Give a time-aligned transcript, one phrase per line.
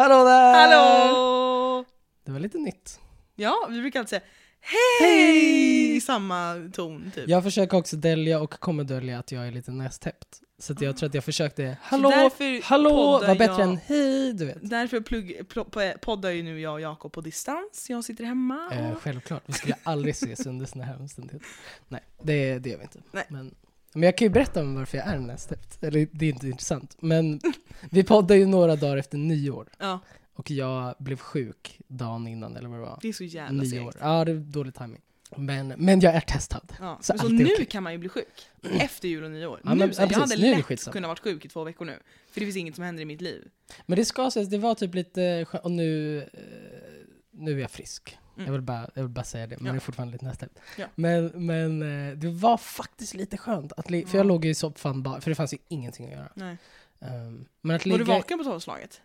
[0.00, 0.54] Hallå där!
[0.54, 1.84] Hallå!
[2.24, 3.00] Det var lite nytt.
[3.34, 4.22] Ja, vi brukar alltid säga
[4.62, 7.28] hej i samma ton typ.
[7.28, 10.40] Jag försöker också dölja och kommer dölja att jag är lite nästäppt.
[10.58, 12.90] Så att jag tror att jag försökte, hallå, därför hallå,
[13.26, 14.70] var bättre jag- än hej, du vet.
[14.70, 17.86] Därför plugg, pl- poddar ju nu jag och Jakob på distans.
[17.90, 18.66] Jag sitter hemma.
[18.66, 21.48] och- Eh, självklart, vi skulle aldrig ses under såna här omständigheter.
[21.88, 22.98] Nej, det, det gör vi inte.
[23.12, 23.24] Nej.
[23.28, 23.54] Men,
[23.92, 25.82] men jag kan ju berätta om varför jag är nästäppt.
[25.84, 26.96] Eller det är inte intressant.
[27.00, 27.40] Men
[27.90, 29.68] vi poddar ju några dagar efter nyår.
[29.78, 30.00] Ja,
[30.40, 32.98] Och jag blev sjuk dagen innan, eller vad det var.
[33.02, 33.96] det är så jävla segt.
[34.00, 35.00] Ja, det är dålig timing.
[35.36, 36.72] Men, men jag är testad.
[36.80, 36.98] Ja.
[37.02, 37.64] Så Så, nu okej.
[37.66, 38.48] kan man ju bli sjuk.
[38.80, 39.60] Efter jul och nyår.
[39.64, 40.36] Ja, nu, men- ja, jag hade.
[40.36, 41.98] Nu lätt kunnat varit sjuk i två veckor nu.
[42.30, 43.48] För det finns inget som händer i mitt liv.
[43.86, 45.46] Men det ska sägas, det var typ lite.
[45.62, 46.28] Och nu, eh,
[47.30, 48.18] nu är jag frisk.
[48.36, 48.46] Mm.
[48.46, 49.72] Jag, vill bara, jag vill bara säga det, men Ja.
[49.72, 50.58] det är fortfarande lite nästäppt.
[50.78, 50.86] Ja.
[50.94, 53.72] Men, men eh, det var faktiskt lite skönt.
[53.76, 54.22] Att för jag Ja.
[54.22, 56.28] låg i soffan bara, för det fanns ju ingenting att göra.
[56.34, 56.56] Nej.
[56.98, 57.98] Um, men att Var ligga...
[57.98, 59.00] du vaken på tolvslaget?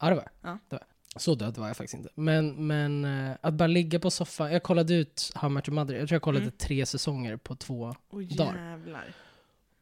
[0.00, 0.50] Ja, det var jag.
[0.50, 0.58] Ja.
[0.68, 0.74] det.
[0.76, 0.82] Var.
[1.14, 1.22] jag.
[1.22, 2.08] Så död var jag faktiskt inte.
[2.14, 4.52] Men, men eh, att bara ligga på soffan.
[4.52, 5.94] Jag kollade ut How Much Your Mother.
[5.94, 6.54] Jag tror jag kollade Mm.
[6.58, 7.94] tre säsonger på två.
[8.10, 8.70] Åh Dagar.
[8.70, 9.04] jävlar.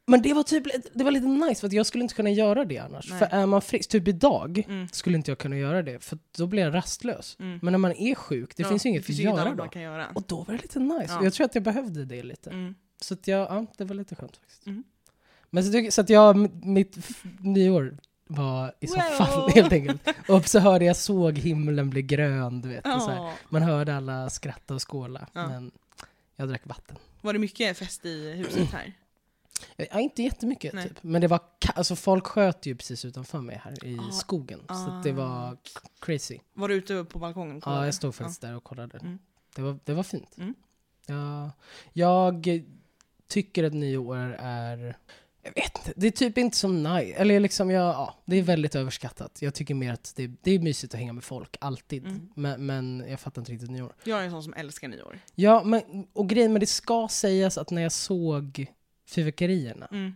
[0.09, 2.65] Men det var typ det var lite nice för att jag skulle inte kunna göra
[2.65, 3.09] det annars.
[3.09, 3.19] Nej.
[3.19, 4.87] För är man frisk, typ idag, Mm.
[4.87, 5.99] skulle inte jag kunna göra det.
[6.03, 7.35] För då blir jag rastlös.
[7.39, 7.59] Mm.
[7.61, 9.63] Men när man är sjuk, det Ja, finns ju inget att inget göra annat då.
[9.63, 10.07] man kan göra.
[10.15, 11.05] Och då var det lite nice.
[11.13, 11.19] Ja.
[11.19, 12.49] Och jag tror att jag behövde det lite.
[12.49, 12.75] Mm.
[13.01, 14.65] Så att jag, ja, det var lite skönt faktiskt.
[14.65, 14.83] Mm.
[15.49, 17.97] Men så, tycker- så att jag, mitt f- nyår
[18.27, 19.49] var i soffan Wow.
[19.55, 20.01] helt enkelt.
[20.29, 22.85] Och så hörde jag, såg himlen bli grön, du vet.
[22.85, 23.31] Och så.
[23.49, 25.27] Man hörde alla skratta och skåla.
[25.33, 25.47] Ja.
[25.47, 25.71] Men
[26.35, 26.95] jag drack vatten.
[27.21, 28.93] Var det mycket fest i huset här?
[29.77, 30.87] Ja, inte jättemycket Nej.
[30.87, 30.97] typ.
[31.03, 31.39] Men det var,
[31.75, 34.11] alltså folk sköt ju precis utanför mig här i Ah.
[34.11, 34.59] skogen.
[34.67, 35.13] Så att det Ah.
[35.15, 35.57] var
[35.99, 36.39] crazy.
[36.53, 37.61] Var du ute på balkongen?
[37.65, 38.97] Ja, jag stod faktiskt där och kollade.
[38.97, 39.19] Mm.
[39.55, 40.37] Det, var, det var fint.
[40.37, 40.53] Mm.
[41.05, 41.51] Ja,
[41.93, 42.47] jag
[43.27, 44.97] tycker att nyår är...
[45.55, 47.13] Jag vet inte, det är typ inte som nice.
[47.17, 49.41] Eller liksom, jag, ja, det är väldigt överskattat.
[49.41, 52.05] Jag tycker mer att det, det är mysigt att hänga med folk, alltid.
[52.05, 52.29] Mm.
[52.35, 53.93] Men, men jag fattar inte riktigt nyår.
[54.03, 55.19] Jag är en sån som älskar nyår.
[55.35, 58.65] Ja, men, och grejen med det ska sägas att när jag såg
[59.07, 60.13] fyrverkerierna, Mm.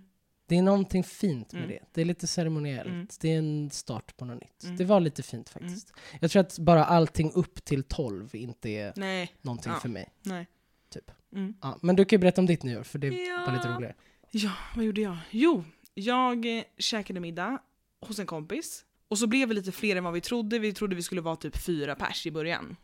[0.47, 1.75] det är någonting fint med Mm.
[1.75, 1.85] det.
[1.93, 2.89] Det är lite ceremoniellt.
[2.89, 3.07] Mm.
[3.21, 4.63] Det är en start på något nytt.
[4.63, 4.77] Mm.
[4.77, 5.93] Det var lite fint faktiskt.
[6.19, 9.79] Jag tror att bara allting upp till 12 inte är Nej, någonting Ja.
[9.79, 10.09] för mig.
[10.23, 10.47] nej.
[10.93, 11.11] Typ.
[11.33, 11.53] Mm.
[11.61, 13.43] Ja, men du kan ju berätta om ditt nyår, för det Ja.
[13.47, 13.95] var lite roligare.
[14.31, 15.17] Ja, vad gjorde jag?
[15.29, 17.59] Jo, jag eh, käkade middag
[18.01, 18.85] hos en kompis.
[19.07, 20.59] Och så blev vi lite fler än vad vi trodde.
[20.59, 22.75] Vi trodde vi skulle vara typ fyra pers i början.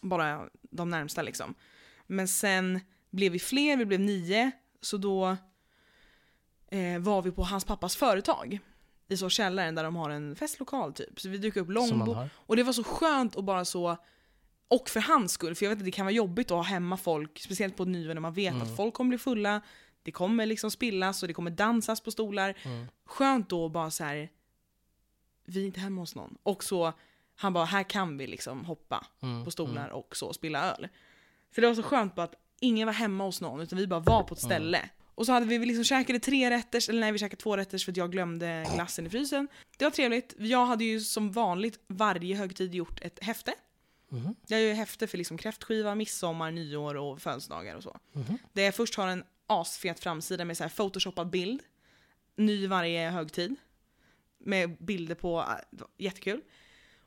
[0.00, 1.54] Bara de närmsta liksom.
[2.06, 4.50] Men sen blev vi fler, vi blev nio.
[4.80, 5.36] Så då
[6.70, 8.58] eh, var vi på hans pappas företag.
[9.08, 11.20] I så källaren där de har en festlokal typ.
[11.20, 12.16] Så vi dukade upp långbord.
[12.34, 13.96] Och det var så skönt att bara så
[14.68, 16.96] och för hans skull, för jag vet att det kan vara jobbigt att ha hemma
[16.96, 18.62] folk, speciellt på nyår när man vet Mm.
[18.62, 19.60] att folk kommer bli fulla,
[20.06, 22.54] det kommer liksom spillas och det kommer dansas på stolar.
[22.62, 22.86] Mm.
[23.06, 24.28] Skönt då bara så här.
[25.44, 26.36] vi är inte hemma hos någon.
[26.42, 26.92] Och så,
[27.36, 29.44] han bara, här kan vi liksom hoppa Mm.
[29.44, 30.88] på stolar och så spilla öl.
[31.54, 34.00] Så det var så skönt bara att ingen var hemma hos någon, utan vi bara
[34.00, 34.90] var på ett ställe.
[35.14, 37.92] Och så hade vi liksom käkade tre rätters, eller nej vi käkade två rätters för
[37.92, 39.48] att jag glömde glassen i frysen.
[39.78, 40.34] Det var trevligt.
[40.38, 43.54] Jag hade ju som vanligt varje högtid gjort ett häfte.
[44.08, 44.34] Mhm.
[44.46, 47.96] Jag gör ju häfte för liksom kräftskiva, midsommar, nyår och födelsedagar och så.
[48.12, 48.38] Mhm.
[48.52, 51.62] Där jag först har en asfet framsida med så här photoshoppad bild.
[52.36, 53.56] Ny varje högtid.
[54.38, 55.40] Med bilder på,
[55.72, 56.40] äh, jättekul.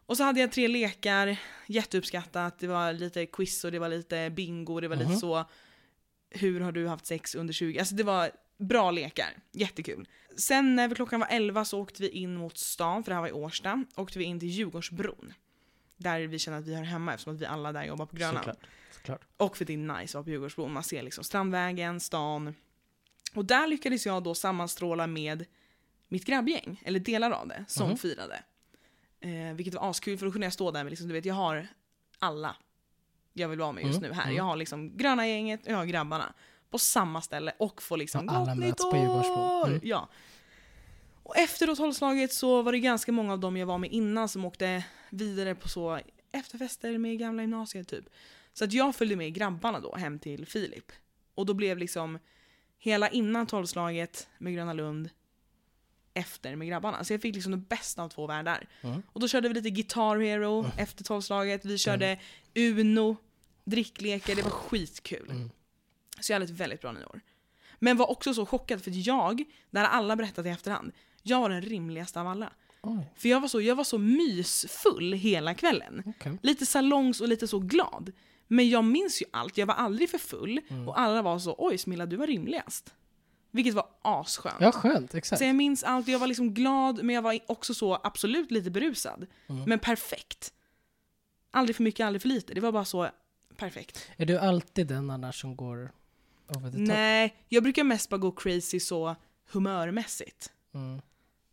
[0.05, 2.59] Och så hade jag tre lekar, jätteuppskattat.
[2.59, 5.07] Det var lite quiz och det var lite bingo, det var Mhm.
[5.07, 5.45] lite så
[6.29, 7.79] hur har du haft sex under 20?
[7.79, 10.07] Alltså det var bra lekar, jättekul.
[10.37, 13.27] Sen när klockan var 11 så åkte vi in mot stan, för det här var
[13.29, 15.33] i Årsta, åkte vi in till Djurgårdsbron.
[16.01, 18.35] Där vi känner att vi hör hemma eftersom att vi alla där jobbar på Grönan.
[18.37, 18.57] Såklart.
[18.91, 19.21] Såklart.
[19.37, 20.73] Och för det är nice att vara på Djurgårdsbron.
[20.73, 22.55] Man ser liksom Strandvägen, stan.
[23.35, 25.45] Och där lyckades jag då sammanstråla med
[26.07, 27.97] mitt grabbgäng, eller delar av det, som Mhm.
[27.97, 28.43] firade.
[29.19, 31.35] Eh, vilket var askul för då kunde jag stå där med, liksom, du vet jag
[31.35, 31.67] har
[32.19, 32.55] alla
[33.33, 34.23] jag vill vara med just Mm, nu här.
[34.23, 34.35] mm.
[34.35, 36.33] Jag har liksom gröna gänget och jag har grabbarna
[36.69, 39.61] på samma ställe och får liksom Ja, alla möts nytt på Djurgårdsbron.
[39.61, 39.67] år!
[39.67, 39.79] Mm.
[39.83, 40.09] Ja.
[41.23, 44.29] Och efter då tolvslaget så var det ganska många av dem jag var med innan
[44.29, 45.99] som åkte vidare på så
[46.31, 48.05] efterfester med gamla gymnasiet typ.
[48.53, 50.91] Så att jag följde med grabbarna då hem till Filip.
[51.35, 52.19] Och då blev liksom
[52.77, 55.09] hela innan tolvslaget med Gröna Lund
[56.13, 57.03] efter med grabbarna.
[57.03, 58.69] Så jag fick liksom det bästa av två världar.
[58.81, 59.03] Mm.
[59.07, 61.65] Och då körde vi lite Guitar Hero efter tolvslaget.
[61.65, 62.19] Vi körde
[62.55, 63.17] Uno,
[63.63, 65.29] dricklekar, det var skitkul.
[65.29, 65.49] Mm.
[66.19, 67.21] Så jag hade ett väldigt bra nyår.
[67.79, 70.91] Men var också så chockad för att jag, det har alla berättat i efterhand,
[71.23, 72.53] jag var den rimligaste av alla.
[72.81, 76.03] Oj, För jag var, så, jag var så mysfull hela kvällen.
[76.05, 76.37] okej.
[76.41, 78.11] Lite salongs och lite så glad.
[78.47, 80.61] Men jag minns ju allt, jag var aldrig för full.
[80.69, 80.87] Mm.
[80.87, 82.93] Och alla var så oj Smilla du var rimligast.
[83.51, 84.55] Vilket var asskönt.
[84.59, 85.15] Ja, skönt.
[85.15, 85.39] Exakt.
[85.39, 88.71] Så jag minns allt, jag var liksom glad men jag var också så absolut lite
[88.71, 89.25] berusad.
[89.47, 89.63] Mm.
[89.63, 90.53] Men perfekt.
[91.51, 92.53] Aldrig för mycket, aldrig för lite.
[92.53, 93.09] Det var bara så
[93.55, 94.09] perfekt.
[94.17, 95.91] Är du alltid den annars som går
[96.55, 96.87] over the top?
[96.87, 99.15] Nej, jag brukar mest bara gå crazy så
[99.51, 100.51] humörmässigt.
[100.73, 101.01] Mm.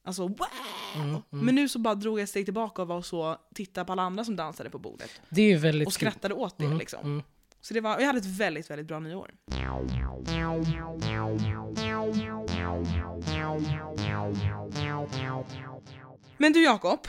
[0.06, 0.46] Alltså wow!
[0.94, 1.22] Mm, mm.
[1.30, 4.02] Men nu så bara drog jag ett steg tillbaka och var så, titta på alla
[4.02, 5.10] andra som dansade på bordet.
[5.28, 7.00] Det är väldigt Och skrattade åt det Mm, liksom.
[7.04, 7.22] mm.
[7.60, 9.30] Så det var, jag hade ett väldigt, väldigt bra nyår.
[16.38, 17.00] Men du Jakob,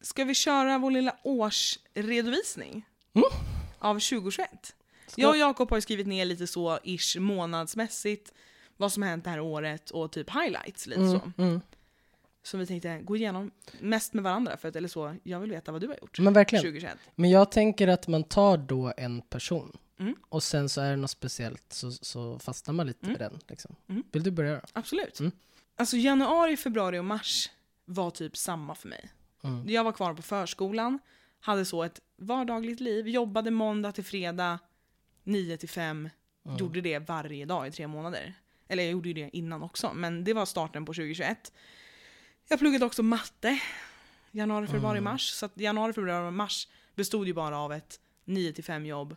[0.00, 2.84] ska vi köra vår lilla årsredovisning?
[3.14, 3.28] Mm.
[3.78, 4.74] Av 2021.
[5.06, 8.32] Ska- Jag och Jakob har skrivit ner lite så ish månadsmässigt
[8.76, 11.32] vad som hänt det här året och typ highlights lite Mm, så.
[12.50, 13.50] Som vi tänkte gå igenom
[13.80, 16.32] mest med varandra för att, eller så, jag vill veta vad du har gjort Men
[16.32, 16.62] verkligen.
[16.62, 16.98] 2021.
[17.14, 20.14] Men jag tänker att man tar då en person Mm.
[20.28, 23.12] och sen så är det något speciellt så, så fastnar man lite Mm.
[23.18, 23.40] med den.
[23.48, 23.76] Liksom.
[23.88, 24.02] Mm.
[24.12, 24.60] Vill du börja då?
[24.72, 25.20] Absolut.
[25.20, 25.32] Mm.
[25.76, 27.50] Alltså januari, februari och mars
[27.84, 29.10] var typ samma för mig.
[29.44, 29.64] Mm.
[29.68, 30.98] Jag var kvar på förskolan,
[31.40, 34.58] hade så ett vardagligt liv, jobbade måndag till fredag,
[35.24, 36.08] 9 till 5,
[36.46, 36.56] Mm.
[36.58, 38.34] gjorde det varje dag i tre månader.
[38.68, 41.52] Eller jag gjorde ju det innan också, men det var starten på 2021.
[42.48, 43.60] Jag pluggade också matte,
[44.30, 45.04] januari, februari, Mm.
[45.12, 45.22] mars.
[45.30, 49.16] Så januari, februari mars bestod ju bara av ett 9 till 5 jobb,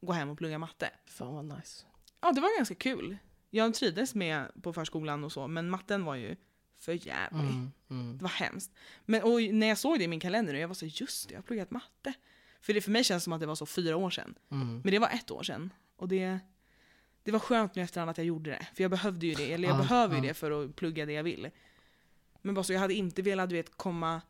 [0.00, 0.90] gå hem och plugga matte.
[1.06, 1.84] Fan vad nice.
[2.20, 3.16] Ja, det var ganska kul.
[3.50, 6.36] Jag trivdes med på förskolan och så, men matten var ju
[6.78, 7.40] för jävlig.
[7.50, 7.72] Mm.
[7.90, 8.16] Mm.
[8.18, 8.70] Det var hemskt.
[9.04, 11.38] Men och när jag såg det i min kalender, jag var så just det, jag
[11.38, 12.12] har pluggat matte.
[12.60, 14.34] För det för mig känns som att det var så fyra år sedan.
[14.50, 14.80] Mm.
[14.84, 15.72] Men det var ett år sedan.
[15.96, 16.38] Och det,
[17.22, 18.66] det var skönt nu efterhand att jag gjorde det.
[18.74, 21.12] För jag behövde ju det, eller jag Ja, behöver ju det för att plugga det
[21.12, 21.50] jag vill.
[22.42, 24.20] Men bara så, jag hade inte velat du vet, komma...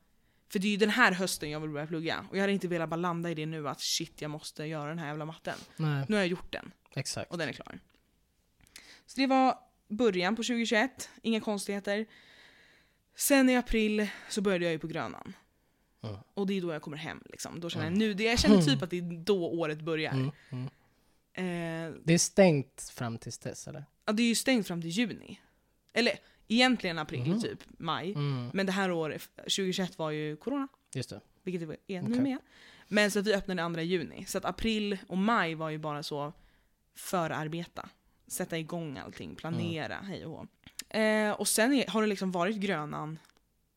[0.49, 2.27] För det är ju den här hösten jag vill börja plugga.
[2.31, 4.89] Och jag hade inte velat bara landa i det nu att shit, jag måste göra
[4.89, 5.55] den här jävla matten.
[5.77, 6.73] Nej, Nu har jag gjort den.
[6.95, 7.31] exakt.
[7.31, 7.79] Och den är klar.
[9.07, 9.59] Så det var
[9.89, 12.07] början på 2021, inga konstigheter.
[13.17, 15.33] Sen i april så började jag ju på Grönan.
[16.03, 16.17] Mm.
[16.35, 17.23] Och det är då jag kommer hem.
[17.31, 17.61] Liksom.
[17.61, 17.99] Då känner jag, Mm.
[17.99, 20.13] nu, det, jag känner typ att det är då året börjar.
[20.13, 20.31] Mm.
[20.51, 20.67] Mm.
[21.93, 23.85] Eh, Det är stängt fram tills dess eller?
[24.05, 25.41] ja, det är ju stängt fram till juni.
[25.93, 26.19] Eller
[26.55, 27.41] egentligen april, Mhm.
[27.41, 28.13] typ maj.
[28.13, 28.51] Mm.
[28.55, 31.21] Men det här året, 2021 var ju corona, Just det.
[31.43, 32.21] vilket det är nu Okej.
[32.23, 32.39] med.
[32.89, 34.25] Men så att vi öppnade 2 juni.
[34.29, 36.33] Så att april och maj var ju bara så
[36.95, 37.89] förarbeta.
[38.27, 40.47] Sätta igång allting, planera, hej och hå.
[40.99, 43.19] eh, Och sen är, har det liksom varit Grönan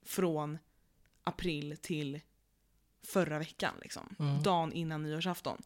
[0.06, 0.58] från
[1.24, 2.20] april till
[3.04, 3.74] förra veckan.
[3.82, 4.16] Liksom.
[4.20, 4.44] Mm.
[4.44, 5.62] Dagen innan nyårsafton.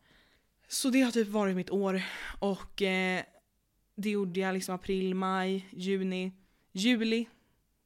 [0.67, 2.01] Så det har typ varit mitt år.
[2.39, 3.23] Och eh,
[3.95, 6.31] det gjorde jag liksom april, maj, juni,
[6.77, 7.25] juli.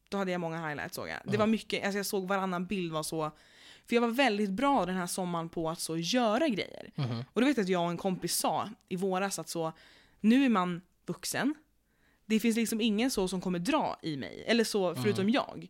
[0.09, 1.17] Då hade jag många highlights såg jag.
[1.23, 1.39] Det Mm.
[1.39, 3.31] var mycket, alltså jag såg varannan bild var så
[3.85, 6.91] för jag var väldigt bra den här sommaren på att så göra grejer.
[6.95, 7.23] Mhm.
[7.33, 9.73] Och då vet jag att jag och en kompis sa i våras att så,
[10.19, 11.55] nu är man vuxen.
[12.25, 15.67] Det finns liksom ingen så som kommer dra i mig, eller så förutom jag.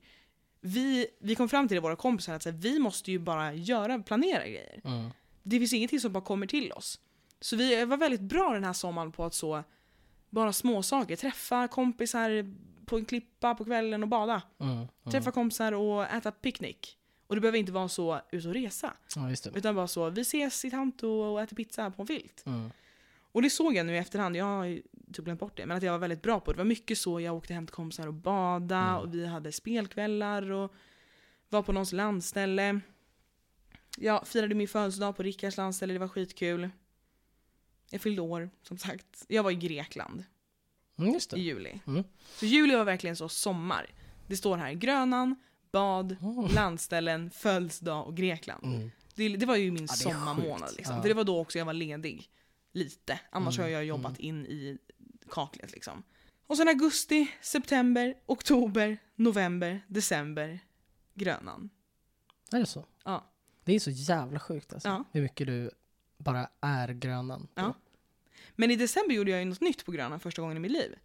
[0.62, 3.54] Vi, vi kom fram till det, våra kompisar, att så här, vi måste ju bara
[3.54, 4.82] göra, planera grejer.
[4.84, 5.10] Mm.
[5.44, 7.00] Det finns ingenting som bara kommer till oss.
[7.40, 9.64] Så vi var väldigt bra den här sommaren på att så,
[10.30, 11.16] bara små saker.
[11.16, 12.56] Träffa kompisar
[12.92, 14.42] på en klippa på kvällen och bada.
[14.60, 14.74] Mm.
[14.74, 14.88] Mm.
[15.12, 16.98] Träffa kompisar och äta picknick.
[17.28, 18.94] Och det behöver inte vara så ut och resa.
[19.15, 19.30] Ja.
[19.56, 22.44] Utan bara så, vi ses i Tanto och äter pizza på en filt.
[22.46, 22.72] Mm.
[23.32, 24.82] Och det såg jag nu i efterhand, jag har
[25.13, 26.56] typ glömt bort det, men att jag var väldigt bra på det.
[26.56, 28.96] Det var mycket så, jag åkte hem till kompisar och bada Mm.
[28.96, 30.74] och vi hade spelkvällar och
[31.50, 32.80] var på någons landställe.
[33.98, 36.70] Jag firade min födelsedag på Rickards landställe, det var skitkul.
[37.92, 39.25] Jag fyllde år, som sagt.
[39.27, 40.24] Jag var i Grekland
[41.01, 41.79] Mm, just i juli.
[41.88, 42.03] Mm.
[42.36, 43.86] Så juli var verkligen så sommar.
[44.27, 45.36] Det står här Grönan,
[45.72, 46.46] bad, Mm.
[46.55, 48.63] landställen, födelsedag och Grekland.
[48.65, 48.91] Mm.
[49.15, 50.74] Det, det var ju min Ja, sommarmånad.
[50.77, 50.96] Liksom.
[50.96, 51.01] Ja.
[51.01, 52.29] För det var då också jag var ledig.
[52.74, 53.20] Lite.
[53.29, 54.77] Annars Mm, har jag jobbat in i
[55.29, 55.72] kaklet.
[55.72, 56.03] Liksom.
[56.48, 60.60] Och sen augusti, september, oktober, november, december,
[61.13, 61.70] Grönan.
[62.51, 62.86] Är det så?
[63.05, 63.25] Ja.
[63.63, 64.89] Det är så jävla sjukt alltså.
[64.89, 65.03] Ja.
[65.12, 65.72] Hur mycket du
[66.17, 67.48] bara är grönan.
[67.55, 67.74] Ja.
[68.56, 70.96] Men i december gjorde jag ju något nytt på Grönan första gången i mitt liv.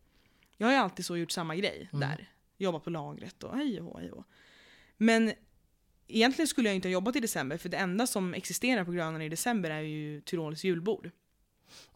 [0.57, 2.09] Jag har ju alltid så gjort samma grej Mm.
[2.09, 2.31] där.
[2.59, 4.25] Jobbat på lagret och hej och hej och.
[4.97, 5.33] Men
[6.09, 9.23] egentligen skulle jag inte ha jobbat i december för det enda som existerar på Grönan
[9.23, 11.11] i december är ju Tyrols julbord.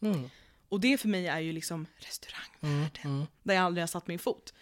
[0.00, 0.30] Mm.
[0.68, 2.86] Och det för mig är ju liksom restaurang Mm.
[3.04, 3.26] Mm.
[3.42, 4.54] där jag aldrig har satt min fot.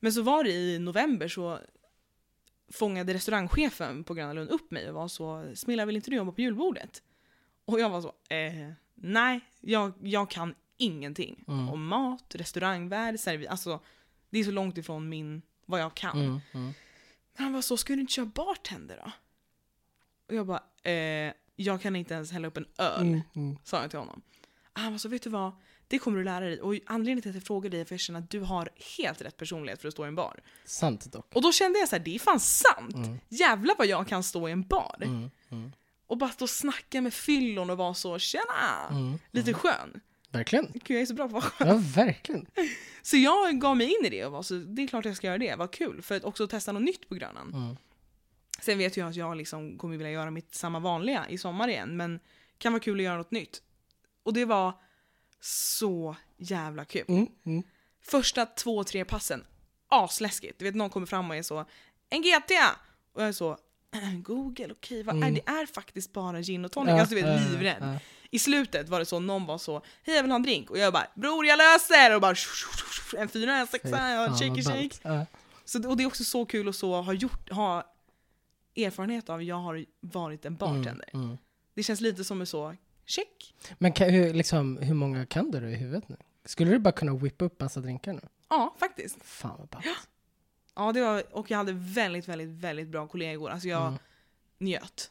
[0.00, 1.58] Men så var det i november så
[2.72, 6.32] fångade restaurangchefen på Gröna Lund upp mig och var så “Smilla, vill inte du jobba
[6.32, 7.02] på julbordet?”
[7.64, 11.68] Och jag var så eh, “Nej, jag, jag kan ingenting Mm.
[11.68, 13.46] om mat, restaurangvärld, servi...
[13.48, 13.80] Alltså,
[14.30, 16.18] det är så långt ifrån min, vad jag kan.
[16.20, 16.40] Mm.
[16.52, 16.72] Mm.
[17.36, 19.12] Han var så, ska du inte köra bartender då?
[20.28, 23.58] Och jag bara, eh, jag kan inte ens hälla upp en öl, Mm, mm.
[23.64, 24.22] sa jag till honom.
[24.72, 25.52] Han var så, vet du vad?
[25.88, 26.60] Det kommer du lära dig.
[26.60, 28.68] Och anledningen till att jag frågar dig är för att jag känner att du har
[28.96, 30.40] helt rätt personlighet för att stå i en bar.
[30.64, 31.34] Sant dock.
[31.34, 32.94] Och då kände jag så här, det är fan sant!
[32.94, 33.18] Mm.
[33.28, 34.96] Jävlar vad jag kan stå i en bar.
[35.02, 35.72] Mm, mm,
[36.10, 38.88] Och bara stå och snacka med fyllon och vara så, tjena!
[38.90, 39.18] mm.
[39.30, 40.00] Lite skön.
[40.30, 40.66] Verkligen.
[40.72, 41.68] Gud, jag är så bra på att vara skön.
[41.68, 42.46] Ja, verkligen.
[43.02, 45.26] Så jag gav mig in i det och var så, det är klart jag ska
[45.26, 46.02] göra det, vad kul.
[46.02, 47.54] För att också testa något nytt på Grönan.
[47.54, 47.76] Mm.
[48.60, 51.96] Sen vet jag att jag liksom kommer vilja göra mitt samma vanliga i sommar igen,
[51.96, 52.20] men
[52.58, 53.62] kan vara kul att göra något nytt.
[54.22, 54.72] Och det var
[55.40, 57.04] så jävla kul.
[57.08, 57.62] Mm, mm.
[58.02, 59.44] Första två, tre passen,
[59.88, 60.58] asläskigt.
[60.58, 61.64] Du vet någon kommer fram och är så
[62.10, 62.50] en GT!
[63.12, 63.58] Och jag är så
[64.24, 65.34] Google, okej vad är Mm.
[65.34, 65.40] det?
[65.50, 66.92] är faktiskt bara gin och tonic.
[66.92, 67.76] alltså du vet, ja, livrädd.
[67.80, 67.98] ja.
[68.30, 70.78] I slutet var det så, någon var så Hej jag vill ha en drink och
[70.78, 72.14] jag bara Bror jag löser!
[72.14, 72.34] Och bara
[73.18, 74.96] En fyra, en sexa, en shaky vad shake.
[75.02, 75.26] Ja.
[75.64, 77.94] Så, och det är också så kul att så ha gjort, ha
[78.76, 81.08] erfarenhet av, jag har varit en bartender.
[81.12, 81.38] Mm, mm.
[81.74, 82.74] Det känns lite som en så,
[83.06, 83.54] check.
[83.78, 86.16] Men kan, hur, liksom, hur många kan du i huvudet nu?
[86.44, 88.20] Skulle du bara kunna whippa upp massa drinkar nu?
[88.48, 89.18] Ja, faktiskt.
[89.24, 89.86] Fan vad ballt.
[90.80, 93.50] Ja, det var, och jag hade väldigt, väldigt, väldigt bra kollegor.
[93.50, 93.98] Alltså jag Mm.
[94.58, 95.10] njöt.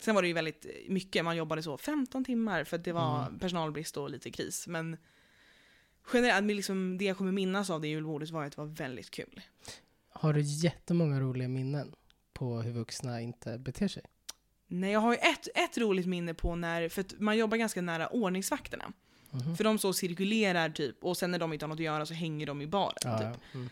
[0.00, 3.32] Sen var det ju väldigt mycket, man jobbade så 15 timmar för att det var
[3.40, 4.66] personalbrist och lite kris.
[4.66, 4.96] Men
[6.12, 9.40] generellt, liksom, det jag kommer minnas av det julbordet var att det var väldigt kul.
[10.10, 11.92] Har du jättemånga roliga minnen
[12.32, 14.02] på hur vuxna inte beter sig?
[14.66, 17.82] Nej, jag har ju ett, ett roligt minne på när, för att man jobbar ganska
[17.82, 18.92] nära ordningsvakterna.
[19.30, 19.56] Mhm.
[19.56, 22.14] För de så cirkulerar typ, och sen när de inte har något att göra så
[22.14, 22.94] hänger de i baren.
[23.04, 23.26] Ja, typ.
[23.52, 23.58] ja.
[23.58, 23.70] Mm.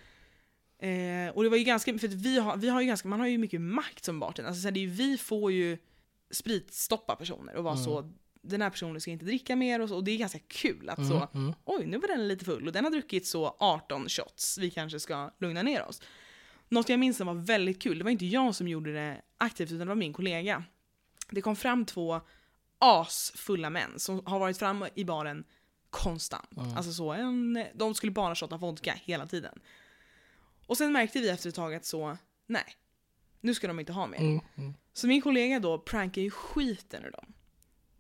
[0.85, 3.27] Eh, och det var ju ganska, för vi har, vi har ju ganska, man har
[3.27, 4.49] ju mycket makt som bartender.
[4.49, 5.79] Alltså så här, det är ju, vi får ju
[6.31, 7.85] spritstoppa personer och vara Mm.
[7.85, 8.13] så,
[8.43, 9.97] den här personen ska inte dricka mer och så.
[9.97, 11.55] Och det är ganska kul att Mm, så, mm.
[11.65, 15.01] oj nu var den lite full och den har druckit så 18 shots, vi kanske
[15.01, 16.03] ska lugna ner oss.
[16.69, 19.69] Något jag minns som var väldigt kul, det var inte jag som gjorde det aktivt
[19.69, 20.65] utan det var min kollega.
[21.31, 22.21] Det kom fram två
[22.79, 25.45] asfulla män som har varit framme i baren
[25.91, 26.57] konstant.
[26.57, 26.77] Mm.
[26.77, 29.59] Alltså så, en, de skulle bara shotta vodka hela tiden.
[30.67, 32.17] Och sen märkte vi efter ett tag att så,
[32.47, 32.65] nej,
[33.41, 34.19] nu ska de inte ha mer.
[34.19, 34.75] Mm, mm.
[34.93, 37.33] Så min kollega då prankar ju skiten ur dem.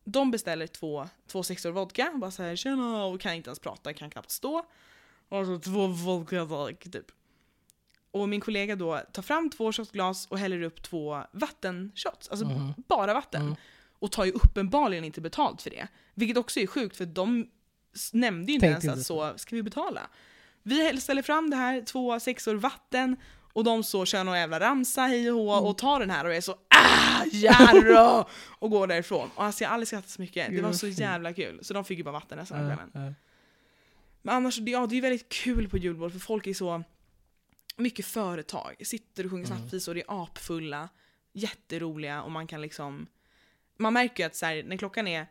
[0.04, 4.10] De beställer två, två sexor vodka, bara såhär tjena och kan inte ens prata, kan
[4.10, 4.66] knappt stå.
[5.28, 7.06] Och så två vodka tack, typ.
[8.10, 12.72] Och min kollega då tar fram två shotglas och häller upp två vattenshots, alltså Mhm.
[12.88, 13.42] bara vatten.
[13.42, 13.54] Mm.
[13.98, 15.88] Och tar ju uppenbarligen inte betalt för det.
[16.14, 17.50] Vilket också är sjukt för de
[18.12, 20.10] nämnde ju inte Tänkte ens att så, ska vi betala?
[20.66, 23.16] Vi ställer fram det här, två sexor vatten,
[23.52, 25.64] och de så kör någon jävla ramsa hej och hå Mm.
[25.64, 28.24] och tar den här och är så ah Jarro!
[28.58, 29.30] och går därifrån.
[29.34, 30.50] Och alltså jag har aldrig skrattat så mycket.
[30.50, 31.58] Det var så jävla kul.
[31.64, 32.90] Så de fick ju bara vatten av Ja, kvällen.
[32.94, 33.12] ja.
[34.22, 36.82] Men annars, ja det är väldigt kul på julbord för folk är så
[37.76, 38.74] mycket företag.
[38.86, 39.62] Sitter och sjunger Mm.
[39.88, 40.88] och det är apfulla,
[41.32, 43.06] jätteroliga och man kan liksom
[43.76, 45.26] Man märker ju att så här, när klockan är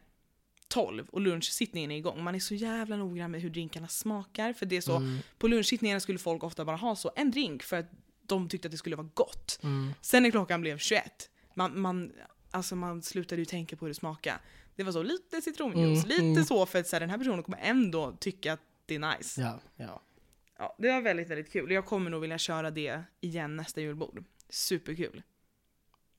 [0.74, 4.54] 12 och lunchsittningen är igång, man är så jävla noggrann med hur drinkarna smakar.
[4.54, 7.64] För det är så, Mm, på lunchsittningarna skulle folk ofta bara ha så en drink
[7.64, 7.92] för att
[8.28, 9.60] de tyckte att det skulle vara gott.
[9.64, 9.94] mm.
[10.02, 12.12] Sen när klockan blev 21, man, man,
[12.52, 14.40] alltså man slutade ju tänka på hur det smakade.
[14.76, 16.46] Det var så lite citronjuice, Mm, lite mm.
[16.46, 19.42] så för att så här, den här personen kommer ändå tycka att det är nice.
[19.42, 20.02] Ja, ja.
[20.58, 21.72] Ja, det var väldigt, väldigt kul.
[21.72, 24.24] Jag kommer nog vilja köra det igen nästa julbord.
[24.50, 25.24] Superkul.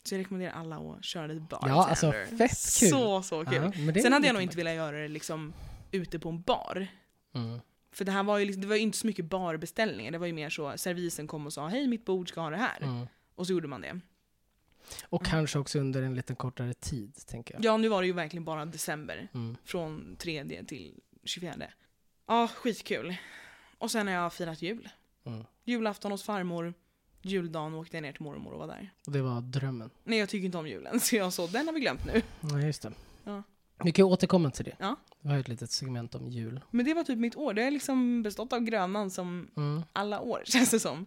[0.04, 1.74] Så jag rekommenderar alla att köra det bartender.
[1.74, 2.90] Ja, alltså, fett kul.
[2.90, 3.54] Så, så kul.
[3.54, 5.52] Ja, Sen hade lite jag nog inte velat göra det liksom
[5.92, 6.86] ute på en bar.
[7.34, 7.60] Mm.
[7.92, 10.12] För det här var ju, liksom, det var ju inte så mycket barbeställningar.
[10.12, 12.56] Det var ju mer så, servisen kom och sa hej mitt bord ska ha det
[12.56, 12.82] här.
[12.82, 13.06] Mm.
[13.34, 14.00] Och så gjorde man det.
[15.04, 17.64] Och kanske också under en lite kortare tid, tänker jag.
[17.64, 19.28] Ja, nu var det ju verkligen bara december.
[19.34, 19.56] Mm.
[19.64, 21.54] Från 3 till 24.
[22.26, 23.16] Ja, skitkul.
[23.78, 24.88] Och sen har jag firat jul.
[25.24, 25.44] Mm.
[25.64, 26.74] Julafton hos farmor.
[27.24, 28.92] Juldagen åkte jag ner till mormor och var där.
[29.06, 29.90] Och det var drömmen.
[30.04, 32.22] Nej, jag tycker inte om julen, så jag så den har vi glömt nu.
[32.40, 32.92] Ja, just det.
[33.24, 33.42] Ja.
[33.84, 34.76] Vi kan ju återkomma till det.
[34.78, 34.96] Ja.
[35.20, 36.60] Vi har ett litet segment om jul.
[36.70, 37.54] Men det var typ mitt år.
[37.54, 39.82] Det har liksom bestått av Grönan som Mm.
[39.92, 41.06] alla år, känns det som.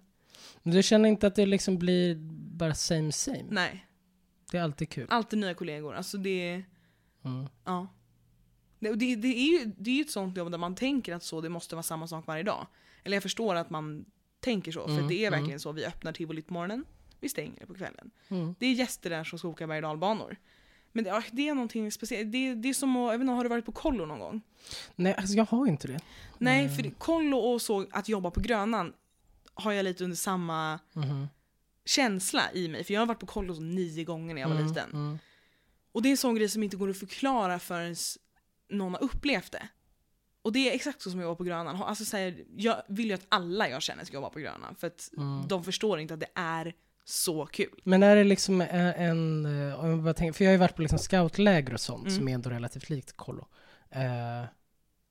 [0.63, 2.15] Men du känner inte att det liksom blir
[2.57, 3.43] bara same same?
[3.49, 3.87] Nej,
[4.51, 5.07] Det är alltid kul.
[5.09, 5.93] alltid nya kollegor.
[5.95, 6.63] Alltså det,
[7.25, 7.47] Mm.
[7.65, 7.87] ja.
[8.79, 11.23] Det, det, det är ju det är ju ett sånt jobb där man tänker att
[11.23, 12.67] så, det måste vara samma sak varje dag.
[13.03, 14.05] Eller jag förstår att man
[14.51, 15.39] tänker så, för Mm, det är mm.
[15.39, 15.71] verkligen så.
[15.71, 16.85] Vi öppnar tivolit på morgonen,
[17.19, 18.11] vi stänger det på kvällen.
[18.29, 18.55] Mm.
[18.59, 20.37] Det är gäster där som ska åka berg och.
[20.91, 22.31] Men det, det är någonting speciellt.
[22.31, 24.41] Det, det är som att, jag vet inte, har du varit på kollo någon gång?
[24.95, 25.99] Nej, alltså jag har inte det.
[26.37, 26.75] Nej, Mm.
[26.75, 28.93] för kollo och så att jobba på Grönan
[29.53, 31.27] har jag lite under samma Mhm.
[31.85, 32.83] känsla i mig.
[32.83, 34.89] För jag har varit på kollo nio gånger när jag var Mm, liten.
[34.93, 35.19] mm.
[35.91, 37.95] Och det är en sån grej som inte går att förklara förrän
[38.69, 39.67] någon har upplevt det.
[40.47, 41.75] Och det är exakt så som jag var på Grönan.
[41.83, 44.75] Alltså, så här, jag vill ju att alla jag känner ska jobba på Grönan.
[44.75, 45.47] För att Mm.
[45.47, 46.73] de förstår inte att det är
[47.05, 47.79] så kul.
[47.83, 50.81] Men är det liksom en, en eh, jag tänker, för jag har ju varit på
[50.81, 52.17] liksom scoutläger och sånt Mm.
[52.17, 53.47] som är ändå relativt likt kollo.
[53.91, 54.43] Eh,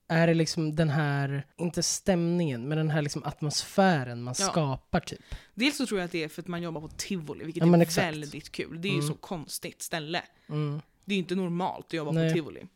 [0.09, 4.45] är det liksom den här, inte stämningen, men den här liksom atmosfären man Ja.
[4.45, 5.19] skapar typ?
[5.53, 7.75] Dels så tror jag att det är för att man jobbar på tivoli, vilket Ja,
[7.75, 8.07] är exakt.
[8.07, 8.81] väldigt kul.
[8.81, 9.07] Det är ju Mm.
[9.07, 10.21] så konstigt ställe.
[10.49, 10.81] Mm.
[11.05, 12.29] Det är ju inte normalt att jobba Nej.
[12.29, 12.67] på tivoli.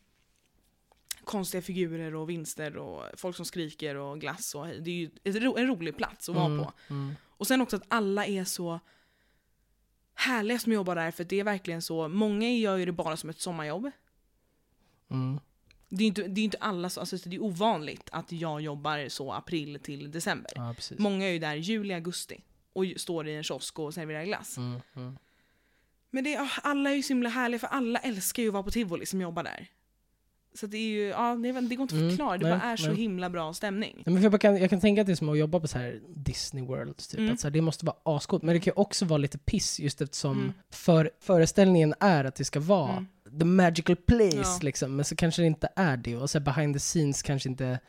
[1.23, 4.67] Konstiga figurer och vinster och folk som skriker och glass och.
[4.67, 5.09] Det är ju
[5.57, 6.63] en rolig plats att vara Mm.
[6.65, 6.73] på.
[6.89, 7.15] Mm.
[7.27, 8.79] Och sen också att alla är så
[10.13, 13.29] härliga som jobbar där, för det är verkligen så, många gör ju det bara som
[13.29, 13.91] ett sommarjobb.
[15.09, 15.39] Mm.
[15.89, 19.09] Det är inte, det är inte alla, så- alltså det är ovanligt att jag jobbar
[19.09, 20.51] så april till december.
[20.55, 20.75] Ja.
[20.97, 24.57] Många är ju där juli, augusti och står i en kiosk och serverar glass.
[24.57, 24.81] Mm.
[24.95, 25.17] Mm.
[26.09, 28.63] Men det, är- alla är ju så himla härliga för alla älskar ju att vara
[28.63, 29.67] på tivoli som jobbar där.
[30.53, 32.77] Så det är ju, ja det, går inte att Mm, förklara, det nej, bara är
[32.77, 32.95] så nej.
[32.95, 33.93] himla bra stämning.
[33.95, 35.67] Nej, men för jag, kan, jag kan tänka att det är som att jobba på
[35.67, 37.19] så här Disney World, typ.
[37.19, 37.33] Mm.
[37.33, 38.43] att så här, det måste vara ascoolt.
[38.43, 40.53] Men det kan ju också vara lite piss just eftersom Mm.
[40.71, 43.39] för, föreställningen är att det ska vara Mm.
[43.39, 44.59] the magical place, Ja.
[44.61, 44.95] liksom.
[44.95, 46.15] men så kanske det inte är det.
[46.15, 47.79] Och så här, behind the scenes kanske inte...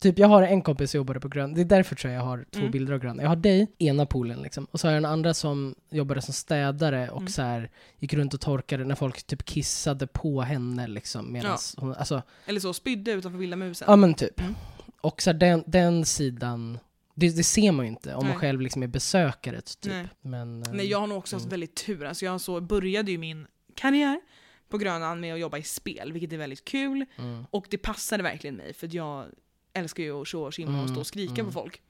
[0.00, 2.26] Typ jag har en kompis som jobbade på Grön, det är därför tror jag jag
[2.26, 2.70] har två Mm.
[2.70, 3.18] bilder av Grön.
[3.22, 6.34] Jag har dig, ena poolen liksom, och så har jag en andra som jobbade som
[6.34, 7.28] städare och Mm.
[7.28, 11.32] så här, gick runt och torkade när folk typ kissade på henne liksom.
[11.32, 13.86] Medans hon, alltså, Eller så, spydde utanför Vilda musen.
[13.90, 14.40] Ja men typ.
[14.40, 14.54] Mm.
[15.00, 16.78] Och så här, den, den sidan,
[17.14, 18.38] det, det ser man ju inte om man Nej.
[18.38, 19.92] själv liksom är besökare typ.
[19.92, 20.08] Nej.
[20.20, 21.50] Men, eh, Nej, jag har nog också haft Mm.
[21.50, 22.04] väldigt tur.
[22.04, 24.20] Alltså jag så började ju min karriär
[24.68, 27.04] på Grönan med att jobba i spel, vilket är väldigt kul.
[27.18, 29.26] mm, Och det passade verkligen mig, för att jag
[29.72, 31.46] älskar ju att tjoa och tjimma och Mm, stå och skrika mm.
[31.46, 31.80] på folk.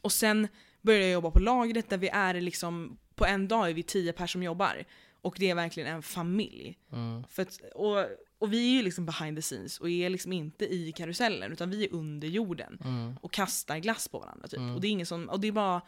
[0.00, 0.48] Och sen
[0.82, 4.12] började jag jobba på lagret där vi är liksom, på en dag är vi tio
[4.12, 4.84] personer som jobbar.
[5.20, 6.78] Och det är verkligen en familj.
[6.92, 7.96] mm, För att, och,
[8.38, 11.70] och vi är ju liksom behind the scenes och är liksom inte i karusellen utan
[11.70, 14.58] vi är under jorden mm, och kastar glass på varandra typ.
[14.58, 14.74] Mm.
[14.74, 15.82] Och det är ingen som, och det är bara,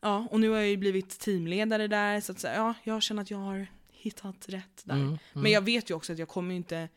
[0.00, 3.22] ja, och nu har jag ju blivit teamledare där så att säga, ja, jag känner
[3.22, 4.94] att jag har hittat rätt där.
[4.94, 6.88] mm, Men jag vet ju också att jag kommer inte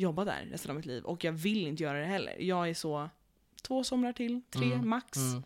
[0.00, 2.36] jobba där resten av mitt liv och jag vill inte göra det heller.
[2.40, 3.10] Jag är så,
[3.62, 5.18] två somrar till, tre Mm, max.
[5.18, 5.42] mm,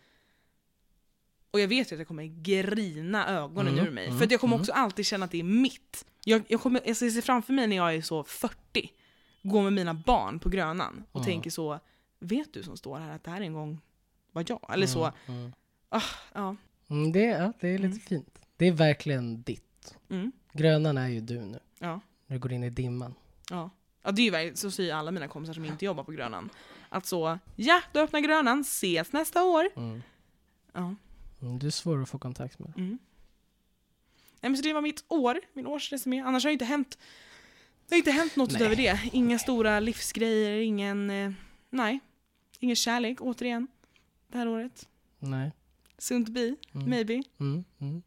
[1.51, 4.05] Och jag vet ju att jag kommer grina ögonen Mm, ur mig.
[4.07, 4.61] mm, för jag kommer mm.
[4.61, 6.05] också alltid känna att det är mitt.
[6.25, 8.91] Jag, jag, kommer, jag ser framför mig när jag är så 40,
[9.41, 11.25] går med mina barn på Grönan och Mm.
[11.25, 11.79] tänker så,
[12.19, 13.81] vet du som står här att det här en gång
[14.31, 14.73] var jag?
[14.73, 15.51] Eller så, mm,
[16.33, 16.55] ja.
[17.13, 18.39] det, ja, det är lite fint.
[18.57, 19.97] Det är verkligen ditt.
[20.53, 21.99] Grönan är ju du nu, ja.
[22.27, 23.13] när du går in i dimman.
[23.49, 23.69] Ja.
[24.05, 26.49] Ja, det är ju så säger alla mina kompisar som inte jobbar på Grönan.
[26.89, 29.69] Att så, ja, du öppnar Grönan, ses nästa år.
[29.75, 30.01] Mm.
[30.73, 30.95] Ja.
[31.41, 32.73] Mm, du är svår att få kontakt med.
[32.77, 32.97] Mm.
[34.41, 36.19] Nej, men så det var mitt år, min årsresumé.
[36.21, 36.97] Annars har det inte hänt,
[37.87, 38.61] det har inte hänt något Nej.
[38.61, 38.99] utöver det.
[39.13, 41.31] Inga stora livsgrejer, ingen, eh,
[41.69, 41.99] nej.
[42.59, 43.67] Ingen kärlek, återigen.
[44.27, 44.87] Det här året.
[45.19, 45.51] Nej.
[45.97, 46.89] Sunt be, Mm.
[46.89, 47.23] maybe.
[47.39, 48.01] Mm, mm.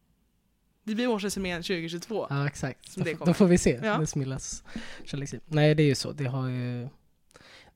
[0.89, 2.27] Det blir årsresumén 2022.
[2.31, 2.93] Ja, exakt.
[2.93, 3.81] Som Då, då får vi se.
[3.83, 3.99] Ja.
[3.99, 4.65] Det smillas
[5.05, 5.41] kärleksliv.
[5.47, 6.13] Nej, det är ju så.
[6.13, 6.89] Det har ju...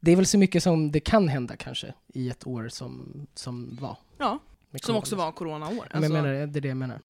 [0.01, 3.79] Det är väl så mycket som det kan hända kanske i ett år som, som
[3.81, 3.97] var.
[4.19, 4.39] Ja,
[4.83, 5.71] som också var coronaår.
[5.71, 7.01] Men Alltså, jag menar, det är det jag menar.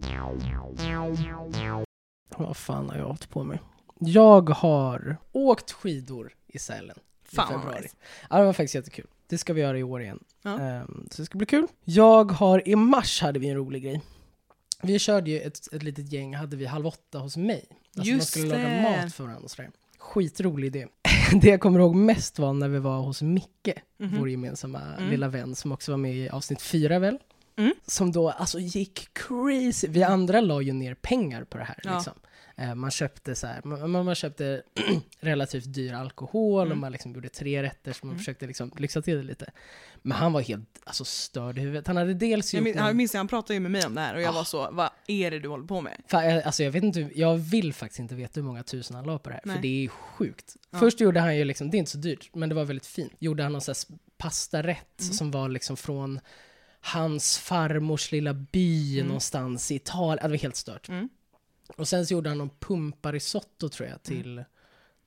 [2.37, 3.59] Vad fan har jag hållit på med?
[3.99, 6.97] Jag har åkt skidor i Sälen
[7.31, 7.83] i fan vad februari.
[7.83, 7.97] nice.
[8.31, 9.07] Ja, det var faktiskt jättekul.
[9.27, 10.25] Det ska vi göra i år igen.
[10.43, 10.61] Ja.
[10.61, 11.67] Ehm, så det ska bli kul.
[11.85, 14.01] Jag har, i mars hade vi en rolig grej.
[14.83, 17.65] Vi körde ju ett, ett litet gäng, hade vi halv åtta hos mig.
[17.71, 18.83] Alltså man Just skulle laga det.
[18.83, 19.71] mat för varandra och sådär.
[19.99, 20.87] Skitrolig idé.
[21.43, 23.69] det jag kommer ihåg mest var när vi var hos Micke,
[23.99, 24.19] Mhm.
[24.19, 25.11] vår gemensamma Mm.
[25.11, 27.19] lilla vän som också var med i avsnitt fyra väl?
[27.57, 27.73] Mm.
[27.87, 29.89] Som då alltså gick crazy.
[29.89, 31.81] Vi andra la ju ner pengar på det här.
[31.85, 31.95] Ja.
[31.95, 32.13] Liksom.
[32.57, 34.63] Eh, Man köpte så här, man, man man köpte
[35.21, 36.79] relativt dyr alkohol och Mm.
[36.81, 38.19] man liksom gjorde tre rätter så man Mm.
[38.19, 39.51] försökte liksom lyxa till det lite.
[40.03, 41.87] Men han var helt alltså, störd i huvudet.
[41.87, 43.95] Han hade dels Jag gjort minns, någon- jag minns han pratade ju med mig om
[43.95, 44.33] det här och jag Ah.
[44.33, 46.03] var så, vad är det du håller på med?
[46.09, 49.05] Fa- eh, Alltså jag vet inte, jag vill faktiskt inte veta hur många tusen han
[49.07, 49.55] la på det här, Nej.
[49.57, 50.57] för det är sjukt.
[50.71, 50.79] Ja.
[50.79, 53.13] Först gjorde han ju liksom, det är inte så dyrt, men det var väldigt fint.
[53.19, 55.13] Gjorde han någon sån här pastarätt Mm.
[55.13, 56.21] som var liksom från
[56.81, 59.07] hans farmors lilla by Mm.
[59.07, 60.19] någonstans i Italien.
[60.23, 60.89] Det var helt stört.
[60.89, 61.09] Mm.
[61.77, 63.93] Och sen så gjorde han någon pumparisotto tror Mm.
[63.93, 64.45] jag till,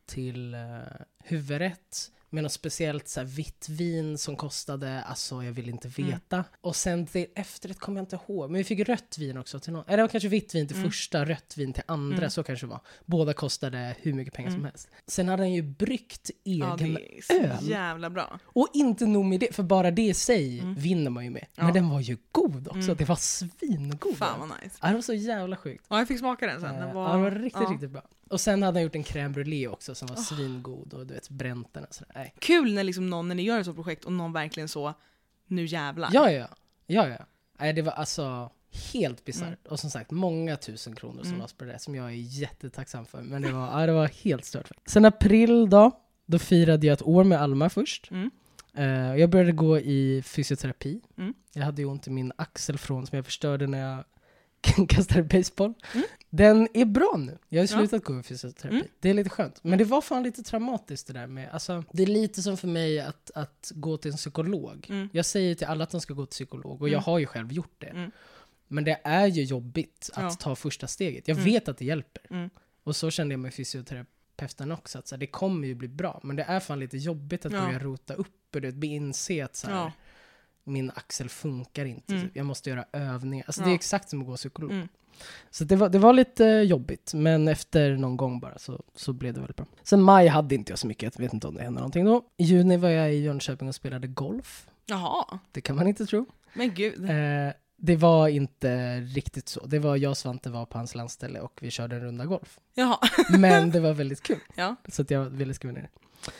[0.06, 0.82] till uh,
[1.24, 2.12] huvudrätt.
[2.36, 6.12] Med något speciellt så här, vitt vin som kostade, alltså jag vill inte Mm.
[6.12, 6.44] veta.
[6.62, 8.50] Och sen till efterrätt kommer jag inte ihåg.
[8.52, 9.84] Men vi fick rött vin också till någon.
[9.88, 10.90] Eller det var kanske vitt vin till Mm.
[10.92, 12.18] första, rött vin till andra.
[12.18, 12.30] Mm.
[12.30, 12.80] Så kanske det var.
[13.06, 14.66] Båda kostade hur mycket pengar som Mm.
[14.72, 14.90] helst.
[15.08, 17.70] Sen hade han ju bryggt Ja, egen det är öl.
[17.70, 18.40] jävla bra.
[18.46, 20.76] Och inte nog med det, för bara det i sig Mm.
[20.76, 21.46] vinner man ju med.
[21.56, 21.64] Ja.
[21.64, 22.80] Men den var ju god också.
[22.80, 22.96] Mm.
[22.98, 24.18] Det var svingod.
[24.18, 24.78] Fan vad nice.
[24.82, 25.86] Ja, det var så jävla sjukt.
[25.90, 26.76] Ja, jag fick smaka den sen.
[26.76, 27.72] Eh, Den var, ja, det var riktigt, ja.
[27.72, 28.02] riktigt bra.
[28.36, 30.22] Och sen hade han gjort en crème brûlée också som var Oh.
[30.22, 32.12] svingod och du vet bränt den och sådär.
[32.16, 32.34] Nej.
[32.40, 34.94] Kul när, liksom någon, när ni gör ett sånt projekt och någon verkligen så,
[35.48, 36.10] nu jävlar.
[36.14, 36.48] Ja, ja.
[36.88, 37.26] Ja, ja.
[37.60, 38.52] Nej, det var alltså
[38.94, 39.48] helt bisarrt.
[39.48, 39.58] Mm.
[39.70, 41.40] Och som sagt, många tusen kronor som Mm.
[41.40, 43.22] lades på det som jag är jättetacksam för.
[43.22, 44.72] Men det var, ja, det var helt stört.
[44.86, 45.92] Sen april då,
[46.26, 48.12] då firade jag ett år med Alma först.
[48.12, 48.32] Mm.
[48.74, 51.02] Eh, jag började gå i fysioterapi.
[51.18, 51.34] Mm.
[51.54, 54.04] Jag hade ju ont i min axel från som jag förstörde när jag
[54.90, 55.74] kastade baseball.
[55.94, 56.06] Mm.
[56.30, 57.38] Den är bra nu.
[57.50, 57.78] Jag har ju Ja.
[57.88, 58.76] slutat gå i fysioterapi.
[58.76, 58.88] Mm.
[59.00, 59.64] Det är lite skönt.
[59.64, 62.68] Men det var fan lite traumatiskt det där med, alltså, det är lite som för
[62.68, 64.88] mig att, att gå till en psykolog.
[64.90, 65.10] Mm.
[65.14, 67.04] Jag säger till alla att de ska gå till psykolog och jag Mm.
[67.04, 67.88] har ju själv gjort det.
[67.88, 68.12] Mm.
[68.68, 70.30] Men det är ju jobbigt att Ja.
[70.32, 71.28] ta första steget.
[71.28, 71.46] Jag Mm.
[71.46, 72.50] vet att det hjälper.
[72.84, 76.20] Och så kände jag med fysioterapeuten också, att så här, det kommer ju bli bra.
[76.24, 77.66] Men det är fan lite jobbigt att Ja.
[77.66, 79.92] börja rota upp och inse att så här.
[80.66, 82.16] Min axel funkar inte.
[82.16, 82.30] Mm.
[82.34, 83.46] Jag måste göra övningar.
[83.48, 83.66] Alltså Ja.
[83.66, 84.72] det är exakt som att gå psykolog.
[84.72, 84.88] Mm.
[85.52, 89.34] Så det var, det var lite jobbigt, men efter någon gång bara så, så blev
[89.34, 89.66] det väldigt bra.
[89.84, 92.26] Sen maj hade inte jag så mycket, jag vet inte om det hände någonting då.
[92.38, 94.68] I juni var jag i Jönköping och spelade golf.
[94.86, 96.26] Jaha, Det kan man inte tro.
[96.54, 97.10] men gud.
[97.10, 99.66] Eh, det var inte riktigt så.
[99.66, 102.60] Det var jag och Svante var på hans landställe och vi körde en runda golf.
[102.74, 102.98] Jaha,
[103.40, 104.40] Men det var väldigt kul.
[104.56, 104.76] ja.
[104.88, 105.90] Så jag ville skriva ner det.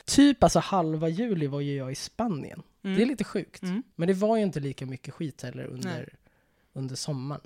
[0.06, 2.64] Typ alltså halva juli var ju jag i Spanien.
[2.86, 2.98] Mm.
[2.98, 3.64] Det är lite sjukt.
[3.64, 3.84] Mm.
[3.96, 5.72] Men det var ju inte lika mycket skit heller Nej.
[5.74, 6.14] under,
[6.74, 7.42] under sommaren.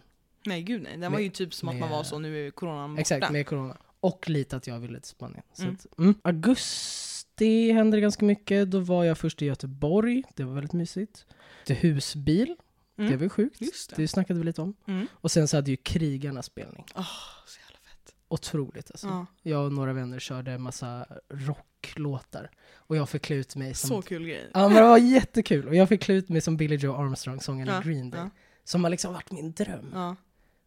[0.46, 2.48] Nej gud nej, det var Med- ju typ som att man med- var så, nu
[2.48, 3.02] är coronan borta.
[3.02, 3.78] Exakt, med corona.
[4.00, 5.44] Och lite att jag ville till Spanien.
[5.60, 5.74] Mm.
[5.74, 6.16] att, mm.
[6.22, 8.72] Augusti hände det ganska mycket.
[8.72, 10.24] Då var jag först i Göteborg.
[10.36, 11.26] Det var väldigt mysigt.
[11.66, 12.56] Till husbil.
[12.98, 13.12] Mm.
[13.12, 13.62] Det var ju sjukt.
[13.62, 13.96] Just det.
[14.02, 14.74] Det snackade vi lite om.
[14.86, 15.08] Mm.
[15.14, 16.86] Och sen så hade ju Krigarna spelning.
[16.96, 17.06] Fett.
[18.32, 19.08] Otroligt alltså.
[19.08, 22.52] Ja, Jag och några vänner körde en massa rocklåtar.
[22.76, 23.88] Och jag fick klä ut mig som...
[23.90, 24.52] så kul grej.
[24.54, 25.68] Ja men det var jättekul.
[25.68, 28.22] Och jag fick klä ut mig som Billy Joe Armstrong, sången Ja, i Green Day.
[28.22, 28.30] ja.
[28.64, 29.92] Som har liksom varit min dröm.
[29.94, 30.16] Ja.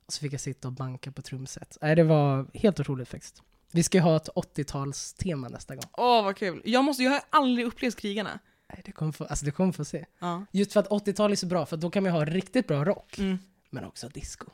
[0.06, 1.78] Och så fick jag sitta och banka på trumset.
[1.82, 3.42] Nej, det var helt otroligt faktiskt.
[3.72, 5.84] Vi ska ju ha ett 80-talstema nästa gång.
[5.92, 6.62] Åh vad kul.
[6.64, 8.38] Jag, måste, jag har aldrig upplevt krigarna.
[8.72, 10.04] Nej, det kommer få, alltså, det kommer få se.
[10.52, 13.18] Just för att 80-tal är så bra, för då kan man ha riktigt bra rock.
[13.18, 13.38] Mm.
[13.70, 14.50] Men också disco.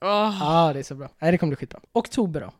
[0.00, 0.36] Åh.
[0.40, 1.08] Ja, det är så bra.
[1.18, 1.80] Nej, det kommer bli skitbra.
[1.92, 2.52] Oktober då.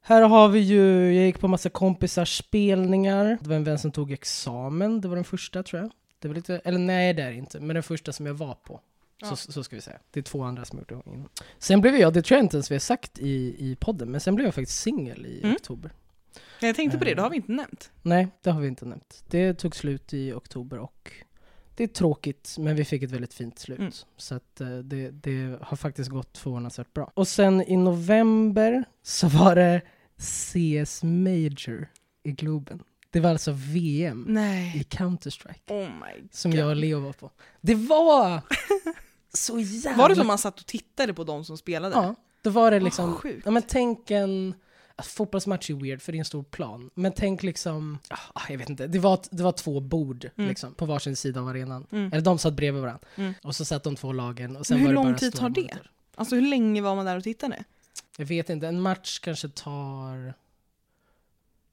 [0.00, 3.38] Här har vi ju, jag gick på massa kompisars spelningar.
[3.40, 5.90] Det var en vän som tog examen, det var den första tror jag.
[6.18, 8.54] Det var lite, eller nej det är det inte, men den första som jag var
[8.54, 8.80] på.
[9.18, 9.36] Ja.
[9.36, 9.98] Så, så ska vi säga.
[10.10, 11.28] Det är två andra som har gjort det innan.
[11.58, 14.20] Sen blev jag, det tror jag inte ens vi har sagt i, i podden, men
[14.20, 15.54] sen blev jag faktiskt singel i Mm.
[15.54, 15.90] oktober.
[16.60, 17.90] Jag tänkte på det, det har vi inte nämnt.
[18.02, 19.24] Nej, det har vi inte nämnt.
[19.30, 21.12] Det tog slut i oktober och
[21.76, 23.78] det är tråkigt, men vi fick ett väldigt fint slut.
[23.78, 23.92] Mm.
[24.16, 27.12] Så att eh, det, det har faktiskt gått förvånansvärt bra.
[27.14, 29.82] Och sen i november så var det
[30.18, 31.88] CS Major
[32.22, 32.82] i Globen.
[33.10, 34.86] Det var alltså VM i Nej.
[34.90, 35.90] Counter-Strike Oh
[36.30, 37.30] som jag och Leo var på.
[37.60, 38.40] Det var
[39.32, 40.02] så jävla...
[40.02, 41.94] Var det som man satt och tittade på de som spelade?
[41.94, 43.14] Ja, då var det liksom...
[43.14, 43.42] sjukt.
[43.44, 44.54] Ja men tänk en...
[44.96, 46.90] Alltså, fotbollsmatch är weird för det är en stor plan.
[46.94, 47.98] Men tänk liksom...
[48.08, 48.86] ah, jag vet inte.
[48.86, 50.48] Det var, det var två bord Mm.
[50.48, 51.86] liksom, på varsin sida av arenan.
[51.92, 52.12] Mm.
[52.12, 53.06] Eller de satt bredvid varandra.
[53.16, 53.34] Mm.
[53.42, 54.56] Och så satt de två lagen.
[54.56, 55.78] Och sen Men hur var det lång bara tid tar det?
[56.14, 57.64] Alltså hur länge var man där och tittade?
[58.18, 58.68] Jag vet inte.
[58.68, 60.34] En match kanske tar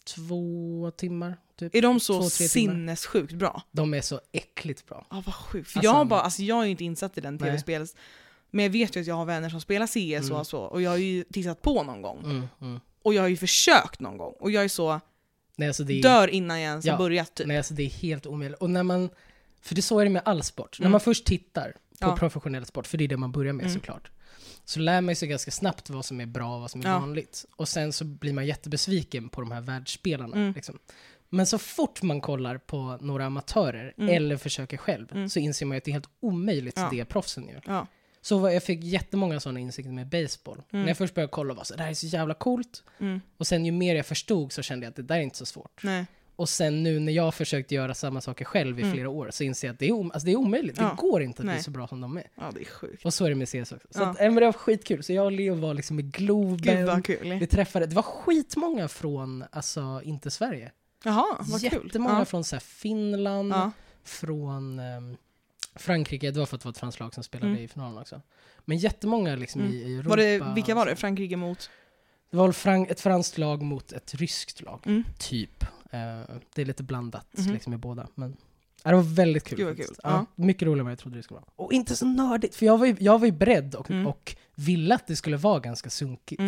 [0.04, 1.38] två timmar.
[1.56, 1.76] Typ.
[1.76, 2.48] Är de så Två, timmar.
[2.48, 3.62] sinnessjukt bra?
[3.72, 5.06] De är så äckligt bra.
[5.10, 5.70] Ja vad sjukt.
[5.70, 7.96] För Alltså- jag, bara, alltså, jag är ju inte insatt i den tv-spels...
[8.54, 10.40] Men jag vet ju att jag har vänner som spelar CS Mm.
[10.40, 12.20] och så, och jag har ju tittat på någon gång.
[12.24, 12.80] Mm, mm.
[13.04, 14.34] Och jag har ju försökt någon gång.
[14.40, 15.00] Och jag är så,
[15.56, 16.94] Nej, alltså det är, dör innan jag ens Ja.
[16.94, 17.48] har börjat typ.
[17.48, 18.60] nej, alltså det är helt omöjligt.
[18.62, 19.10] Och när man...
[19.62, 20.80] För det så är det med all sport.
[20.80, 20.92] När Mm.
[20.92, 22.16] man först tittar på Ja.
[22.18, 23.74] professionell sport, för det är det man börjar med Mm.
[23.76, 24.12] såklart,
[24.66, 27.00] så lär man sig ganska snabbt vad som är bra och vad som är Ja.
[27.00, 27.46] vanligt.
[27.56, 30.36] Och sen så blir man jättebesviken på de här världsspelarna.
[30.38, 30.54] Mm.
[30.54, 30.80] Liksom.
[31.30, 34.16] Men så fort man kollar på några amatörer, Mm.
[34.16, 35.30] eller försöker själv, Mm.
[35.30, 36.88] så inser man att det är helt omöjligt Ja.
[36.92, 37.62] det proffsen gör.
[38.22, 40.62] Så vad- jag fick jättemånga sådana insikter med baseball.
[40.72, 40.82] Mm.
[40.84, 42.84] När jag först började kolla var så det här är så jävla coolt.
[43.00, 43.22] Mm.
[43.38, 45.46] Och sen ju mer jag förstod så kände jag att det där är inte så
[45.46, 45.84] svårt.
[45.84, 46.06] Nej.
[46.36, 48.94] Och sen nu när jag försökt göra samma saker själv i Mm.
[48.94, 50.78] flera år så inser jag att det är, om, alltså det är omöjligt.
[50.78, 50.84] Ja.
[50.84, 51.64] Det går inte att bli Nej.
[51.64, 52.24] så bra som de är.
[52.36, 53.06] Ja det är sjukt.
[53.06, 53.88] Och så är det med CS också.
[53.92, 54.10] Så Ja.
[54.10, 55.04] att, men det var skitkul.
[55.04, 57.02] Så jag och Leo var liksom i Globen.
[57.40, 60.72] Vi träffade, det var skitmånga från, alltså inte Sverige.
[61.04, 61.82] Jaha, vad kul.
[61.86, 62.26] Jättemånga Ja.
[62.26, 63.54] från så här, Finland,
[64.04, 65.18] från ehm,
[65.76, 66.32] Frankrike.
[66.32, 67.64] Det var för att det var ett franskt lag som spelade Mm.
[67.64, 68.22] i finalen också.
[68.66, 69.74] Men jättemånga liksom Mm.
[69.74, 70.10] i, Europa.
[70.10, 70.96] Var det, vilka var det?
[70.96, 71.70] Frankrike mot?
[72.32, 74.80] Det var väl fran- ett franskt lag mot ett ryskt lag.
[74.86, 75.04] Mm.
[75.20, 75.64] Typ.
[75.64, 76.00] Eh,
[76.56, 77.54] det är lite blandat Mhm.
[77.54, 78.08] liksom i båda.
[78.16, 78.38] Men
[78.84, 79.68] ja, det var väldigt kul.
[79.68, 79.90] Faktiskt.
[79.90, 79.98] kul.
[80.04, 81.52] Ja, mycket roligare än vad jag trodde det skulle vara.
[81.56, 84.08] Och inte så nördigt, för jag var ju, jag var ju beredd och, Mm.
[84.08, 86.42] och ville att det skulle vara ganska sunkigt.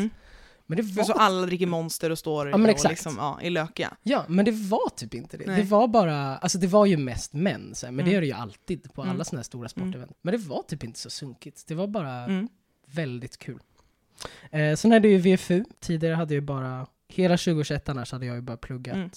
[0.66, 0.78] Mm.
[0.78, 3.50] Men det För var så alla dricker monster och står Ja, och liksom, ja, är
[3.50, 3.94] lökiga.
[4.04, 5.46] Ja, men det var typ inte det.
[5.48, 5.56] Nej.
[5.62, 8.12] Det var bara, alltså det var ju mest män, så här, men Mm.
[8.12, 9.16] det är det ju alltid på Mm.
[9.16, 10.18] alla sådana här stora sportevent.
[10.22, 11.68] Men det var typ inte så sunkigt.
[11.68, 12.48] Det var bara Mm.
[12.86, 13.60] väldigt kul.
[14.52, 15.64] Eh, sen är det ju VFU.
[15.80, 19.10] Tidigare hade jag ju bara, hela 2021 annars hade jag ju bara pluggat Mm.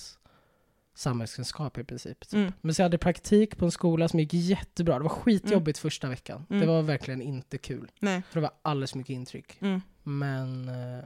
[0.95, 2.21] samhällskunskap i princip.
[2.21, 2.33] typ.
[2.35, 2.53] Mm.
[2.61, 4.97] Men så jag hade praktik på en skola som gick jättebra.
[4.99, 6.47] Det var skitjobbigt första veckan.
[6.51, 6.61] Mm.
[6.61, 7.91] Det var verkligen inte kul.
[8.01, 8.23] Nej.
[8.31, 9.57] För det var alldeles mycket intryck.
[9.61, 9.81] Mm.
[10.03, 11.05] Men, eh,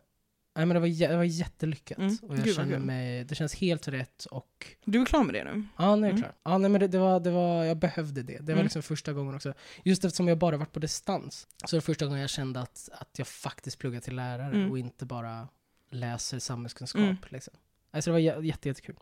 [0.57, 1.99] nej, men det, var, jä- det var jättelyckat.
[1.99, 2.17] Mm.
[2.23, 2.79] Och jag Gud, känner kul.
[2.87, 5.65] mig, det känns helt rätt och Du är klar med det nu?
[5.79, 6.23] Ja, nu är jag Mm.
[6.23, 6.33] klar.
[6.53, 8.33] Ja, nej, men det, det, var, det var, jag behövde det.
[8.39, 8.63] Det var Mm.
[8.65, 9.55] liksom första gången också.
[9.85, 11.47] Just eftersom jag bara varit på distans.
[11.65, 14.71] Så det var första gången jag kände att, att jag faktiskt pluggar till lärare Mm.
[14.71, 15.49] och inte bara
[15.91, 17.01] läser samhällskunskap.
[17.03, 17.17] Mm.
[17.29, 17.55] Liksom.
[17.91, 18.97] Alltså det var jä- jätte, jättekul.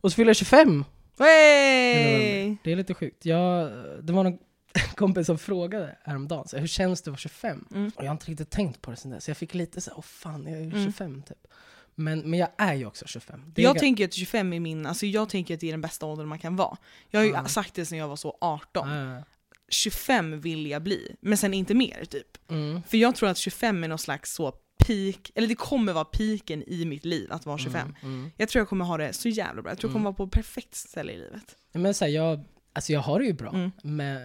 [0.00, 0.84] Och så fyller jag 25!
[1.18, 2.56] Hey!
[2.64, 3.24] Det är lite sjukt.
[3.26, 3.70] Jag,
[4.02, 4.38] det var någon
[4.96, 7.64] kompis som frågade häromdagen, så här, hur känns det att vara 25?
[7.74, 7.90] Mm.
[7.96, 9.28] Och jag har inte riktigt tänkt på det sen dess.
[9.28, 10.84] Jag fick lite så här, åh fan, jag är Mm.
[10.84, 11.46] 25 typ.
[11.94, 13.40] Men, men jag är ju också 25.
[13.54, 16.06] Det Jag tänker att 25 är min, alltså jag tänker att det är den bästa
[16.06, 16.76] åldern man kan vara.
[17.10, 17.44] Jag har ju Ja.
[17.48, 18.88] sagt det sedan jag var så 18.
[18.90, 19.22] Ja,
[19.68, 22.50] 25 vill jag bli, men sen inte mer typ.
[22.50, 22.82] mm.
[22.88, 24.52] För jag tror att 25 är någon slags så
[24.86, 27.94] peak, eller det kommer vara piken i mitt liv att vara 25.
[28.02, 28.30] Mm, mm.
[28.36, 30.14] Jag tror jag kommer ha det så jävla bra, jag tror jag kommer Mm.
[30.18, 31.56] vara på perfekt ställe i livet.
[31.72, 33.70] Men så här, jag, alltså jag har det ju bra, Mm.
[33.82, 34.16] men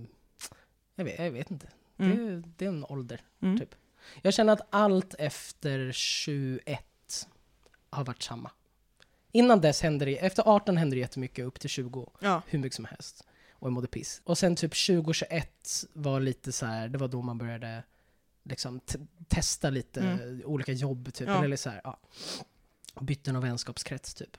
[0.00, 0.06] eh,
[0.94, 1.66] jag, vet, jag vet inte.
[1.98, 2.16] Mm.
[2.16, 3.20] Det, är- det är en ålder.
[3.42, 3.58] Mm.
[3.58, 3.74] typ.
[4.22, 7.28] Jag känner att allt efter 21
[7.90, 8.50] har varit samma.
[9.32, 12.42] Innan dess hände det, efter 18 hände det jättemycket, upp till 20, Ja.
[12.46, 13.26] hur mycket som helst.
[13.52, 14.20] Och jag mådde piss.
[14.24, 17.82] Och sen typ 2021 var lite så här, det var då man började
[18.44, 18.80] liksom
[19.28, 20.42] testa lite Mm.
[20.44, 21.28] olika jobb typ.
[21.28, 21.44] Ja.
[21.44, 21.98] Eller så här, ja.
[23.00, 24.36] Byten av vänskapskrets typ.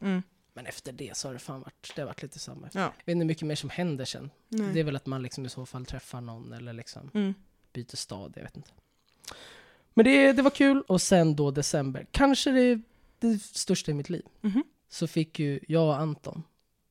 [0.55, 0.63] Mm.
[0.63, 2.69] Men efter det så har det fan varit, det har varit lite samma.
[2.73, 2.81] Ja.
[2.81, 4.29] Jag vet inte mycket mer som händer sen.
[4.49, 4.73] Nej.
[4.73, 7.33] Det är väl att man liksom i så fall träffar någon eller liksom Mm.
[7.73, 8.69] byter stad, jag vet inte.
[9.93, 12.81] Men det, det var kul och sen då december, kanske det,
[13.19, 14.63] det största i mitt liv, Mhm.
[14.89, 16.43] så fick ju jag och Anton,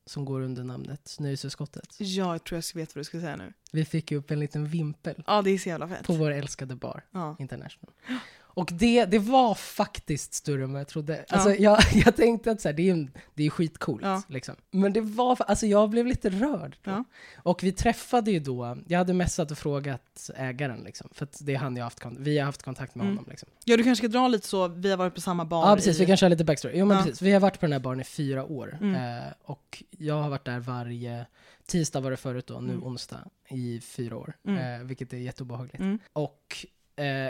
[0.05, 3.53] som går under namnet Nöjesutskottet, Ja, jag tror jag vet vad du ska säga nu.
[3.71, 6.05] vi fick ju upp en liten vimpel Ja, det är så jävla fett.
[6.05, 7.35] på vår älskade bar, Ja.
[7.39, 7.93] International.
[8.55, 11.25] Och det, det var faktiskt större än vad jag trodde.
[11.29, 11.55] Alltså Ja.
[11.55, 14.03] jag, jag tänkte att så här, det, är, det är skitcoolt.
[14.05, 14.21] Ja.
[14.27, 14.55] Liksom.
[14.71, 16.77] Men det var, alltså jag blev lite rörd.
[16.83, 17.03] Ja.
[17.37, 21.57] Och vi träffade ju då, jag hade messat och frågat ägaren, liksom, för det är
[21.57, 23.17] han jag haft, vi har haft kontakt med Mm.
[23.17, 23.29] honom.
[23.29, 23.49] Liksom.
[23.65, 25.97] ja, du kanske ska dra lite så, vi har varit på samma bar Ja precis,
[25.97, 25.99] i...
[25.99, 26.77] vi kan köra lite backstory.
[26.79, 28.77] Jo men precis, vi har varit på den här baren i fyra år.
[28.81, 28.95] Mm.
[28.95, 31.25] Eh, och jag har varit där varje
[31.65, 32.83] tisdag var det förut då, nu Mm.
[32.83, 34.33] onsdag, i fyra år.
[34.47, 34.81] Mm.
[34.81, 35.79] Eh, vilket är jätteobehagligt.
[35.79, 35.99] Mm.
[36.13, 36.65] Och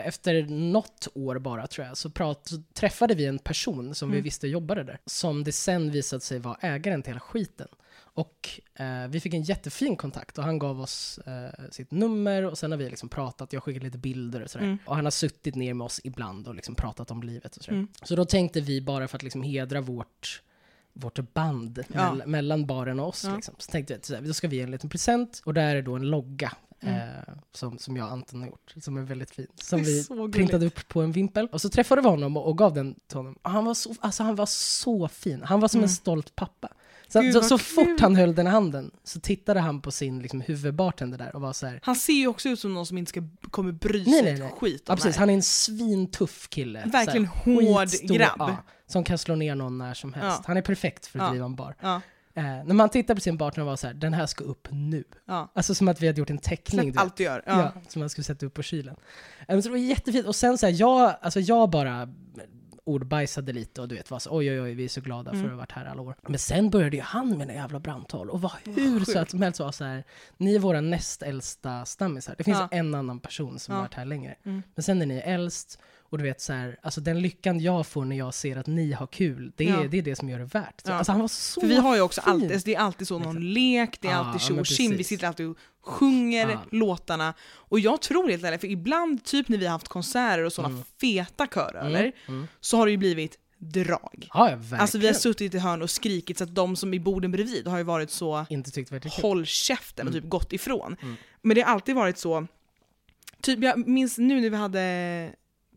[0.04, 4.16] efter något år bara tror jag, så, prat, så träffade vi en person som vi
[4.16, 4.24] Mm.
[4.24, 4.98] visste jobbade där.
[5.06, 7.68] Som det sen visade sig vara ägaren till hela skiten.
[8.16, 12.58] Och eh, vi fick en jättefin kontakt och han gav oss eh, sitt nummer och
[12.58, 14.64] sen har vi liksom pratat, jag skickade lite bilder och sådär.
[14.64, 14.78] Mm.
[14.86, 17.76] Och han har suttit ner med oss ibland och liksom pratat om livet och sådär.
[17.78, 17.88] Mm.
[18.02, 20.42] Så då tänkte vi bara för att liksom hedra vårt
[20.96, 22.00] vårt band Ja.
[22.14, 23.24] mell- mellan baren och oss.
[23.24, 23.34] Ja.
[23.36, 23.54] Liksom.
[23.58, 25.96] Så tänkte vi att då ska vi ge en liten present och där är då
[25.96, 26.52] en logga
[26.86, 27.00] Mm.
[27.00, 29.46] eh, som, som jag och Anton har gjort, som är väldigt fin.
[29.62, 31.48] Som vi printade upp på en vimpel.
[31.52, 33.38] Och så träffade vi honom och, och gav den till honom.
[33.42, 35.42] Och Han var, så, alltså han var så fin.
[35.42, 35.84] Han var som Mm.
[35.84, 36.68] en stolt pappa.
[37.08, 40.18] Så, Gud, så, så fort han höll den i handen så tittade han på sin
[40.22, 41.80] liksom, huvudbartender där och var så här.
[41.82, 44.32] Han ser ju också ut som någon som inte ska, kommer bry Nej, sig nej,
[44.32, 44.52] ett nej.
[44.58, 46.82] skit om Ja, precis, han är en svintuff kille.
[46.86, 48.34] Verkligen här, hård skitstor, grabb.
[48.38, 50.38] Ja, som kan slå ner någon när som helst.
[50.38, 50.44] Ja.
[50.46, 51.30] Han är perfekt för att Ja.
[51.30, 51.74] driva en bar.
[52.36, 54.68] Eh, när man tittar på sin partner och var så här, den här ska upp
[54.70, 55.04] nu.
[55.26, 55.52] ja.
[55.54, 56.92] Alltså som att vi hade gjort en teckning.
[56.92, 57.42] Släpp allt du gör.
[57.46, 57.72] Ja.
[57.74, 57.80] Ja.
[57.88, 58.96] som man skulle sätta upp på kylen.
[59.48, 60.26] Eh, så det var jättefint.
[60.26, 62.08] Och sen så här, jag, alltså jag bara
[62.86, 65.36] ordbajsade lite och du vet var så oj oj oj vi är så glada för
[65.38, 65.46] Mm.
[65.46, 66.14] att ha varit här alla år.
[66.28, 69.10] Men sen började ju han med en jävla brandtal och var hur sjukt.
[69.12, 70.04] söt som helst var så här,
[70.36, 72.34] ni är våra näst äldsta stammisar.
[72.38, 72.68] Det finns Ja.
[72.70, 73.76] en annan person som Ja.
[73.78, 74.34] har varit här längre.
[74.44, 74.62] Mm.
[74.74, 78.04] Men sen är ni äldst och du vet så här, alltså den lyckan jag får
[78.04, 79.88] när jag ser att ni har kul, det är, Ja.
[79.88, 80.80] det, är det som gör det värt.
[80.84, 80.94] Så, Ja.
[80.94, 82.32] Alltså han var så För vi har ju också fin.
[82.32, 84.66] alltid, det är alltid så någon lek, det är alltid tjo och
[84.98, 86.60] vi sitter alltid och sjunger Ja.
[86.70, 87.34] låtarna.
[87.52, 90.74] Och jag tror helt ärligt, för ibland typ när vi har haft konserter och sådana
[90.74, 90.84] Mm.
[91.00, 92.46] feta körer, Mm, mm.
[92.60, 94.28] så har det ju blivit drag.
[94.34, 94.80] Ja, verkligen.
[94.80, 97.66] Alltså vi har suttit i hörn och skrikit så att de som i borden bredvid
[97.66, 100.22] har ju varit så Inte tyckt det håll käften och Mm.
[100.22, 100.96] typ gått ifrån.
[101.02, 101.14] Mm.
[101.42, 102.46] Men det har alltid varit så,
[103.42, 105.30] typ jag minns nu när vi hade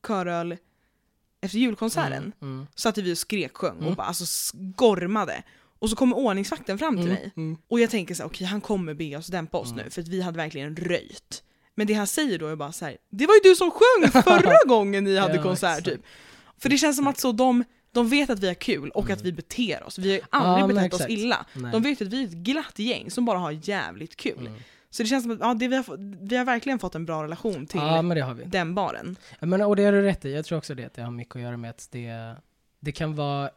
[0.07, 0.57] köröl
[1.41, 3.87] efter julkonserten, Mm, mm, satt vi och skreksjöng Mm.
[3.87, 5.43] och bara alltså gormade.
[5.79, 7.57] Och så kommer ordningsvakten fram till mm, mig mm.
[7.67, 9.83] och jag tänker så här, okej han kommer be oss dämpa oss Mm.
[9.85, 11.43] nu för att vi hade verkligen röjt.
[11.75, 14.11] Men det han säger då är bara så här, det var ju du som sjöng
[14.23, 16.01] förra gången ni hade Ja, konsert typ.
[16.57, 19.21] För det känns som att så de, de vet att vi har kul och att
[19.21, 19.97] vi beter oss.
[19.97, 21.45] Vi har aldrig Ja, betett oss illa.
[21.53, 21.71] Nej.
[21.71, 24.49] De vet att vi är ett glatt gäng som bara har jävligt kul.
[24.89, 27.05] Så det känns som att ja, det vi, har, fått- vi har verkligen fått en
[27.05, 28.43] bra relation till Ja, men det har vi.
[28.43, 29.15] den baren.
[29.39, 30.33] Menar, och det har du rätt i.
[30.33, 32.35] Jag tror också det, att det har mycket att göra med att det,
[32.79, 33.49] det kan vara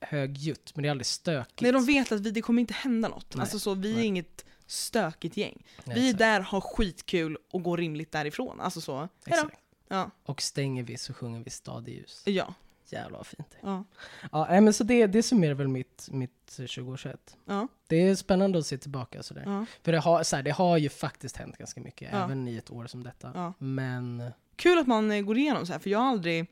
[0.00, 1.60] högljutt, men det är aldrig stökigt.
[1.60, 3.34] Nej, de vet att vi, det kommer inte hända något.
[3.34, 4.06] Nej, Alltså så, vi är nej.
[4.06, 5.62] inget stökigt gäng.
[5.84, 8.60] Nej, vi är där, har skitkul och går rimligt därifrån.
[8.60, 9.08] Alltså så, hejdå.
[9.26, 9.58] exakt.
[9.88, 12.22] Ja, Och stänger vi så sjunger vi stad i ljus.
[12.26, 12.54] ja.
[12.92, 13.58] Jävlar vad fint det.
[13.62, 13.84] Ja.
[14.32, 17.36] Ja, nej, men så det, det summerar väl mitt, mitt 2021.
[17.44, 17.68] Ja.
[17.86, 19.42] Det är spännande att se tillbaka sådär.
[19.46, 19.66] Ja.
[19.82, 22.24] För det har, så här, det har ju faktiskt hänt ganska mycket, Ja.
[22.24, 23.30] även i ett år som detta.
[23.34, 23.52] Ja.
[23.58, 26.46] Men, Kul att man eh, går igenom så här för jag har aldrig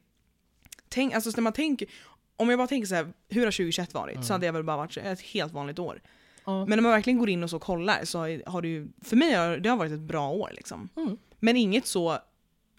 [0.88, 1.88] tänkt, alltså när man tänker,
[2.36, 4.14] om jag bara tänker så här, hur har 2021 varit?
[4.14, 4.24] Mm.
[4.24, 6.00] Så hade jag väl bara varit ett helt vanligt år.
[6.46, 8.18] Men när man verkligen går in och så kollar så
[8.50, 10.88] har det ju, för mig har det har varit ett bra år liksom.
[10.96, 11.18] Mm.
[11.38, 12.18] Men inget så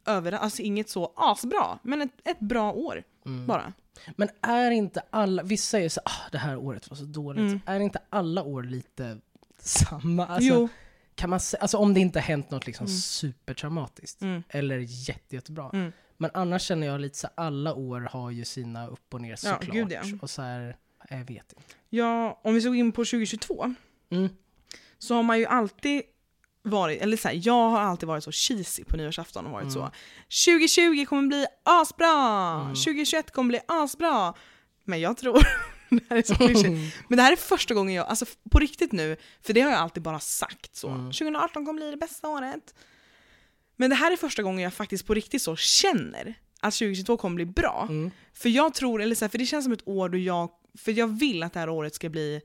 [0.05, 3.45] över, alltså inget så asbra, men ett, ett bra år Mm.
[3.47, 3.73] bara.
[4.15, 7.39] Men är inte alla, vissa säger så ah, det här året var så dåligt.
[7.41, 7.59] Mm.
[7.65, 9.17] Är inte alla år lite
[9.59, 10.27] samma?
[10.27, 10.69] Alltså, jo.
[11.15, 12.97] kan man alltså om det inte har hänt något liksom Mm.
[12.97, 14.21] supertraumatiskt.
[14.21, 14.43] Mm.
[14.49, 15.69] Eller jätte, jättebra.
[15.73, 15.91] Mm.
[16.17, 19.37] Men annars känner jag lite så alla år har ju sina upp och ner Ja,
[19.37, 19.73] såklart.
[19.75, 20.01] gud, ja.
[20.21, 20.77] Och så här,
[21.09, 21.55] jag vet inte.
[21.89, 23.75] Ja, om vi gå in på 2022
[24.09, 24.29] Mm.
[24.97, 26.01] så har man ju alltid
[26.65, 29.73] varit, eller så här, jag har alltid varit så cheesy på nyårsafton och varit Mm.
[29.73, 29.91] så
[30.45, 32.51] 2020 kommer bli asbra!
[32.61, 32.75] Mm.
[32.75, 34.33] 2021 kommer bli asbra!
[34.83, 35.33] Men jag tror,
[35.89, 38.91] det här är så klyschigt, men det här är första gången jag, alltså på riktigt
[38.91, 40.87] nu, för det har jag alltid bara sagt så.
[40.89, 41.05] Mm.
[41.05, 42.75] 2018 kommer bli det bästa året.
[43.75, 47.35] Men det här är första gången jag faktiskt på riktigt så känner att 2022 kommer
[47.35, 47.85] bli bra.
[47.89, 48.11] Mm.
[48.33, 50.91] För jag tror, eller så här, för det känns som ett år då jag, för
[50.91, 52.41] jag vill att det här året ska bli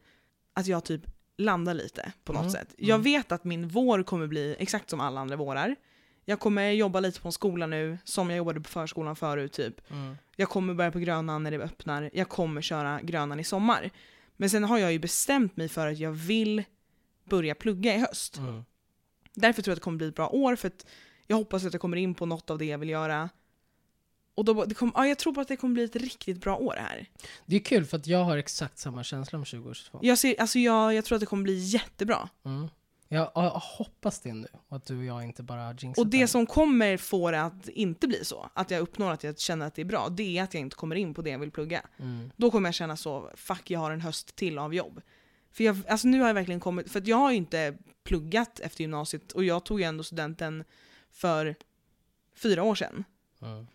[0.55, 1.03] att jag typ
[1.41, 2.75] landar lite på något Mm, sätt.
[2.77, 3.03] Jag mm.
[3.03, 5.77] vet att min vår kommer bli exakt som alla andra vårar.
[6.25, 9.91] Jag kommer jobba lite på en skola nu, som jag jobbade på förskolan förut typ.
[9.91, 10.17] Mm.
[10.37, 13.91] Jag kommer börja på Grönan när det öppnar, jag kommer köra Grönan i sommar.
[14.37, 16.65] Men sen har jag ju bestämt mig för att jag vill
[17.25, 18.37] börja plugga i höst.
[18.37, 18.65] Mm.
[19.35, 20.87] Därför tror jag att det kommer bli ett bra år, för att
[21.27, 23.29] jag hoppas att jag kommer in på något av det jag vill göra.
[24.35, 26.57] Och då, det kom, ja, jag tror på att det kommer bli ett riktigt bra
[26.57, 27.09] år här.
[27.47, 29.99] Det är kul för att jag har exakt samma känsla om 2022.
[30.03, 32.29] Jag, ser, alltså jag, jag tror att det kommer bli jättebra.
[32.45, 32.69] Mm.
[33.13, 36.19] Jag, jag hoppas det nu, att du och jag inte bara har jinxat Och det
[36.19, 36.27] här.
[36.27, 39.75] som kommer få det att inte bli så, att jag uppnår att jag känner att
[39.75, 41.83] det är bra, det är att jag inte kommer in på det jag vill plugga.
[41.99, 42.31] Mm.
[42.37, 45.01] Då kommer jag känna så, fuck jag har en höst till av jobb.
[45.53, 48.81] För jag, alltså nu har jag verkligen kommit, för jag har ju inte pluggat efter
[48.81, 50.65] gymnasiet och jag tog ju ändå studenten
[51.11, 51.55] för
[52.35, 53.05] fyra år sedan.
[53.43, 53.67] Mm.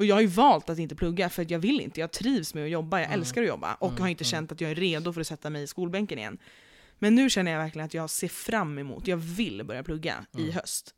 [0.00, 2.54] Och jag har ju valt att inte plugga för att jag vill inte, jag trivs
[2.54, 3.18] med att jobba, jag Mm.
[3.20, 4.30] älskar att jobba och Mm, har inte mm.
[4.30, 6.38] känt att jag är redo för att sätta mig i skolbänken igen.
[6.98, 10.40] Men nu känner jag verkligen att jag ser fram emot, jag vill börja plugga i
[10.42, 10.52] Mm.
[10.52, 10.94] höst.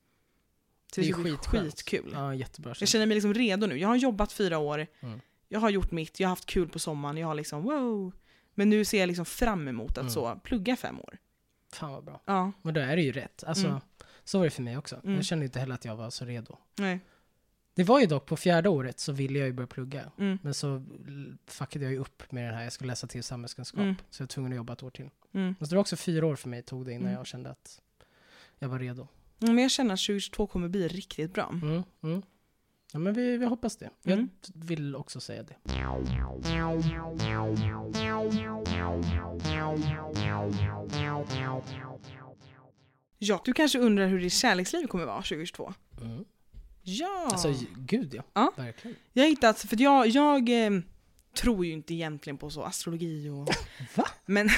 [0.95, 1.65] Så Det är det skitskönt.
[1.65, 2.11] skitkul.
[2.15, 3.79] Ja, jättebra Jag känner mig liksom redo nu.
[3.79, 5.21] Jag har jobbat fyra år, Mm.
[5.49, 8.13] jag har gjort mitt, jag har haft kul på sommaren, jag har liksom wow.
[8.55, 10.11] Men nu ser jag liksom fram emot att Mm.
[10.11, 11.19] så plugga fem år.
[11.73, 12.23] Fan vad bra.
[12.25, 13.45] Ja, Men då är det ju rätt.
[13.47, 13.81] Alltså.
[14.25, 15.01] Så var det för mig också.
[15.05, 16.57] Jag kände inte heller att jag var så redo.
[16.79, 17.01] nej.
[17.75, 20.13] Det var ju dock på fjärde året så ville jag ju börja plugga.
[20.19, 20.39] Mm.
[20.43, 20.83] Men så
[21.47, 23.81] fuckade jag ju upp med den här, jag skulle läsa till samhällskunskap.
[23.81, 23.95] Mm.
[24.11, 25.11] Så jag var tvungen att jobba ett år till.
[25.33, 25.55] Mm.
[25.59, 27.15] Men så det var också fyra år för mig tog det innan Mm.
[27.15, 27.81] jag kände att
[28.59, 29.09] jag var redo.
[29.39, 31.51] Men jag känner att 2022 kommer bli riktigt bra.
[31.63, 31.83] Mm.
[32.03, 32.23] Mm.
[32.93, 33.91] Ja men vi, vi hoppas det.
[34.03, 34.29] Jag Mm.
[34.55, 35.57] vill också säga det.
[43.19, 45.75] Ja, du kanske undrar hur ditt kärleksliv kommer vara 2022?
[46.03, 46.25] Mm.
[46.83, 47.29] Ja!
[47.33, 48.23] Alltså gud ja.
[48.35, 48.53] Ja.
[48.57, 48.97] Verkligen.
[49.13, 50.71] Jag har hittat, för att jag, jag eh,
[51.37, 53.49] tror ju inte egentligen på så astrologi och...
[53.95, 54.09] Va?
[54.27, 54.49] Men,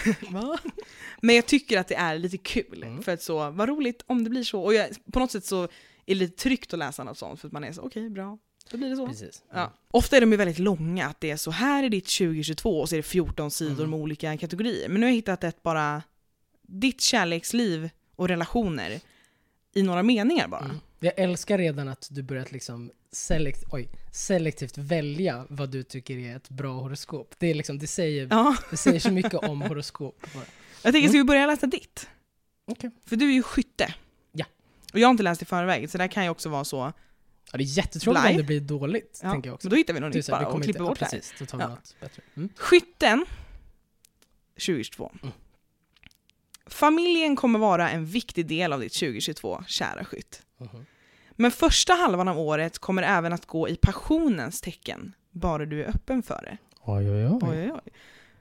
[1.23, 2.83] men jag tycker att det är lite kul.
[2.83, 3.03] Mm.
[3.03, 4.63] För att så, vad roligt om det blir så.
[4.63, 5.69] Och jag, på något sätt så är
[6.07, 8.39] det lite tryggt att läsa något sånt för att man är så, okej bra,
[8.71, 9.07] då blir det så.
[9.07, 9.43] Precis.
[9.53, 9.73] Ja.
[9.91, 12.89] Ofta är de ju väldigt långa, att det är så här är ditt 2022 och
[12.89, 13.91] så är det 14 sidor Mm.
[13.91, 14.89] med olika kategorier.
[14.89, 16.03] Men nu har jag hittat ett bara,
[16.63, 19.01] ditt kärleksliv och relationer
[19.75, 20.65] i några meningar bara.
[20.65, 20.77] Mm.
[21.05, 26.37] Jag älskar redan att du börjat liksom selekt, oj, selektivt välja vad du tycker är
[26.37, 27.35] ett bra horoskop.
[27.39, 30.27] Det, är liksom, det, säger, Ja, det säger så mycket om horoskop.
[30.35, 30.45] bara.
[30.83, 31.27] jag tänker, ska Mm.
[31.27, 32.09] vi börja läsa ditt?
[32.67, 32.91] Okej.
[33.07, 33.95] För du är ju skytte.
[34.33, 34.45] Ja.
[34.93, 36.93] Och jag har inte läst i förväg, så där kan ju också vara så.
[37.53, 39.67] Ja, det är jättetråkigt om det blir dåligt, Ja, tänker jag också.
[39.67, 41.47] Men då hittar vi något Det är nytt bara och klipper bort det precis, då
[41.47, 41.69] tar vi Ja.
[41.69, 42.23] något bättre.
[42.37, 42.49] Mm.
[42.57, 43.25] Skytten
[44.55, 45.13] 2022.
[45.23, 45.35] Mm.
[46.67, 50.43] Familjen kommer vara en viktig del av ditt 2022, kära skytt.
[50.59, 50.87] Mhm.
[51.37, 55.89] Men första halvan av året kommer även att gå i passionens tecken, bara du är
[55.89, 56.59] öppen för det.
[56.83, 57.39] Oj, oj, oj.
[57.43, 57.93] Oj, oj.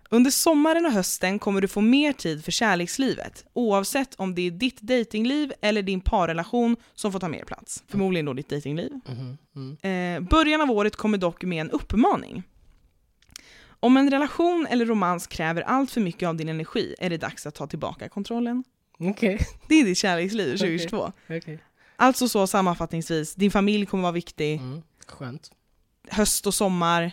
[0.09, 4.51] Under sommaren och hösten kommer du få mer tid för kärlekslivet, oavsett om det är
[4.51, 7.83] ditt datingliv eller din parrelation som får ta mer plats.
[7.87, 8.91] Förmodligen då ditt datingliv.
[9.07, 10.23] Mhm, mm.
[10.23, 12.43] Eh, början av året kommer dock med en uppmaning.
[13.79, 17.45] Om en relation eller romans kräver allt för mycket av din energi är det dags
[17.47, 18.63] att ta tillbaka kontrollen.
[18.99, 21.11] Okej, Det är ditt kärleksliv 2022.
[21.29, 21.59] okej.
[22.03, 24.53] Alltså så sammanfattningsvis, din familj kommer vara viktig.
[24.59, 24.81] Mm.
[25.07, 25.51] Skönt.
[26.09, 27.11] Höst och sommar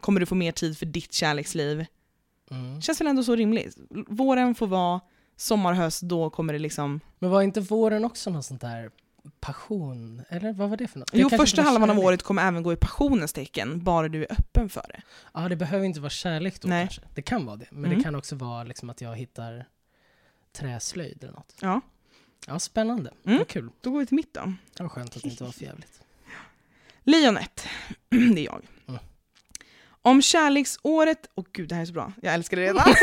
[0.00, 1.86] kommer du få mer tid för ditt kärleksliv.
[2.50, 2.82] Mm.
[2.82, 3.76] Känns väl ändå så rimligt.
[4.08, 5.00] Våren får vara,
[5.36, 7.00] sommar, höst, då kommer det liksom...
[7.18, 8.90] Men var inte våren också något sånt där
[9.40, 11.12] passion, eller vad var det för något?
[11.12, 14.32] Det Jo, första halvan av året kommer även gå i passionens tecken, bara du är
[14.32, 15.02] öppen för det.
[15.34, 16.84] Ja, det behöver inte vara kärlek då Nej.
[16.86, 17.02] kanske.
[17.14, 17.98] Det kan vara det, men Mm.
[17.98, 19.66] det kan också vara liksom att jag hittar
[20.52, 21.54] träslöjd eller något.
[21.60, 21.80] Ja,
[22.46, 23.10] Ja, spännande.
[23.26, 23.38] Mm.
[23.38, 23.70] Vad kul.
[23.80, 24.52] då går vi till mitt då.
[24.76, 26.00] Det var skönt att det inte var för jävligt.
[27.04, 27.66] Lejonet,
[28.08, 28.62] det är jag.
[28.88, 29.00] Mm.
[30.02, 31.26] Om kärleksåret...
[31.34, 32.12] Åh gud, det här är så bra.
[32.22, 32.84] Jag älskar det redan.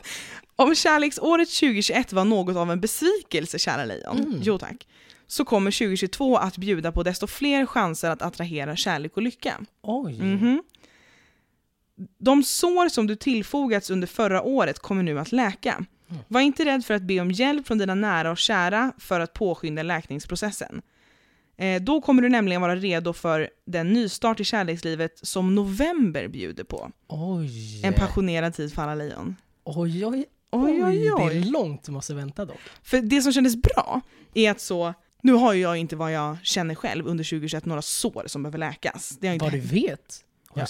[0.56, 4.40] Om kärleksåret 2021 var något av en besvikelse, kära lejon, Mm.
[4.42, 4.88] jo tack,
[5.26, 9.60] så kommer 2022 att bjuda på desto fler chanser att attrahera kärlek och lycka.
[9.82, 10.18] Oj!
[10.22, 10.62] Mhm.
[12.18, 15.84] De sår som du tillfogats under förra året kommer nu att läka.
[16.10, 16.22] Mm.
[16.28, 19.32] Var inte rädd för att be om hjälp från dina nära och kära för att
[19.32, 20.82] påskynda läkningsprocessen.
[21.56, 26.64] Eh, då kommer du nämligen vara redo för den nystart i kärlekslivet som november bjuder
[26.64, 26.90] på.
[27.08, 27.84] Oj!
[27.84, 29.36] En passionerad tid för alla lejon.
[29.64, 31.44] Oj, oj, Oj, oj, Det är oj.
[31.50, 32.60] långt du måste vänta dock.
[32.82, 34.00] För det som kändes bra
[34.34, 37.82] är att så, nu har ju jag inte vad jag känner själv under 2021, några
[37.82, 39.18] sår som behöver läkas.
[39.20, 40.24] Det har inte Vad du vet.
[40.54, 40.66] Ja.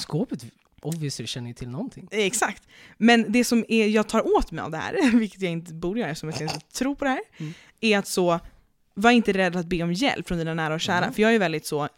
[0.82, 2.08] Obviously känner ju till någonting.
[2.10, 2.62] Eh, Exakt.
[2.98, 6.00] Men det som är, jag tar åt mig av det här, vilket jag inte borde
[6.00, 7.52] göra eftersom jag inte tror på det här, Mm.
[7.80, 8.40] är att så,
[8.94, 10.98] var inte rädd att be om hjälp från dina nära och kära.
[10.98, 11.12] Mm.
[11.12, 11.88] För jag är väldigt så,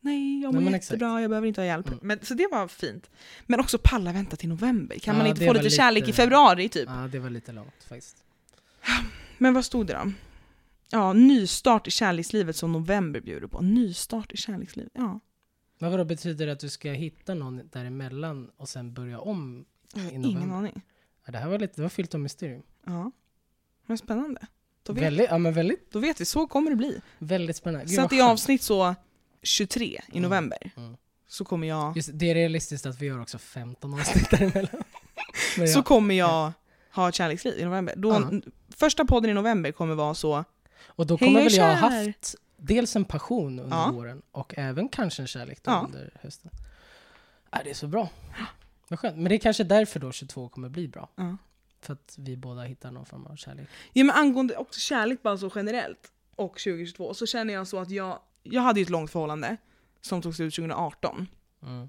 [0.00, 0.90] nej jag mår Nej, men exakt.
[0.92, 1.88] jättebra, jag behöver inte ha hjälp.
[1.88, 1.98] Mm.
[2.02, 3.10] Men, så det var fint.
[3.46, 4.98] Men också palla vänta till november.
[4.98, 6.88] Kan Ja, man inte få lite kärlek i lite- februari typ?
[6.88, 8.16] Ja, det var lite långt faktiskt.
[9.38, 10.12] Men vad stod det då?
[10.90, 13.60] Ja, nystart i kärlekslivet som november bjuder på.
[13.60, 15.20] Nystart i kärlekslivet, ja.
[15.78, 19.64] Men vadå, betyder det att du ska hitta någon däremellan och sen börja om
[19.94, 20.82] i Ingen aning.
[21.26, 22.62] Ja, det här var lite, det var fyllt av mysterium.
[22.86, 23.10] Ja.
[23.86, 24.46] Men spännande.
[24.82, 27.00] Då vet, Väldigt, ja men väldigt, då vet vi, så kommer det bli.
[27.18, 27.86] väldigt spännande.
[27.86, 28.94] Gud, Så att i avsnitt så
[29.42, 30.22] 23 i Mm.
[30.22, 30.96] november Mm.
[31.28, 34.82] så kommer jag, Just, det är realistiskt att vi gör också 15 avsnitt däremellan.
[35.58, 36.52] Men så kommer jag
[36.92, 37.94] ha ett kärleksliv i november.
[37.96, 38.40] Då, Ja.
[38.76, 40.44] Första podden i november kommer vara så,
[40.86, 43.90] Och då kommer jag väl jag ha haft dels en passion under Ja.
[43.90, 45.82] våren och även kanske en kärlek Ja.
[45.88, 46.50] under hösten.
[47.50, 48.08] Ja, det är så bra.
[48.88, 49.16] Vad skönt.
[49.16, 51.08] Men det är kanske därför då 22 kommer bli bra.
[51.14, 51.36] ja.
[51.80, 53.68] För att vi båda hittar någon form av kärlek.
[53.92, 57.90] ja men angående också kärlek bara så generellt och 2022 så känner jag så att
[57.90, 59.56] jag, jag hade ju ett långt förhållande
[60.00, 61.26] som tog slut 2018.
[61.62, 61.88] Mm.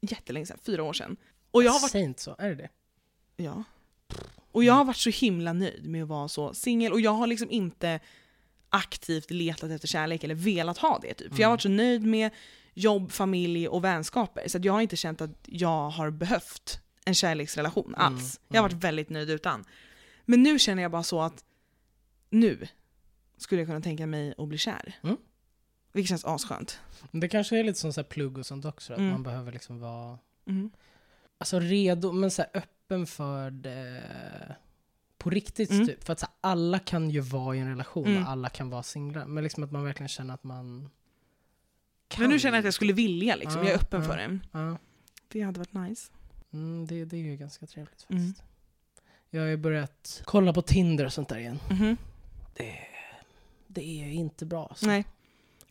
[0.00, 1.16] Jättelänge sedan, fyra år sedan.
[1.50, 2.68] Och jag har varit Säg inte så, är det det?
[3.36, 3.64] Ja.
[4.52, 7.26] Och jag har varit så himla nöjd med att vara så singel och jag har
[7.26, 8.00] liksom inte
[8.70, 11.34] aktivt letat efter kärlek eller velat ha det typ.
[11.34, 11.52] För jag har Mm.
[11.52, 12.30] varit så nöjd med
[12.74, 17.94] jobb, familj och vänskaper så jag har inte känt att jag har behövt en kärleksrelation
[17.94, 18.40] Mm, alls.
[18.48, 19.64] Jag har varit väldigt nöjd utan.
[20.24, 21.44] Men nu känner jag bara så att
[22.30, 22.66] nu
[23.36, 24.94] skulle jag kunna tänka mig att bli kär.
[25.02, 25.16] Mm.
[25.92, 26.80] Vilket känns asskönt.
[27.12, 29.10] Det kanske är lite som så plugg och sånt också, att Mm.
[29.12, 30.70] man behöver liksom vara Mm.
[31.38, 34.02] alltså redo, men så öppen för det
[35.18, 35.86] på riktigt Mm.
[35.86, 36.04] typ.
[36.04, 38.22] För att så alla kan ju vara i en relation Mm.
[38.22, 39.26] och alla kan vara singlar.
[39.26, 40.90] Men liksom att man verkligen känner att man
[42.08, 42.22] kan.
[42.22, 44.08] Men nu känner jag att jag skulle vilja liksom, jag är öppen ja.
[44.08, 44.38] för det.
[44.52, 44.78] Ja,
[45.28, 46.12] Det hade varit nice.
[46.52, 48.22] mm, det, det är ju ganska trevligt Mm.
[48.26, 48.44] faktiskt.
[49.30, 51.58] Jag har ju börjat kolla på Tinder och sånt där igen.
[51.70, 51.96] Mhm.
[52.56, 52.78] Det,
[53.66, 54.66] det är inte bra.
[54.66, 54.86] Alltså.
[54.86, 55.04] Nej.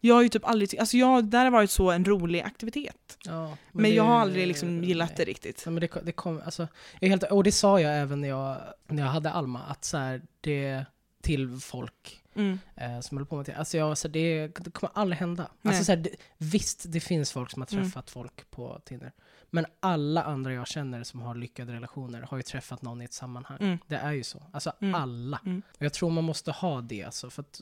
[0.08, 3.18] Jag har ju typ aldrig, alltså jag, där har varit så en rolig aktivitet.
[3.26, 5.16] Ja, Men, det- jag har aldrig liksom gillat nej.
[5.18, 5.62] det riktigt.
[5.66, 6.68] Ja, men det, det kom, alltså,
[7.00, 9.98] jag helt, och det sa jag även när jag, när jag hade Alma, att så
[9.98, 10.86] här, det
[11.22, 12.60] till folk Mm.
[12.76, 13.54] eh, som håller på med det.
[13.56, 15.48] Alltså jag, så det, det kommer aldrig hända.
[15.62, 15.72] Nej.
[15.72, 17.84] Alltså så här, det, visst, det finns folk som har Mm.
[17.86, 19.12] träffat folk på Tinder.
[19.50, 23.14] Men alla andra jag känner som har lyckade relationer har ju träffat någon i ett
[23.14, 23.58] sammanhang.
[23.62, 23.78] Mm.
[23.88, 24.44] Det är ju så.
[24.54, 24.96] Alltså Mm.
[24.96, 25.40] alla.
[25.46, 25.62] Mm.
[25.80, 27.62] Och jag tror man måste ha det alltså, för att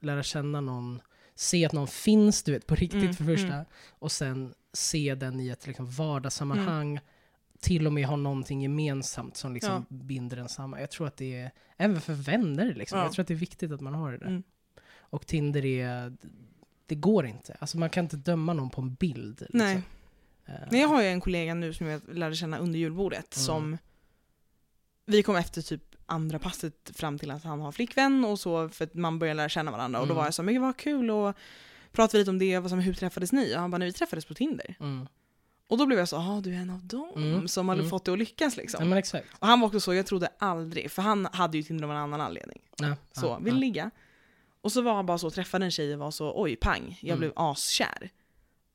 [0.00, 1.00] lära känna någon,
[1.34, 3.64] se att någon finns, du vet, på riktigt Mm, för första.
[3.88, 7.00] Och sen se den i ett liksom, vardagssammanhang.
[7.60, 9.96] Till och med ha någonting gemensamt som liksom Ja.
[9.96, 10.80] binder en samman.
[10.80, 13.04] Jag tror att det är, även för vänner liksom, Ja.
[13.04, 14.26] jag tror att det är viktigt att man har det där.
[14.26, 14.42] Mm.
[14.96, 16.16] Och Tinder är,
[16.86, 17.56] det går inte.
[17.60, 19.40] Alltså man kan inte döma någon på en bild.
[19.40, 19.58] Liksom.
[19.58, 19.82] Nej.
[20.46, 23.44] Eh, Men jag har ju en kollega nu som jag lärde känna under julbordet Mm.
[23.46, 23.78] som
[25.06, 28.84] vi kom efter typ andra passet fram till att han har flickvän och så för
[28.84, 30.16] att man börjar lära känna varandra och då Mm.
[30.16, 31.34] var jag så men vad kul och
[31.92, 33.54] pratade lite om det, vad som, hur träffades ni?
[33.56, 34.74] Och han bara, nej vi träffades på Tinder.
[34.80, 35.06] Mm.
[35.68, 37.48] Och då blev jag så, ja du är en av dem Mm.
[37.48, 37.90] som hade Mm.
[37.90, 38.90] fått det att lyckas liksom.
[39.12, 39.20] Ja.
[39.38, 41.96] Och han var också så, jag trodde aldrig, för han hade ju Tinder av en
[41.96, 42.60] annan anledning.
[42.78, 43.90] Ja, Så, ja, vill ligga.
[44.60, 47.08] Och så var han bara så, träffade en tjej och var så, oj pang, jag
[47.08, 47.18] Mm.
[47.18, 48.10] blev askär.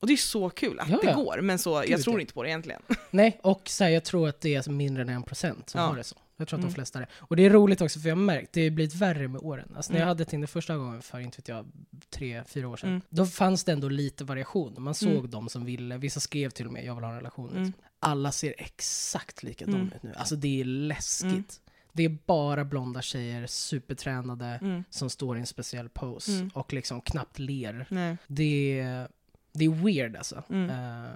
[0.01, 2.33] Och det är så kul att Ja, det går, men så, jag Gud, tror inte
[2.33, 2.81] på det egentligen.
[3.11, 5.95] Nej, och så här, jag tror att det är mindre än en procent som har
[5.95, 6.15] det så.
[6.39, 6.69] Jag tror att Mm.
[6.71, 7.07] de flesta är det.
[7.19, 9.71] Och det är roligt också för jag har märkt, det har blivit värre med åren.
[9.75, 10.07] Alltså när jag Mm.
[10.09, 11.65] hade Tinder första gången för, inte vet jag,
[12.09, 12.89] tre, fyra år sedan.
[12.89, 13.01] Mm.
[13.09, 14.75] Då fanns det ändå lite variation.
[14.77, 15.29] Man såg Mm.
[15.29, 17.49] de som ville, vissa skrev till och med jag vill ha en relation.
[17.49, 17.63] Mm.
[17.63, 17.83] Liksom.
[17.99, 19.87] Alla ser exakt likadana Mm.
[19.95, 20.13] ut nu.
[20.15, 21.23] Alltså det är läskigt.
[21.31, 21.43] Mm.
[21.93, 24.83] Det är bara blonda tjejer, supertränade, Mm.
[24.89, 26.49] som står i en speciell pose Mm.
[26.53, 27.85] och liksom knappt ler.
[27.89, 28.17] Nej.
[28.27, 29.07] Det är,
[29.53, 30.43] det är weird alltså.
[30.49, 30.69] Mm.
[30.69, 31.09] Eh,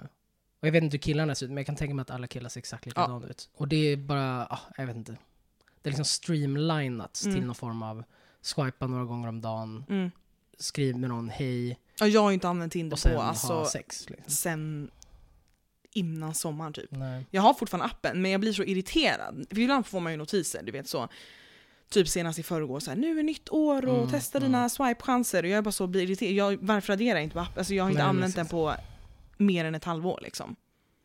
[0.64, 2.26] och jag vet inte hur killarna ser ut, men jag kan tänka mig att alla
[2.26, 3.48] killar ser exakt likadana ut.
[3.56, 5.12] Och det är bara, ah, jag vet inte.
[5.82, 7.34] Det är liksom streamlinat Mm.
[7.36, 8.04] till någon form av
[8.40, 10.10] swipa några gånger om dagen, Mm.
[10.58, 14.10] skriv med någon hej Ja, jag har inte använt Tinder och sen på alltså, sex.
[14.10, 14.30] Liksom.
[14.30, 14.90] sen
[15.92, 16.90] innan sommaren typ.
[16.90, 17.26] Nej.
[17.30, 19.46] Jag har fortfarande appen, men jag blir så irriterad.
[19.50, 21.08] För ibland får man ju notiser, du vet så.
[21.90, 24.52] Typ senast i förrgår, så här, nu är nytt år och Mm, testa mm.
[24.52, 25.42] dina swipe-chanser.
[25.42, 26.32] Och jag är bara så blir irriterad.
[26.32, 27.58] Jag, varför raderar jag inte på appen?
[27.58, 28.74] Alltså jag har inte Nej, använt den på
[29.36, 30.56] mer än ett halvår liksom.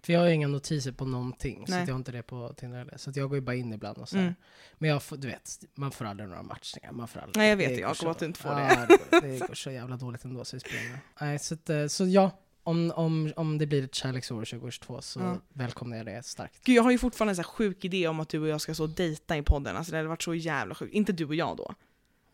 [0.04, 1.82] För jag har ju inga notiser på någonting, så Nej.
[1.82, 2.98] att jag har inte det på Tinder heller.
[2.98, 4.18] Så jag går ju bara in ibland och så.
[4.18, 4.34] Mm.
[4.78, 6.92] Men jag får, du vet, man får aldrig några matchningar.
[6.92, 8.98] Man får aldrig, Nej, jag vet det Jakob, så- att du inte får ja, det.
[9.12, 11.00] går, det går så jävla dåligt ändå så det spelar.
[11.22, 12.32] Nej, så, att, eh, så ja,
[12.64, 15.38] om, om, om det blir ett kärleksår 2022 så Ja.
[15.54, 16.64] välkomnar jag det starkt.
[16.64, 18.74] Gud, jag har ju fortfarande en så sjuk idé om att du och jag ska
[18.76, 19.76] så dejta i podden.
[19.78, 20.94] Alltså det hade varit så jävla sjukt.
[20.94, 21.74] Inte du och jag då.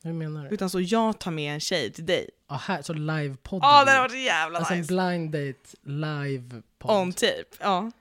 [0.05, 0.49] Hur menar du?
[0.49, 2.29] Utan så jag tar med en tjej till dig.
[2.49, 3.59] Ja, här, så livepodd.
[3.63, 4.93] Ja, det hade varit jävla Alltså en nice.
[4.93, 7.01] blind date livepodd.
[7.01, 7.43] On tape.
[7.59, 7.91] Ja.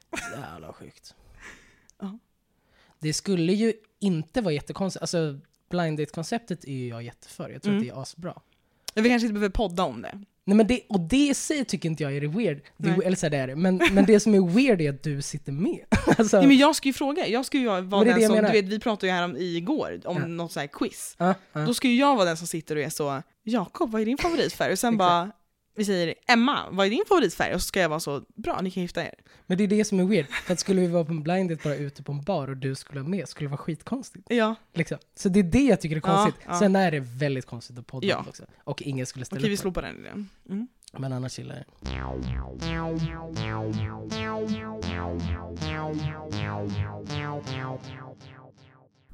[0.41, 1.15] Jävla sjukt.
[2.01, 2.19] Ja.
[2.99, 5.03] Det skulle ju inte vara jättekonstigt.
[5.03, 5.39] Alltså
[5.71, 7.49] blind date-konceptet är ju jag jätteför.
[7.51, 7.83] Jag tror Mm.
[7.83, 8.41] att det är asbra.
[8.95, 10.25] Vi kanske inte behöver podda om det.
[10.47, 12.61] Nej, men det, och det i sig tycker inte jag är weird.
[12.77, 13.07] Det är, Nej.
[13.07, 13.57] eller så här, det är det.
[13.57, 15.79] Men, men det som är weird är att du sitter med.
[16.19, 17.27] alltså, Nej, men jag ska ju fråga.
[17.27, 19.25] Jag ska ju vara Men det den det som, du vet vi pratade ju här
[19.25, 20.27] om igår om Ja.
[20.27, 21.15] något så här quiz.
[21.19, 21.61] ja, ja.
[21.61, 24.19] Då ska ju jag vara den som sitter och är så Jakob, vad är din
[24.19, 24.73] favoritfärg?
[24.73, 25.31] Och sen bara
[25.77, 27.55] vi säger Emma, vad är din favoritfärg?
[27.55, 29.15] Och så ska jag vara så bra, ni kan gifta er.
[29.47, 30.27] Men det är det som är weird.
[30.29, 32.57] För att skulle vi vara på en blind date bara ute på en bar och
[32.57, 34.27] du skulle vara med skulle det vara skitkonstigt.
[34.31, 34.99] Ja, Liksom.
[35.15, 36.45] Så det är det jag tycker är Ja, konstigt.
[36.49, 36.59] ja.
[36.59, 38.25] Sen är det väldigt konstigt att podda Ja.
[38.29, 38.45] också.
[38.65, 40.29] Och ingen skulle ställa okej vi upp på slopar den idén.
[40.51, 40.69] Mm.
[40.99, 41.91] Men annars gillar jag det.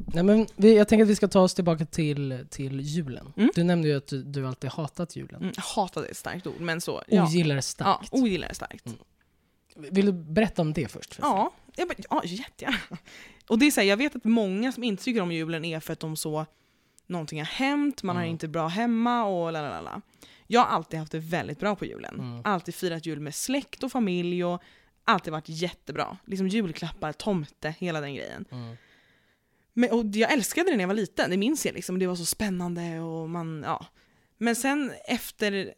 [0.06, 3.32] Nej, men vi, jag tänker att vi ska ta oss tillbaka till, till julen.
[3.36, 3.50] Mm.
[3.54, 5.42] Du nämnde ju att du, du alltid hatat julen.
[5.42, 7.02] Mm, hatar det är ett starkt ord, men så.
[7.08, 8.08] Ja, Ogillar det ja starkt.
[8.12, 8.86] ogillar det starkt.
[8.86, 8.98] Mm.
[9.76, 11.14] Vill du berätta om det först?
[11.14, 11.36] förresten?
[11.36, 12.76] Ja, jag, ja jättegärna.
[13.48, 15.80] Och det är så här, jag vet att många som inte tycker om julen är
[15.80, 16.46] för att de så
[17.06, 18.30] någonting har hänt, man har Mm.
[18.32, 20.00] inte bra hemma och la la la, la.
[20.46, 22.14] Jag har alltid haft det väldigt bra på julen.
[22.20, 22.40] Mm.
[22.44, 24.62] Alltid firat jul med släkt och familj och
[25.04, 26.16] alltid varit jättebra.
[26.26, 28.44] Liksom julklappar, tomte, hela den grejen.
[28.50, 28.76] Mm.
[29.72, 31.98] Men, och jag älskade det när jag var liten, det minns jag liksom.
[31.98, 33.86] Det var så spännande och man, ja.
[34.38, 35.74] Men sen efter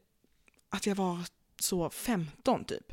[0.68, 1.18] att jag var
[1.60, 2.92] så 15 typ,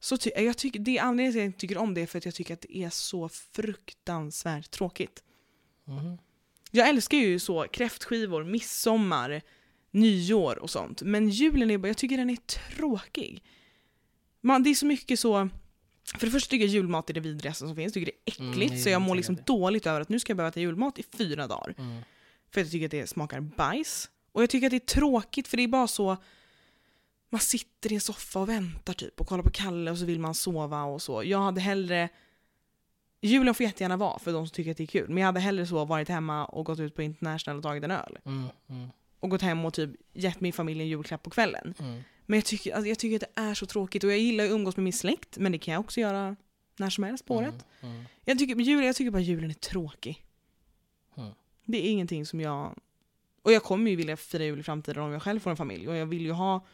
[0.00, 2.06] så ty- jag tycker, det är anledningen till att jag inte tycker om det är
[2.06, 5.22] för att jag tycker att det är så fruktansvärt tråkigt.
[5.84, 6.18] Mhm.
[6.70, 9.42] Jag älskar ju så kräftskivor, midsommar,
[9.90, 11.02] nyår och sånt.
[11.02, 13.44] Men julen är bara, jag tycker den är tråkig.
[14.40, 15.48] Man, det är så mycket så,
[16.04, 18.70] för det första tycker jag julmat är det vidrigaste som finns, tycker det är äckligt.
[18.70, 19.46] Mm, så jag mår liksom det.
[19.46, 21.74] dåligt över att nu ska jag behöva äta julmat i fyra dagar.
[21.78, 22.02] Mm.
[22.50, 24.10] För att jag tycker att det smakar bajs.
[24.32, 26.16] Och jag tycker att det är tråkigt för det är bara så,
[27.30, 30.20] man sitter i en soffa och väntar typ och kollar på Kalle och så vill
[30.20, 31.24] man sova och så.
[31.24, 32.08] Jag hade hellre,
[33.20, 35.40] julen får jättegärna vara för de som tycker att det är kul, men jag hade
[35.40, 38.18] hellre så varit hemma och gått ut på International och tagit en öl.
[38.24, 38.48] Mm.
[38.68, 38.88] Mm.
[39.20, 41.74] Och gått hem och typ gett min familj en julklapp på kvällen.
[42.22, 42.26] Mm.
[42.26, 44.50] Men jag tycker, alltså jag tycker att det är så tråkigt och jag gillar att
[44.50, 46.36] umgås med min släkt, men det kan jag också göra
[46.76, 47.54] när som helst på året.
[47.80, 47.94] Mm.
[47.94, 48.04] Mm.
[48.24, 50.24] Jag tycker, men jul, jag tycker bara julen är tråkig.
[51.16, 51.30] Mm.
[51.64, 52.74] Det är ingenting som jag...
[53.42, 55.88] Och jag kommer ju vilja fira jul i framtiden om jag själv får en familj.
[55.88, 56.66] Och jag vill ju ha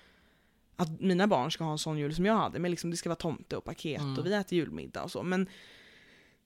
[0.76, 2.58] att mina barn ska ha en sån jul som jag hade.
[2.58, 4.18] Men liksom det ska vara tomte och paket Mm.
[4.18, 5.22] och vi äter julmiddag och så.
[5.22, 5.48] Men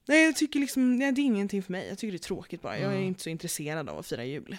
[0.05, 1.87] nej, jag tycker liksom, nej, det är ingenting för mig.
[1.89, 2.79] Jag tycker det är tråkigt bara.
[2.79, 3.07] Jag är Mm.
[3.07, 4.57] inte så intresserad av att fira jul.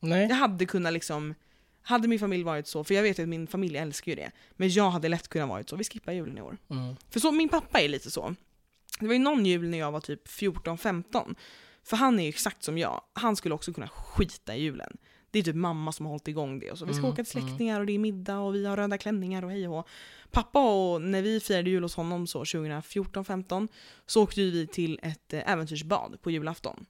[0.00, 0.28] Nej.
[0.28, 1.34] Jag hade kunnat liksom,
[1.86, 4.30] hade min familj varit så, för jag vet att min familj älskar ju det.
[4.52, 6.56] Men jag hade lätt kunnat varit så, vi skippar julen i år.
[6.70, 6.96] Mm.
[7.10, 8.34] För så, min pappa är lite så.
[9.00, 11.34] Det var ju någon jul när jag var typ 14-15.
[11.84, 13.00] För han är ju exakt som jag.
[13.12, 14.96] Han skulle också kunna skita i julen.
[15.30, 16.70] Det är typ mamma som har hållit igång det.
[16.70, 16.84] Och så.
[16.84, 19.42] Vi ska Mm, åka till släktingar och det är middag och vi har röda klänningar
[19.44, 19.84] och hej och hå.
[20.30, 20.60] Pappa
[20.92, 23.68] och när vi firade jul hos honom så 2014-15
[24.06, 26.86] så åkte vi till ett eh, äventyrsbad på julafton.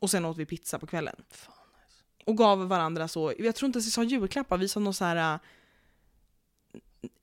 [0.00, 1.16] Och sen åt vi pizza på kvällen.
[1.30, 1.54] Fan,
[2.24, 5.04] Och gav varandra så, jag tror inte ens vi sa julklappar, vi sa något så
[5.04, 5.40] här äh,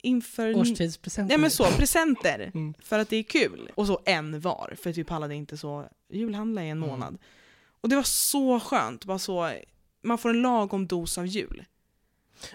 [0.02, 0.56] inför...
[0.56, 1.30] Årstidspresenter.
[1.30, 2.52] Nej men så, presenter.
[2.54, 2.74] Mm.
[2.80, 3.72] För att det är kul.
[3.76, 6.90] Och så en var, för vi pallade inte så julhandla i en Mm.
[6.90, 7.18] månad.
[7.82, 9.54] Och det var så skönt, bara så,
[10.04, 11.66] man får en lagom dos av jul.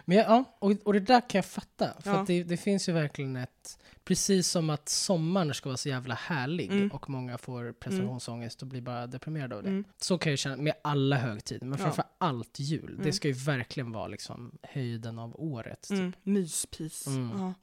[0.04, 1.94] Men ja, ja, och, och det där kan jag fatta.
[2.00, 2.20] För Ja.
[2.20, 3.78] att det, det finns ju verkligen ett...
[4.04, 6.88] Precis som att sommaren ska vara så jävla härlig Mm.
[6.92, 9.68] och många får prestationsångest och blir bara deprimerade av det.
[9.68, 9.84] Mm.
[10.00, 11.84] Så kan jag känna med alla högtider, men Ja.
[11.84, 12.94] framför allt jul.
[12.96, 13.12] Det Mm.
[13.12, 15.82] ska ju verkligen vara liksom höjden av året.
[15.82, 15.98] Typ.
[15.98, 16.12] Mm.
[16.22, 17.06] Myspis.
[17.06, 17.30] Mm.
[17.38, 17.54] Ja.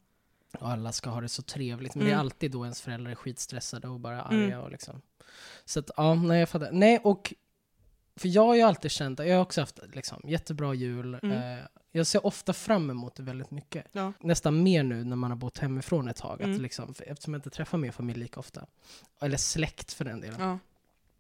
[0.60, 1.96] Och alla ska ha det så trevligt.
[1.96, 2.10] Men Mm.
[2.12, 4.46] det är alltid då ens föräldrar är skitstressade och bara Mm.
[4.46, 4.62] arga.
[4.62, 5.02] Och liksom.
[5.66, 6.70] Så att, ja, nej jag fattar.
[6.72, 7.34] Nej, och
[8.16, 11.20] för jag har ju alltid känt, jag har också haft liksom, jättebra jul.
[11.24, 11.58] Mm.
[11.58, 13.86] Eh, jag ser ofta fram emot det väldigt mycket.
[13.92, 14.14] Ja.
[14.20, 16.42] Nästan mer nu när man har bott hemifrån ett tag.
[16.42, 16.56] Mm.
[16.56, 18.66] Att liksom, eftersom jag inte träffar min familj lika ofta.
[19.22, 20.42] Eller släkt för den delen.
[20.42, 20.60] Ja.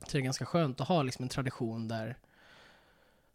[0.05, 2.17] Så det är ganska skönt att ha liksom en tradition där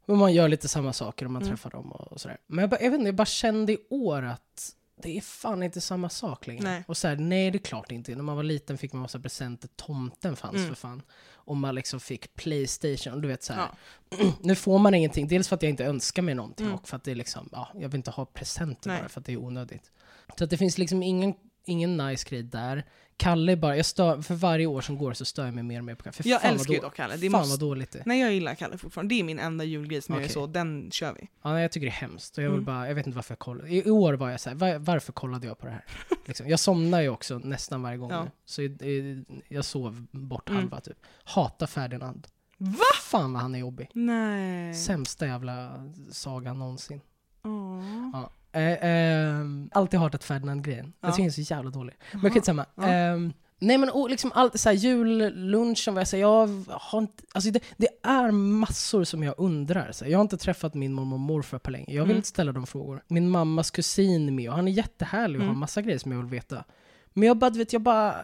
[0.06, 1.52] man gör lite samma saker och man Mm.
[1.52, 2.38] träffar dem och, och sådär.
[2.46, 5.62] Men jag, bara, jag vet inte, jag bara kände i år att det är fan
[5.62, 6.62] inte samma sak längre.
[6.64, 6.84] Nej.
[6.88, 8.14] Och så här, nej det är klart inte.
[8.14, 10.68] När man var liten fick man massa presenter, tomten fanns Mm.
[10.68, 11.02] för fan.
[11.32, 13.68] Och man liksom fick Playstation, och du vet så här.
[14.10, 14.16] Ja.
[14.42, 16.78] Nu får man ingenting, dels för att jag inte önskar mig någonting Mm.
[16.78, 19.00] och för att det är liksom, ja, jag vill inte ha presenter Nej.
[19.00, 19.90] bara för att det är onödigt.
[20.38, 21.34] Så att det finns liksom ingen,
[21.66, 22.84] ingen nice grej där.
[23.18, 25.78] Kalle är bara, jag stör, för varje år som går så stör jag mig mer
[25.78, 26.12] och mer på Kalle.
[26.12, 27.16] För Jag fan älskar ju dock Kalle.
[27.16, 27.50] Det fan måste...
[27.50, 28.02] vad dåligt det är.
[28.06, 29.14] Nej jag gillar Kalle fortfarande.
[29.14, 30.28] Det är min enda julgrej som jag Okej.
[30.28, 31.28] är så, den kör vi.
[31.42, 32.38] Ja, nej, jag tycker det är hemskt.
[32.38, 32.64] Och jag, vill Mm.
[32.64, 33.70] bara, jag vet inte varför jag kollade.
[33.70, 35.84] I, år var jag så här, var, varför kollade jag på det här?
[36.26, 36.48] liksom.
[36.48, 38.24] Jag somnar ju också nästan varje gång Ja.
[38.24, 38.30] nu.
[38.44, 40.60] Så i- jag sov bort Mm.
[40.62, 40.96] halva typ.
[41.24, 42.26] Hatar Ferdinand.
[42.58, 42.76] Va?
[43.02, 43.90] Fan vad han är jobbig.
[43.92, 44.74] Nej.
[44.74, 45.72] Sämsta jävla
[46.10, 47.00] sagan någonsin.
[47.44, 48.10] Åh.
[48.12, 48.30] Ja.
[48.56, 50.92] Eh, ehm, alltid hatat Ferdinand-grejen.
[51.00, 51.08] Ja.
[51.08, 51.94] Jag tycker den är så jävla dålig.
[52.12, 52.32] Men Jaha.
[52.32, 52.66] skitsamma.
[52.74, 52.82] Ja.
[52.88, 57.22] Ehm, nej men och liksom allt så här, jullunchen, vad jag säger, jag har inte,
[57.32, 59.92] alltså det, det är massor som jag undrar.
[59.92, 61.86] Så jag har inte träffat min mormor och morfar på länge.
[61.94, 62.16] Jag vill Mm.
[62.16, 63.02] inte ställa de frågor.
[63.08, 65.54] Min mammas kusin är med och han är jättehärlig och Mm.
[65.54, 66.64] har massa grejer som jag vill veta.
[67.12, 68.14] Men jag bara, du vet, jag bara...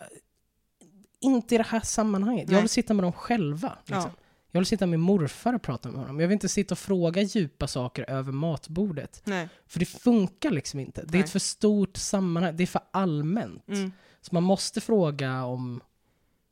[1.20, 2.44] Inte i det här sammanhanget.
[2.48, 2.62] Jag Nej.
[2.62, 3.72] vill sitta med dem själva.
[3.86, 4.10] Liksom.
[4.16, 4.21] Ja.
[4.54, 6.20] Jag vill sitta med morfar och prata med honom.
[6.20, 9.22] Jag vill inte sitta och fråga djupa saker över matbordet.
[9.24, 9.48] Nej.
[9.66, 11.02] För det funkar liksom inte.
[11.06, 12.56] Det är ett för stort sammanhang.
[12.56, 13.68] Det är för allmänt.
[13.68, 13.92] Mm.
[14.20, 15.80] Så man måste fråga om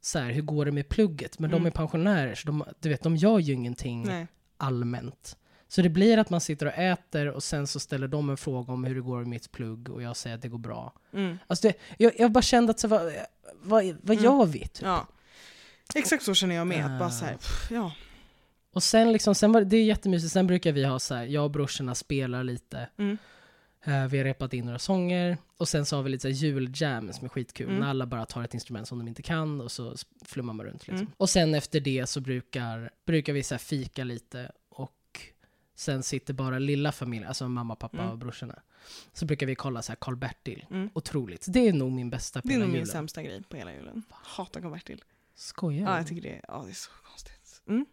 [0.01, 1.38] så här, hur går det med plugget?
[1.38, 1.66] Men de Mm.
[1.66, 4.26] är pensionärer, så de, du vet, de gör ju ingenting Nej.
[4.57, 5.36] allmänt.
[5.68, 8.72] Så det blir att man sitter och äter och sen så ställer de en fråga
[8.72, 10.92] om hur det går med mitt plugg och jag säger att det går bra.
[11.12, 11.38] Mm.
[11.46, 13.03] Alltså det, jag, jag bara kände att så, vad,
[13.62, 14.24] vad, vad Mm.
[14.24, 14.59] gör vi?
[14.61, 14.82] Typ?
[14.82, 15.07] Ja.
[15.95, 16.86] Exakt så känner jag med.
[16.86, 17.93] Att bara så här, pff, ja.
[18.72, 21.45] Och sen liksom, sen var, det är jättemysigt, sen brukar vi ha så här, jag
[21.45, 22.88] och brorsorna spelar lite.
[22.97, 23.18] Mm.
[23.84, 26.34] Eh, vi har repat in några sånger och sen så har vi lite så här
[26.34, 27.68] juljam som är skitkul.
[27.68, 27.80] Mm.
[27.80, 30.86] När alla bara tar ett instrument som de inte kan och så flummar man runt.
[30.86, 30.97] Liksom.
[30.97, 31.12] Mm.
[31.16, 35.20] Och sen efter det så brukar, brukar vi så här fika lite och
[35.76, 38.11] sen sitter bara lilla familjen, alltså mamma, pappa Mm.
[38.11, 38.59] och brorsorna.
[39.12, 40.66] Så brukar vi kolla så här Karl-Bertil.
[40.70, 40.91] Mm.
[40.95, 41.45] Otroligt.
[41.49, 42.93] Det är nog min bästa på Det är hela nog min julen.
[42.93, 44.03] sämsta grej på hela julen.
[44.11, 45.03] Hatar Karl-Bertil.
[45.41, 47.62] Skojar Ja, jag tycker det, ja, det är så konstigt.
[47.68, 47.86] Mm.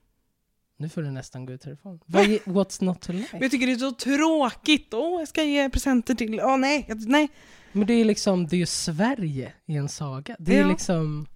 [0.78, 2.00] Nu får du nästan gå ut härifrån.
[2.08, 3.38] What's not to Men like?
[3.41, 4.93] jag tycker det är så tråkigt.
[4.93, 6.41] Åh, jag ska ge presenter till...
[6.41, 7.28] Åh nej, jag- nej.
[7.72, 10.36] Men det är liksom, det är ju Sverige i en saga.
[10.39, 10.68] Det är Ja.
[10.68, 11.28] liksom...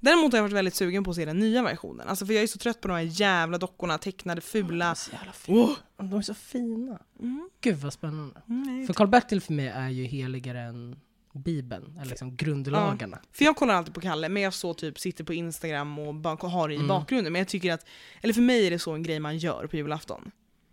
[0.00, 2.08] Däremot har jag varit väldigt sugen på att se den nya versionen.
[2.08, 4.94] Alltså för jag är så trött på de här jävla dockorna, tecknade, De är fula.
[4.94, 5.58] så jävla fina.
[5.62, 5.76] Åh.
[6.08, 6.98] De är så fina.
[7.20, 7.50] Mm.
[7.60, 8.42] Gud vad spännande.
[8.48, 8.86] Mm, nej.
[8.86, 11.00] För Karl-Bertil för mig är ju heligare än
[11.38, 13.18] Bibeln, eller liksom grundlagarna.
[13.32, 16.48] För jag kollar alltid på Kalle, men jag så typ sitter på Instagram och bara
[16.48, 16.88] har det i Mm.
[16.88, 17.32] bakgrunden.
[17.32, 17.86] Men jag tycker att,
[18.22, 20.30] eller för mig är det så en grej man gör på julafton.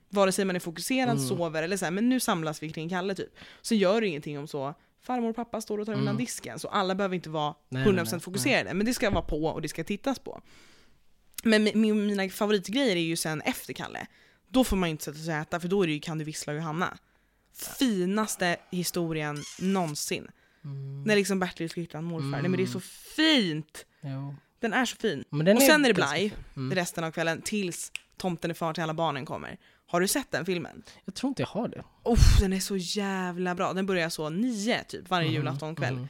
[0.09, 1.27] Vare sig man är fokuserad, Mm.
[1.27, 3.29] sover eller så här, men nu samlas vi kring Kalle typ.
[3.61, 6.17] Så gör det ingenting om så, farmor och pappa står och tar undan Mm.
[6.25, 6.59] disken.
[6.59, 8.19] Så alla behöver inte vara Nej, 100% nej, nej.
[8.21, 10.41] fokuserade, men det ska vara på och det ska tittas på.
[11.43, 14.07] Men mi- mi- mina favoritgrejer är ju sen efter Kalle.
[14.47, 16.17] Då får man ju inte sätta sig och äta, för då är det ju Kan
[16.17, 16.97] du vissla Johanna.
[17.79, 20.27] Finaste historien någonsin.
[20.65, 21.03] Mm.
[21.03, 22.27] När liksom Bertil ska hitta en morfar.
[22.27, 22.79] Nej men det är så
[23.15, 23.85] fint!
[24.01, 24.35] Jo.
[24.59, 25.23] Den är så fin.
[25.55, 26.33] Och sen är det blaj.
[26.55, 26.75] Mm.
[26.75, 29.57] resten av kvällen tills Tomten är far till alla barnen kommer.
[29.87, 30.83] Har du sett den filmen?
[31.05, 31.83] Jag tror inte jag har det.
[32.03, 33.73] Oh, den är så jävla bra.
[33.73, 35.93] Den börjar så nio typ varje Mm, julaftonkväll.
[35.93, 36.07] mm.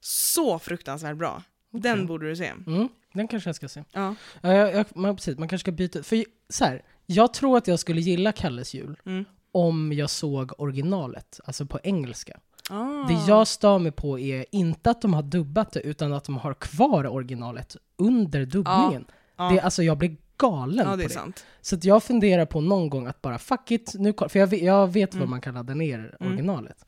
[0.00, 1.42] Så fruktansvärt bra.
[1.70, 2.46] Den borde du se.
[2.66, 3.84] Mm, den kanske jag ska se.
[3.92, 4.14] Ja.
[4.40, 6.02] Ja, jag, jag, man, precis, man kanske ska byta.
[6.02, 9.24] För så här, jag tror att jag skulle gilla Kalles jul Mm.
[9.52, 12.40] om jag såg originalet, alltså på engelska.
[12.72, 13.06] Ah.
[13.08, 16.36] Det jag stör mig på är inte att de har dubbat det, utan att de
[16.36, 19.04] har kvar originalet under dubbningen.
[19.36, 19.50] Ja.
[19.50, 21.14] Det, alltså jag blir galen ja, det på det.
[21.14, 21.44] sant.
[21.60, 24.62] Så att jag funderar på någon gång att bara fuck it, nu, för jag vet,
[24.62, 25.30] jag vet Mm.
[25.30, 26.32] man kan ladda ner Mm.
[26.32, 26.84] originalet.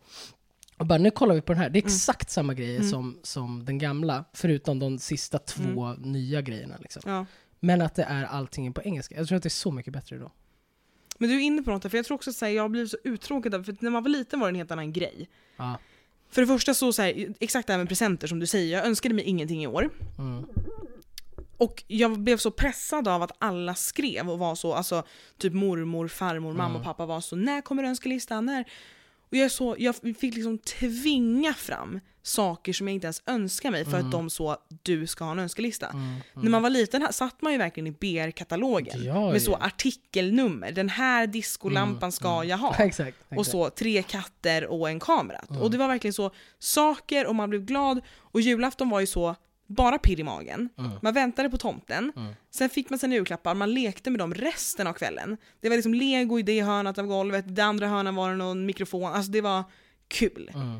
[0.78, 1.86] Och bara nu kollar vi på den här, det är Mm.
[1.94, 2.90] exakt samma grejer Mm.
[2.90, 6.74] som, som den gamla, förutom de sista två nya grejerna.
[6.80, 7.02] Liksom.
[7.06, 7.26] Ja.
[7.60, 9.14] Men att det är allting på engelska.
[9.16, 10.30] Jag tror att det är så mycket bättre då.
[11.18, 12.96] Men du är inne på något för jag tror också att jag har blivit så
[13.04, 15.28] uttråkad för när man var liten var det en helt annan grej.
[15.56, 15.78] Ja.
[16.30, 18.86] För det första så, så här, exakt det här med presenter som du säger, jag
[18.86, 19.90] önskade mig ingenting i år.
[20.18, 20.44] Mm.
[21.56, 25.02] Och jag blev så pressad av att alla skrev och var så, alltså
[25.38, 26.76] typ mormor, farmor, mamma Mm.
[26.76, 28.46] och pappa var så när kommer önskelistan?
[28.46, 28.64] När?
[29.30, 33.84] Och jag, så, jag fick liksom tvinga fram saker som jag inte ens önskar mig
[33.84, 34.06] för Mm.
[34.06, 35.86] att de så, du ska ha en önskelista.
[35.86, 36.04] Mm.
[36.04, 36.20] Mm.
[36.34, 39.58] När man var liten här satt man ju verkligen i BR-katalogen Ja, med så ja.
[39.66, 40.72] artikelnummer.
[40.72, 42.48] Den här diskolampan Mm, ska mm.
[42.48, 42.70] jag ha.
[42.74, 43.38] exakt, exakt.
[43.38, 45.44] Och så tre katter och en kamera.
[45.50, 45.62] Mm.
[45.62, 48.00] Och det var verkligen så saker och man blev glad.
[48.18, 49.36] Och julafton var ju så
[49.66, 50.68] bara pirr i magen.
[50.78, 50.90] Mm.
[51.02, 52.34] Man väntade på tomten, Mm.
[52.50, 55.36] sen fick man sina julklappar, man lekte med dem resten av kvällen.
[55.60, 58.66] Det var liksom lego i det hörnet av golvet, det andra hörnet var det någon
[58.66, 59.64] mikrofon, alltså det var
[60.08, 60.50] kul.
[60.54, 60.78] Mm.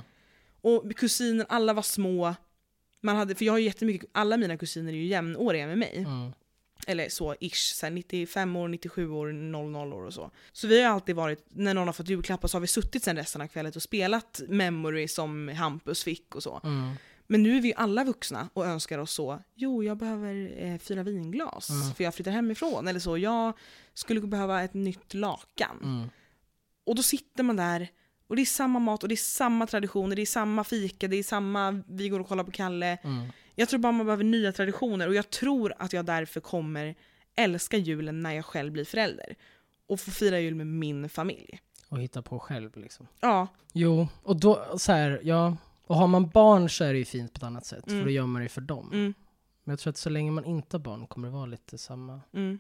[0.61, 2.35] Och kusiner, alla var små.
[3.01, 5.97] Man hade, för jag har ju jättemycket, alla mina kusiner är ju jämnåriga med mig.
[5.99, 6.33] Mm.
[6.87, 10.31] Eller så ish, så här 95 år, 97 år, 00 år och så.
[10.53, 13.17] Så vi har alltid varit, när någon har fått julklappar så har vi suttit sen
[13.17, 16.61] resten av kvällen och spelat Memory som Hampus fick och så.
[17.27, 20.79] Men nu är vi ju alla vuxna och önskar oss så, jo jag behöver eh,
[20.79, 21.95] fyra vinglas Mm.
[21.95, 22.89] för jag flyttar hemifrån.
[22.89, 23.53] Eller så, jag
[23.95, 25.81] skulle behöva ett nytt lakan.
[25.83, 26.09] Mm.
[26.87, 27.89] Och då sitter man där
[28.27, 31.17] och det är samma mat och det är samma traditioner, det är samma fika, det
[31.17, 32.99] är samma, vi går och kollar på Kalle.
[33.03, 33.27] Mm.
[33.55, 36.95] Jag tror bara man behöver nya traditioner och jag tror att jag därför kommer
[37.37, 39.35] älska julen när jag själv blir förälder.
[39.87, 41.61] Och få fira jul med min familj.
[41.89, 43.07] Och hitta på själv liksom.
[43.21, 45.57] Ja, Jo, och då så här, ja.
[45.87, 47.99] Och har man barn så är det ju fint på ett annat sätt, Mm.
[48.01, 48.91] för då gör man det för dem.
[48.93, 49.15] mm,
[49.65, 52.21] Men jag tror att så länge man inte har barn kommer det vara lite samma.
[52.35, 52.59] mm,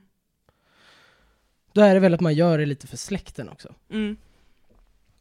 [1.72, 3.74] Då är det väl att man gör det lite för släkten också.
[3.90, 4.16] mm.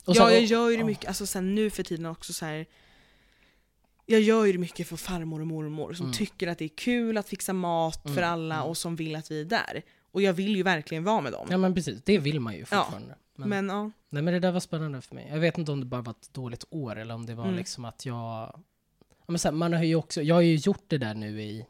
[0.06, 0.86] Och ja, sen- jag gör ju det ja.
[0.86, 2.66] mycket, alltså sen nu för tiden också så här.
[4.06, 6.18] Jag gör ju det mycket för farmor och mormor som Mm.
[6.18, 8.68] tycker att det är kul att fixa mat för Mm, alla mm.
[8.68, 9.82] och som vill att vi är där.
[10.12, 11.48] Och jag vill ju verkligen vara med dem.
[11.50, 13.16] Ja men precis, det vill man ju Ja, fortfarande.
[13.36, 15.28] Men, Men ja, Nej men det där var spännande för mig.
[15.32, 17.56] Jag vet inte om det bara var ett dåligt år eller om det var Mm.
[17.56, 18.16] liksom att jag...
[19.10, 21.42] Ja, men så här, man har ju också, jag har ju gjort det där nu
[21.42, 21.66] i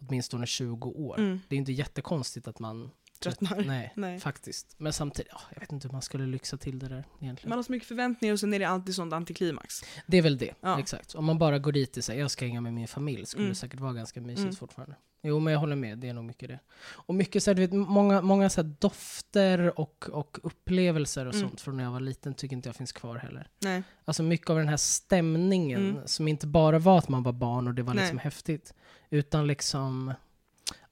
[0.00, 1.18] åtminstone 20 år.
[1.18, 2.90] mm, Det är inte jättekonstigt att man...
[3.22, 3.64] tröttnar.
[3.66, 4.20] Nej, Nej.
[4.20, 4.74] faktiskt.
[4.78, 7.48] Men samtidigt, ja, jag vet inte hur man skulle lyxa till det där egentligen.
[7.48, 9.80] Man har så mycket förväntningar och sen är det alltid sånt antiklimax.
[10.06, 10.78] Det är väl det, Ja.
[10.80, 11.14] exakt.
[11.14, 13.52] Om man bara går dit och säger jag ska hänga med min familj skulle Mm.
[13.52, 14.54] det säkert vara ganska mysigt Mm.
[14.56, 14.96] fortfarande.
[15.22, 16.58] Jo men jag håller med, det är nog mycket det.
[16.90, 21.48] Och mycket så här, du vet, många, många så dofter och, och upplevelser och Mm.
[21.48, 23.48] sånt från när jag var liten tycker inte jag finns kvar heller.
[23.58, 23.82] Nej.
[24.04, 26.02] Alltså mycket av den här stämningen Mm.
[26.06, 28.02] som inte bara var att man var barn och det var Nej.
[28.04, 28.74] liksom häftigt.
[29.10, 30.12] Utan liksom,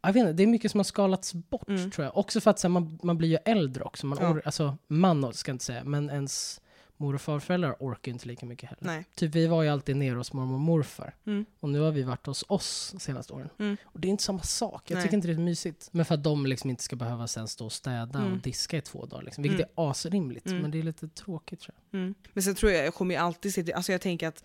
[0.09, 1.91] jag vet inte, det är mycket som har skalats bort Mm.
[1.91, 2.17] tror jag.
[2.17, 4.07] Också för att så här, man, man blir ju äldre också.
[4.07, 4.31] Man Ja.
[4.31, 6.61] or, alltså man ska jag inte säga, men ens
[6.99, 8.83] mor och farföräldrar orkar ju inte lika mycket heller.
[8.85, 9.05] Nej.
[9.15, 11.15] Typ vi var ju alltid nere hos mormor och morfar.
[11.27, 11.47] Mm.
[11.61, 13.49] Och nu har vi varit hos oss de senaste åren.
[13.59, 13.77] Mm.
[13.85, 14.91] Och det är inte samma sak.
[14.91, 15.03] Jag Nej.
[15.05, 15.89] tycker inte det är mysigt.
[15.93, 18.33] Men för att de liksom inte ska behöva sen stå och städa Mm.
[18.33, 19.23] och diska i två dagar.
[19.23, 19.43] Liksom.
[19.43, 19.71] Vilket Mm.
[19.77, 20.47] är asrimligt.
[20.47, 20.63] Mm.
[20.63, 22.01] Men det är lite tråkigt tror jag.
[22.01, 22.15] Mm.
[22.33, 24.45] Men sen tror jag, jag kommer ju alltid se till, alltså jag tänker att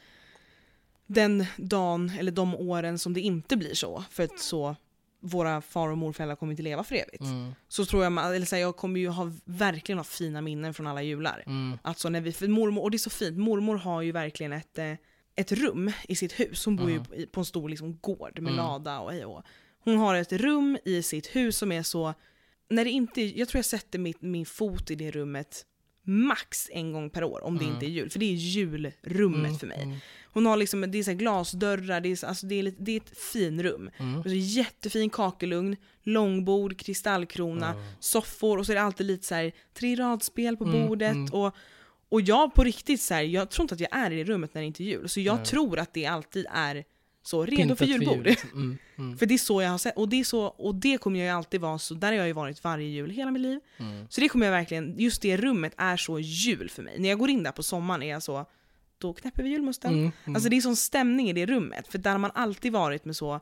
[1.08, 4.76] den dagen, eller de åren som det inte blir så, för att så
[5.22, 7.22] våra far och morföräldrar kommer inte leva för evigt.
[7.24, 7.52] Mm.
[7.68, 10.88] Så tror jag, eller så här, jag kommer ju ha, verkligen ha fina minnen från
[10.88, 11.44] alla jular.
[11.46, 11.78] Mm.
[11.82, 14.94] Alltså när vi, mormor, och det är så fint, mormor har ju verkligen ett, eh,
[15.36, 16.66] ett rum i sitt hus.
[16.66, 16.96] Hon bor Mm.
[16.98, 18.56] ju på- på en stor liksom, gård med Mm.
[18.66, 19.44] lada och hej och
[19.84, 22.14] Hon har ett rum i sitt hus som är så,
[22.70, 25.66] när det inte, jag tror jag sätter mitt, min fot i det rummet
[26.04, 27.74] max en gång per år om det Mm.
[27.74, 28.10] inte är jul.
[28.10, 29.60] För det är julrummet Mm.
[29.60, 29.82] för mig.
[29.84, 29.98] Mm.
[30.34, 32.92] Hon har liksom, det är så glasdörrar, det är, så- alltså det är, lite, det
[32.92, 33.90] är ett finrum.
[33.98, 34.20] Mm.
[34.20, 39.96] Är jättefin kakelugn, långbord, kristallkrona, soffor och så är det alltid lite så här tre
[39.96, 41.34] radspel på Mm, bordet.
[41.34, 41.56] Och,
[42.10, 44.54] och jag på riktigt så här, jag tror inte att jag är i det rummet
[44.54, 45.10] när det inte är jul.
[45.10, 46.84] Så jag tror att det alltid är
[47.24, 48.24] så redo Pyntat för julbord.
[48.24, 48.50] liksom.
[48.54, 48.78] Mm.
[48.98, 49.18] Mm.
[49.18, 51.26] För det är så jag har sett, och det, är så, och det kommer jag
[51.26, 53.60] ju alltid vara, så där har jag ju varit varje jul hela mitt liv.
[53.78, 54.08] Mm.
[54.10, 57.00] Så det kommer jag verkligen, just det rummet är så jul för mig.
[57.00, 58.46] När jag går in där på sommaren är jag så,
[58.98, 59.94] då knäpper vi julmusten.
[59.94, 60.12] Mm.
[60.26, 60.36] Mm.
[60.36, 63.16] Alltså det är sån stämning i det rummet, för där har man alltid varit med
[63.16, 63.40] så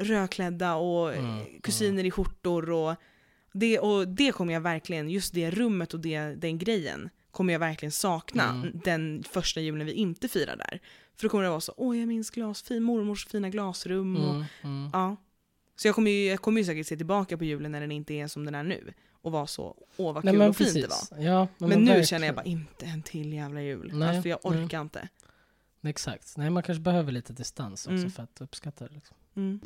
[0.00, 2.94] rödklädda och Mm, kusiner i skjortor och
[3.52, 7.60] det, och det kommer jag verkligen, just det rummet och det, den grejen kommer jag
[7.60, 10.80] verkligen sakna den första julen vi inte firar där.
[11.16, 14.34] För då kommer det vara så, åh jag minns glas, fin, mormors fina glasrum och
[14.34, 14.44] Mm.
[14.62, 14.90] Mm.
[14.92, 15.16] ja.
[15.76, 18.14] Så jag kommer, ju, jag kommer ju säkert se tillbaka på julen när den inte
[18.14, 20.74] är som den är nu och vara så, åh vad Nej, kul men och fint
[20.74, 20.86] det
[21.16, 21.22] var.
[21.24, 22.06] Ja, Men, men nu verkligen.
[22.06, 23.90] känner jag bara, inte en till jävla jul.
[23.94, 24.64] Nej, alltså jag nej.
[24.64, 25.08] orkar inte.
[25.84, 26.36] Exakt.
[26.36, 28.10] Nej, man kanske behöver lite distans också Mm.
[28.10, 28.94] för att uppskatta det.
[28.94, 29.16] Liksom.
[29.36, 29.60] Mm.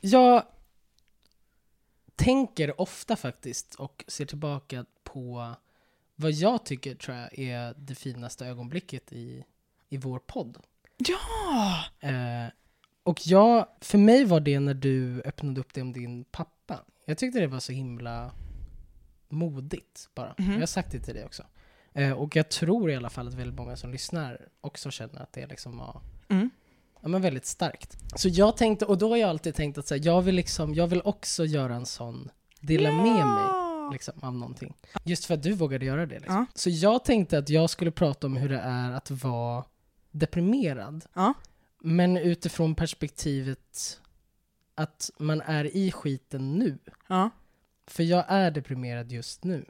[0.00, 0.42] Jag
[2.18, 5.54] tänker ofta faktiskt och ser tillbaka på
[6.16, 9.44] vad jag tycker tror jag är det finaste ögonblicket i,
[9.88, 10.58] i vår podd.
[10.96, 11.84] Ja!
[12.00, 12.46] Eh,
[13.02, 16.84] och jag, för mig var det när du öppnade upp det om din pappa.
[17.04, 18.32] Jag tyckte det var så himla
[19.28, 20.34] modigt bara.
[20.38, 20.52] Mhm.
[20.52, 21.42] Jag har sagt det till dig också.
[21.92, 25.32] Eh, och jag tror i alla fall att väldigt många som lyssnar också känner att
[25.32, 26.00] det liksom var
[26.30, 26.50] Mm.
[27.00, 27.96] Ja, men väldigt starkt.
[28.16, 30.74] Så jag tänkte, och då har jag alltid tänkt att så här, jag, vill liksom,
[30.74, 32.30] jag vill också göra en sån,
[32.60, 34.74] dela med mig liksom, av någonting.
[35.04, 36.18] Just för att du vågade göra det.
[36.18, 36.34] Liksom.
[36.34, 36.46] Ja.
[36.54, 39.64] Så jag tänkte att jag skulle prata om hur det är att vara
[40.10, 41.04] deprimerad.
[41.14, 41.34] Ja.
[41.80, 44.00] Men utifrån perspektivet
[44.74, 46.78] att man är i skiten nu.
[47.08, 47.30] Ja.
[47.86, 49.64] För jag är deprimerad just nu.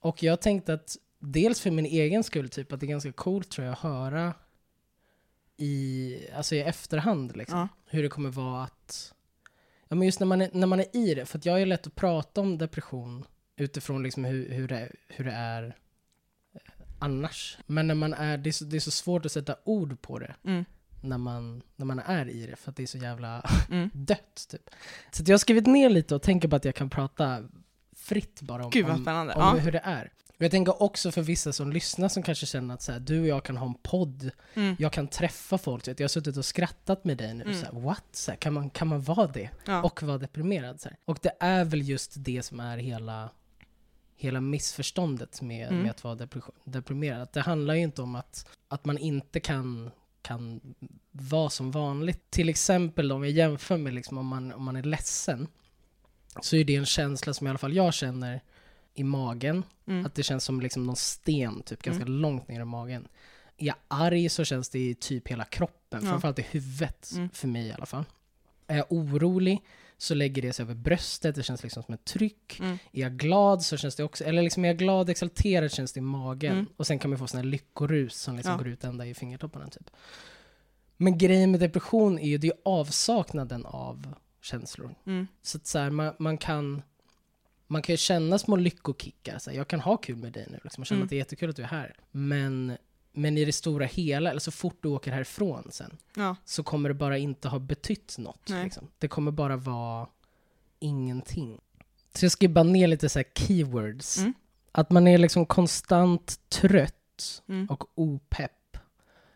[0.00, 3.50] Och jag tänkte att dels för min egen skull, typ att det är ganska coolt
[3.50, 4.34] tror jag att höra
[5.58, 7.68] i, alltså i efterhand liksom, Ja.
[7.86, 9.14] hur det kommer vara att,
[9.88, 11.86] ja men just när man är, när man är i det, för jag är lätt
[11.86, 13.24] att prata om depression
[13.56, 15.62] utifrån liksom hur, hur, det, hur det är
[16.54, 16.60] eh,
[16.98, 17.58] annars.
[17.66, 20.18] Men när man är, det är, så, det är så svårt att sätta ord på
[20.18, 20.64] det Mm.
[21.00, 23.90] när man, när man är i det, för att det är så jävla Mm.
[23.92, 24.70] dött typ.
[25.12, 27.42] Så jag har skrivit ner lite och tänker på att jag kan prata
[27.96, 29.56] fritt bara om, Gud om, om Ja.
[29.60, 30.12] hur det är.
[30.40, 33.26] Jag tänker också för vissa som lyssnar som kanske känner att så här, du och
[33.26, 34.76] jag kan ha en podd, Mm.
[34.78, 37.54] jag kan träffa folk, jag har suttit och skrattat med dig nu, Mm.
[37.60, 38.04] så här, what?
[38.12, 39.50] Så här, kan, man, kan man vara det?
[39.64, 39.82] Ja.
[39.82, 40.80] Och vara deprimerad?
[40.80, 40.88] Så.
[41.04, 43.30] Och det är väl just det som är hela,
[44.16, 45.82] hela missförståndet med, Mm.
[45.82, 46.28] med att vara
[46.64, 47.22] deprimerad.
[47.22, 49.90] Att det handlar ju inte om att, att man inte kan
[50.22, 50.60] kan
[51.10, 52.30] vara som vanligt.
[52.30, 55.46] Till exempel om jag jämför med liksom om, man, om man är ledsen
[56.42, 58.40] så är det en känsla som i alla fall jag känner
[58.98, 59.62] i magen.
[59.86, 60.06] Mm.
[60.06, 63.08] Att det känns som liksom någon sten typ ganska långt ner i magen.
[63.56, 66.10] Är jag arg så känns det i typ hela kroppen, Ja.
[66.10, 67.30] framförallt i huvudet Mm.
[67.30, 68.04] för mig i alla fall.
[68.66, 69.64] Är jag orolig
[70.00, 72.60] så lägger det sig över bröstet, det känns liksom som ett tryck.
[72.60, 72.72] Mm.
[72.92, 75.98] Är jag glad så känns det också, eller liksom är jag glad exalterad känns det
[75.98, 76.52] i magen.
[76.52, 76.66] Mm.
[76.76, 78.58] Och sen kan man få såna här lyckorus som liksom Ja.
[78.58, 79.90] går ut ända i fingertopparna typ.
[80.96, 84.94] Men grejen med depression är ju, det är avsaknaden av känslor.
[85.06, 85.26] Mm.
[85.42, 86.82] Så att så här, man, man kan
[87.70, 90.58] man kan ju känna små lyckokickar, så här, jag kan ha kul med dig nu,
[90.64, 91.04] liksom, och känna Mm.
[91.04, 91.94] att det är jättekul att du är här.
[92.10, 92.76] Men,
[93.12, 96.36] men i det stora hela, eller så fort du åker härifrån sen, Ja.
[96.44, 98.48] så kommer det bara inte ha betytt något.
[98.48, 98.88] Liksom.
[98.98, 100.06] Det kommer bara vara
[100.78, 101.60] ingenting.
[102.14, 104.18] Så jag skriver bara ner lite så här keywords.
[104.18, 104.34] Mm.
[104.72, 106.94] Att man är liksom konstant trött
[107.48, 107.66] Mm.
[107.66, 108.76] och opepp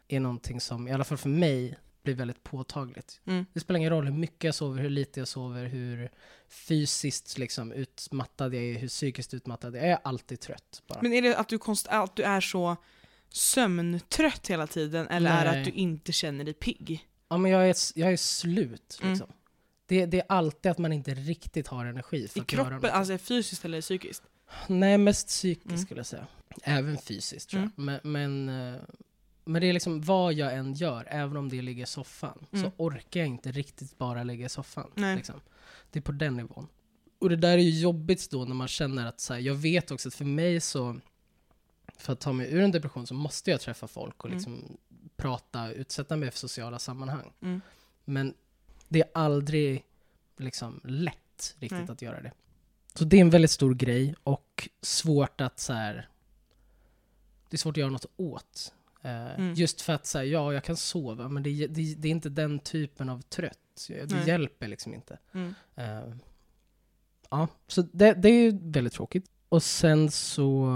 [0.09, 3.21] är någonting som, i alla fall för mig, blir väldigt påtagligt.
[3.27, 3.47] Mm.
[3.53, 6.11] Det spelar ingen roll hur mycket jag sover, hur lite jag sover, hur
[6.49, 9.89] fysiskt liksom utmattad jag är, hur psykiskt utmattad jag är.
[9.89, 10.99] Jag är alltid trött bara.
[11.03, 12.77] Men är det att du, konst- att du är så
[13.29, 15.61] sömntrött hela tiden eller är det Nej.
[15.61, 17.09] att du inte känner dig pigg?
[17.29, 19.13] Ja, men jag är, jag är slut Mm.
[19.13, 19.33] liksom.
[19.87, 22.81] Det, det är alltid att man inte riktigt har energi för I att göra kroppen,
[22.81, 22.91] något.
[22.91, 24.23] alltså fysiskt eller psykiskt?
[24.69, 25.79] Nej, mest psykiskt Mm.
[25.79, 26.27] skulle jag säga.
[26.63, 27.71] Även fysiskt tror jag.
[27.85, 28.01] Mm.
[28.03, 28.81] Men, men, eh,
[29.45, 32.65] men det är liksom vad jag än gör, även om det ligger i soffan, Mm.
[32.65, 34.91] så orkar jag inte riktigt bara ligga i soffan.
[35.17, 35.41] Liksom.
[35.91, 36.69] Det är på den nivån.
[37.19, 39.91] Och det där är ju jobbigt då när man känner att, så här, jag vet
[39.91, 41.01] också att för mig så,
[41.97, 44.37] för att ta mig ur en depression så måste jag träffa folk och Mm.
[44.39, 44.77] liksom
[45.17, 47.33] prata, utsätta mig för sociala sammanhang.
[47.41, 47.61] Mm.
[48.05, 48.35] Men
[48.89, 49.85] det är aldrig
[50.37, 51.91] liksom lätt riktigt Nej.
[51.91, 52.33] att göra det.
[52.95, 56.09] Så det är en väldigt stor grej och svårt att så här.
[57.49, 58.75] Det är svårt att göra något åt.
[59.03, 59.55] Eh, Mm.
[59.55, 62.59] Just för att säga ja, jag kan sova, men det, det, det är inte den
[62.59, 63.59] typen av trött.
[63.89, 64.29] Det Nej.
[64.29, 65.19] hjälper liksom inte.
[65.33, 65.55] Mm.
[65.75, 66.15] Eh,
[67.31, 69.31] ja, så det, det är ju väldigt tråkigt.
[69.49, 70.69] Och sen så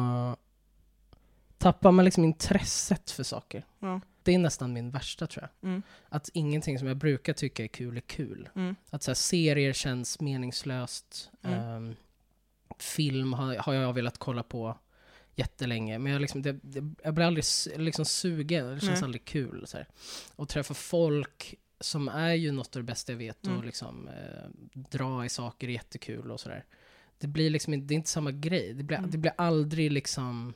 [1.59, 3.67] tappar man liksom intresset för saker.
[3.79, 4.01] Ja.
[4.23, 5.71] Det är nästan min värsta tror jag.
[5.71, 5.83] Mm.
[6.09, 8.49] Att ingenting som jag brukar tycka är kul är kul.
[8.55, 8.77] Mm.
[8.91, 11.31] Att så här, serier känns meningslöst.
[11.43, 11.95] Ehm,
[12.79, 14.79] film har, har jag velat kolla på
[15.37, 15.99] jättelänge.
[15.99, 17.45] Men jag, liksom, det, det, jag blir aldrig
[17.77, 18.67] liksom sugen.
[18.75, 19.05] Det känns Nej.
[19.05, 19.67] aldrig kul.
[19.67, 19.87] Så här.
[20.37, 23.47] Och träffa folk som är ju något av det bästa jag vet.
[23.47, 23.59] Mm.
[23.59, 26.65] Och liksom, eh, dra i saker är jättekul och sådär.
[27.19, 28.73] Det blir liksom inte, det är inte samma grej.
[28.75, 29.11] Det blir, Mm.
[29.11, 30.55] det blir aldrig liksom...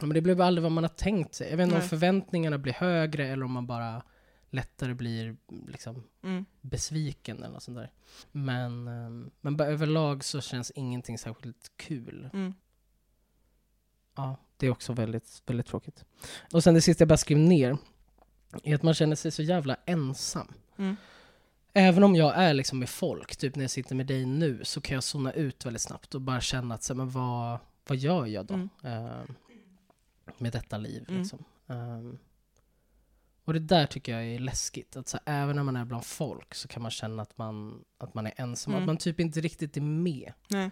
[0.00, 1.50] Men det blir aldrig vad man har tänkt sig.
[1.50, 4.02] Jag vet inte om förväntningarna blir högre eller om man bara
[4.50, 5.36] lättare blir
[5.68, 6.44] liksom Mm.
[6.60, 7.90] besviken eller något sånt där.
[8.32, 12.30] Men, ehm, men bara överlag så känns ingenting särskilt kul.
[12.32, 12.54] Mm.
[14.14, 16.04] Ja, det är också väldigt, väldigt tråkigt.
[16.52, 17.76] Och sen det sista jag bara skrev ner
[18.62, 20.48] är att man känner sig så jävla ensam.
[20.76, 20.96] Mm.
[21.72, 24.80] Även om jag är liksom med folk, typ när jag sitter med dig nu, så
[24.80, 27.98] kan jag zona ut väldigt snabbt och bara känna att, så, här, men vad, vad
[27.98, 28.54] gör jag då?
[28.54, 28.68] Mm.
[28.82, 29.34] ehm,
[30.38, 31.20] med detta liv Mm.
[31.20, 31.44] liksom.
[31.66, 32.18] Ehm,
[33.44, 34.96] och det där tycker jag är läskigt.
[34.96, 37.84] Att så här, även när man är bland folk så kan man känna att man,
[37.98, 38.72] att man är ensam.
[38.72, 38.82] Mm.
[38.82, 40.32] Att man typ inte riktigt är med.
[40.48, 40.70] Nej.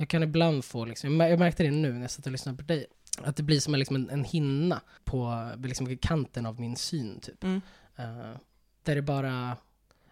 [0.00, 2.32] Jag kan ibland få, liksom, jag mär- jag märkte det nu när jag satt och
[2.32, 2.86] lyssnade på dig,
[3.22, 7.20] att det blir som en, liksom en, en hinna på liksom, kanten av min syn.
[7.20, 7.44] Typ.
[7.44, 7.60] Mm.
[7.96, 8.36] Eh,
[8.82, 9.56] där det bara,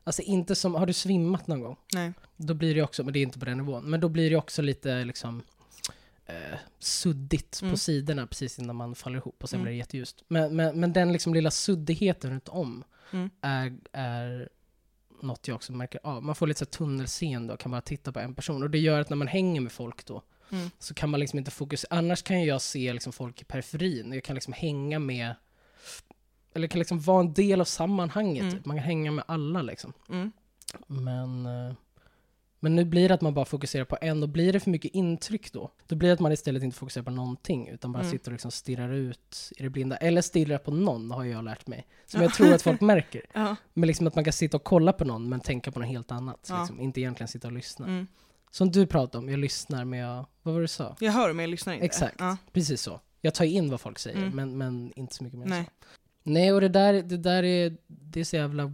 [0.05, 1.77] alltså inte som, har du svimmat någon gång?
[1.95, 2.13] Nej.
[2.37, 4.37] Då blir det också, men det är inte på den nivån, men då blir det
[4.37, 5.43] också lite liksom
[6.27, 7.73] eh, suddigt Mm.
[7.73, 9.65] på sidorna precis innan man faller ihop och sen Mm.
[9.65, 10.23] blir det jätteljust.
[10.29, 13.31] Men, men, men den liksom lilla suddigheten runt om Mm.
[13.41, 14.49] är, är
[15.23, 16.23] något jag också märker av.
[16.25, 18.63] Man får lite så tunnelseende och kan bara titta på en person.
[18.63, 20.71] Och det gör att när man hänger med folk då, Mm.
[20.79, 21.99] så kan man liksom inte fokusera.
[21.99, 24.13] Annars kan jag se liksom folk i periferin.
[24.13, 25.35] Jag kan liksom hänga med,
[26.55, 28.43] eller kan liksom vara en del av sammanhanget.
[28.43, 28.55] Mm.
[28.55, 28.67] Typ.
[28.67, 29.93] Man kan hänga med alla liksom.
[30.09, 30.33] Mm.
[30.87, 31.75] Men, eh,
[32.61, 34.95] Men nu blir det att man bara fokuserar på en och blir det för mycket
[34.95, 38.13] intryck då, då blir det att man istället inte fokuserar på någonting utan bara Mm.
[38.13, 39.97] sitter och liksom stirrar ut i det blinda.
[39.97, 41.87] Eller stirrar på någon har jag lärt mig.
[42.07, 43.23] Som jag tror att folk märker.
[43.33, 43.57] Ja.
[43.75, 46.11] Men liksom att man kan sitta och kolla på någon men tänka på något helt
[46.13, 46.47] annat.
[46.49, 46.59] Ja.
[46.61, 46.81] Liksom.
[46.81, 47.87] Inte egentligen sitta och lyssna.
[47.87, 48.07] Mm.
[48.51, 50.27] Som du pratade om, jag lyssnar men jag...
[50.43, 50.97] Vad var det du sa?
[51.01, 51.85] Jag hör men jag lyssnar inte.
[51.87, 52.17] Exakt.
[52.19, 52.37] Ja.
[52.53, 53.01] Precis så.
[53.21, 54.37] Jag tar in vad folk säger Mm.
[54.37, 55.65] men, men inte så mycket mer Nej.
[55.65, 55.71] så.
[56.23, 58.73] Nej, och det där, det där är, det är så jävla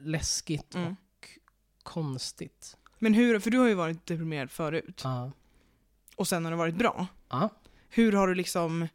[0.00, 0.88] läskigt Mm.
[0.92, 1.28] och
[1.82, 2.76] konstigt.
[3.02, 5.30] Men hur, för du har ju varit deprimerad förut Ja.
[6.16, 7.06] och sen har det varit bra.
[7.28, 7.48] Ja.
[7.88, 8.88] Hur har du liksom,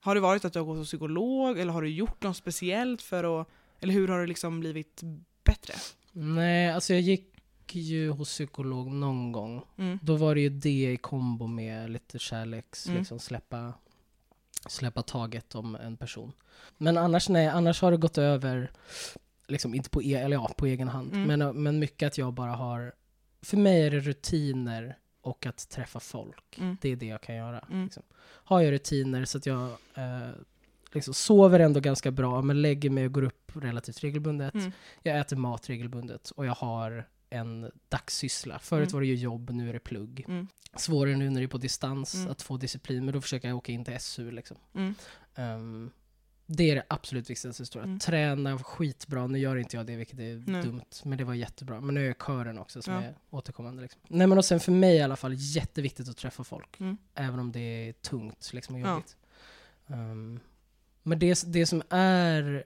[0.00, 3.02] har det varit att du har gått hos psykolog eller har du gjort något speciellt
[3.02, 3.48] för att,
[3.80, 5.02] eller hur har det liksom blivit
[5.44, 5.74] bättre?
[6.12, 7.34] Nej, alltså jag gick
[7.72, 9.64] ju hos psykolog någon gång.
[9.76, 9.98] Mm.
[10.02, 12.98] Då var det ju det i kombo med lite kärleks, Mm.
[12.98, 13.72] liksom släppa,
[14.66, 16.32] släppa taget om en person.
[16.76, 18.70] Men annars nej, annars har det gått över,
[19.46, 21.38] liksom inte på, e eller ja, på egen hand, Mm.
[21.38, 22.92] men, men mycket att jag bara har,
[23.42, 26.58] för mig är det rutiner och att träffa folk.
[26.58, 26.76] Mm.
[26.80, 27.58] Det är det jag kan göra.
[27.70, 27.84] Mm.
[27.84, 28.02] Liksom.
[28.20, 30.28] Har jag rutiner så att jag eh,
[30.92, 34.54] liksom sover ändå ganska bra, men lägger mig och går upp relativt regelbundet.
[34.54, 34.72] Mm.
[35.02, 38.58] Jag äter mat regelbundet och jag har en dagssyssla.
[38.58, 38.92] Förut Mm.
[38.92, 40.24] var det ju jobb, nu är det plugg.
[40.28, 40.46] Mm.
[40.76, 42.30] Svårare nu när det är på distans Mm.
[42.30, 44.30] att få disciplin, men då försöker jag åka in till SU.
[44.30, 44.56] Liksom.
[44.74, 45.90] Mm.
[46.50, 47.64] Det är det absolut viktigaste.
[47.64, 47.86] Tror jag.
[47.88, 47.98] Mm.
[47.98, 49.26] Träna skitbra.
[49.26, 50.62] Nu gör inte jag det, vilket är Nej.
[50.62, 50.82] dumt.
[51.04, 51.80] Men det var jättebra.
[51.80, 53.02] Men nu är jag kören också, som Ja.
[53.02, 53.82] är återkommande.
[53.82, 54.00] Liksom.
[54.08, 56.80] Nej, men och sen för mig i alla fall, jätteviktigt att träffa folk.
[56.80, 56.96] Mm.
[57.14, 58.90] Även om det är tungt liksom, och Ja.
[58.94, 59.16] jobbigt.
[59.86, 60.40] Ehm,
[61.02, 62.64] men det, det, som är,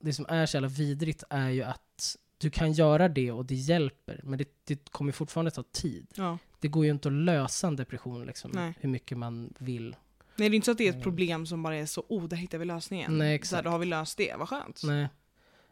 [0.00, 3.54] det som är så jävla vidrigt är ju att du kan göra det och det
[3.54, 6.06] hjälper, men det, det kommer fortfarande ta tid.
[6.14, 6.38] Ja.
[6.60, 9.96] Det går ju inte att lösa en depression liksom, hur mycket man vill.
[10.36, 11.02] Nej det är inte så att det är ett Mm.
[11.04, 13.18] problem som bara är så, oh där hittar vi lösningen.
[13.18, 13.64] Nej, Så här, exakt.
[13.64, 14.80] då har vi löst det, vad skönt.
[14.84, 15.08] Nej.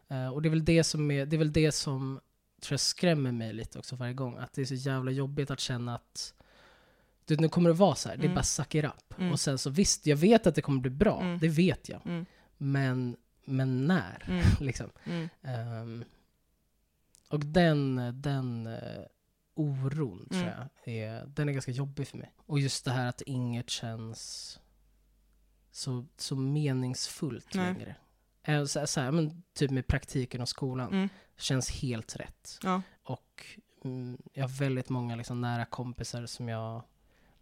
[0.08, 2.20] Eh, och det är väl det som, är, det är väl det som
[2.60, 4.36] tror jag skrämmer mig lite också varje gång.
[4.38, 6.34] Att det är så jävla jobbigt att känna att
[7.24, 8.34] du, vet, nu kommer det vara så här, det är Mm.
[8.34, 9.18] bara suck it up.
[9.18, 9.32] Mm.
[9.32, 11.38] Och sen så visst, jag vet att det kommer bli bra, Mm.
[11.38, 12.00] det vet jag.
[12.06, 12.26] Mm.
[12.58, 14.24] Men, men när?
[14.28, 14.44] Mm.
[14.60, 14.90] liksom.
[15.04, 15.28] Mm.
[15.42, 16.04] Ehm,
[17.28, 19.02] och den, den eh,
[19.60, 20.54] oron tror Mm.
[20.84, 22.32] jag, är, den är ganska jobbig för mig.
[22.46, 24.60] Och just det här att inget känns
[25.70, 27.74] så, så meningsfullt Nej.
[27.74, 27.96] längre.
[28.42, 31.08] Eh, Så, så här, men, typ med praktiken och skolan, Mm.
[31.36, 32.58] känns helt rätt.
[32.62, 32.82] Ja.
[33.02, 33.46] Och
[33.84, 36.76] mm, jag har väldigt många liksom, nära kompisar som jag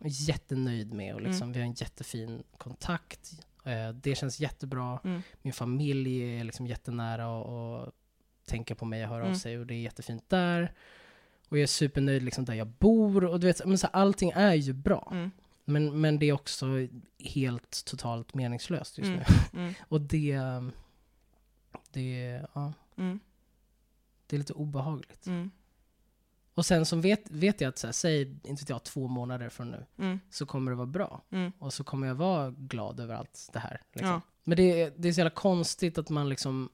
[0.00, 1.52] är jättenöjd med och liksom, Mm.
[1.52, 3.32] vi har en jättefin kontakt.
[3.64, 5.00] Eh, det känns jättebra.
[5.04, 5.22] Mm.
[5.42, 7.92] Min familj är liksom jättenära och, och
[8.46, 9.38] tänker på mig och hör av Mm.
[9.38, 10.72] sig och det är jättefint där.
[11.48, 14.30] Och jag är supernöjd liksom där jag bor och du vet, men så här, allting
[14.34, 15.08] är ju bra.
[15.12, 15.30] Mm.
[15.64, 16.66] Men, men det är också
[17.18, 19.22] helt totalt meningslöst just Mm.
[19.52, 19.60] nu.
[19.60, 19.74] Mm.
[19.88, 20.40] Och det,
[21.92, 23.20] det, ja, Mm.
[24.26, 25.26] det är lite obehagligt.
[25.26, 25.50] Mm.
[26.54, 29.70] Och sen så vet, vet jag att, så här, säg inte jag, två månader från
[29.70, 30.20] nu, Mm.
[30.30, 31.22] så kommer det vara bra.
[31.30, 31.52] Mm.
[31.58, 33.80] Och så kommer jag vara glad över allt det här.
[33.92, 34.08] Liksom.
[34.10, 34.20] Ja.
[34.44, 36.68] Men det är, det är så jävla konstigt att man liksom,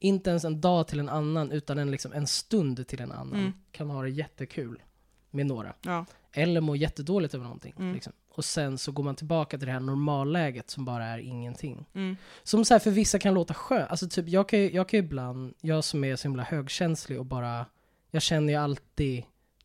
[0.00, 3.40] inte ens en dag till en annan, utan en, liksom, en stund till en annan,
[3.40, 3.52] Mm.
[3.72, 4.82] kan ha det jättekul
[5.30, 5.74] med några.
[5.82, 6.04] Ja.
[6.32, 7.74] Eller må jättedåligt över någonting.
[7.78, 7.94] Mm.
[7.94, 8.12] Liksom.
[8.34, 11.86] Och sen så går man tillbaka till det här normalläget som bara är ingenting.
[11.94, 12.16] Mm.
[12.42, 13.90] Som så här för vissa kan låta skönt.
[13.90, 17.66] Alltså typ, jag kan, jag kan ibland, jag som är så himla högkänslig och bara,
[18.10, 19.24] jag känner ju alltid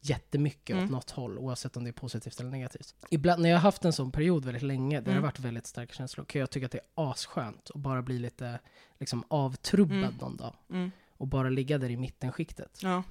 [0.10, 0.86] jättemycket Mm.
[0.86, 2.96] åt något håll, oavsett om det är positivt eller negativt.
[3.10, 5.24] Ibland, när jag har haft en sån period väldigt länge, där det Mm.
[5.24, 8.20] har varit väldigt starka känslor, kan jag tycka att det är asskönt att bara bli
[8.20, 8.60] lite
[9.00, 10.16] liksom, avtrubbad Mm.
[10.22, 10.56] någon dag.
[10.70, 10.92] Mm.
[11.12, 12.80] Och bara ligga där i mittenskiktet.
[12.84, 13.04] Ja.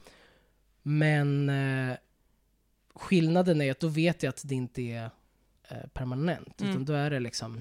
[0.83, 1.97] Men eh,
[2.95, 5.11] skillnaden är att då vet jag att det inte är
[5.69, 6.61] eh, permanent.
[6.61, 6.71] Mm.
[6.73, 7.61] Utan då är det liksom,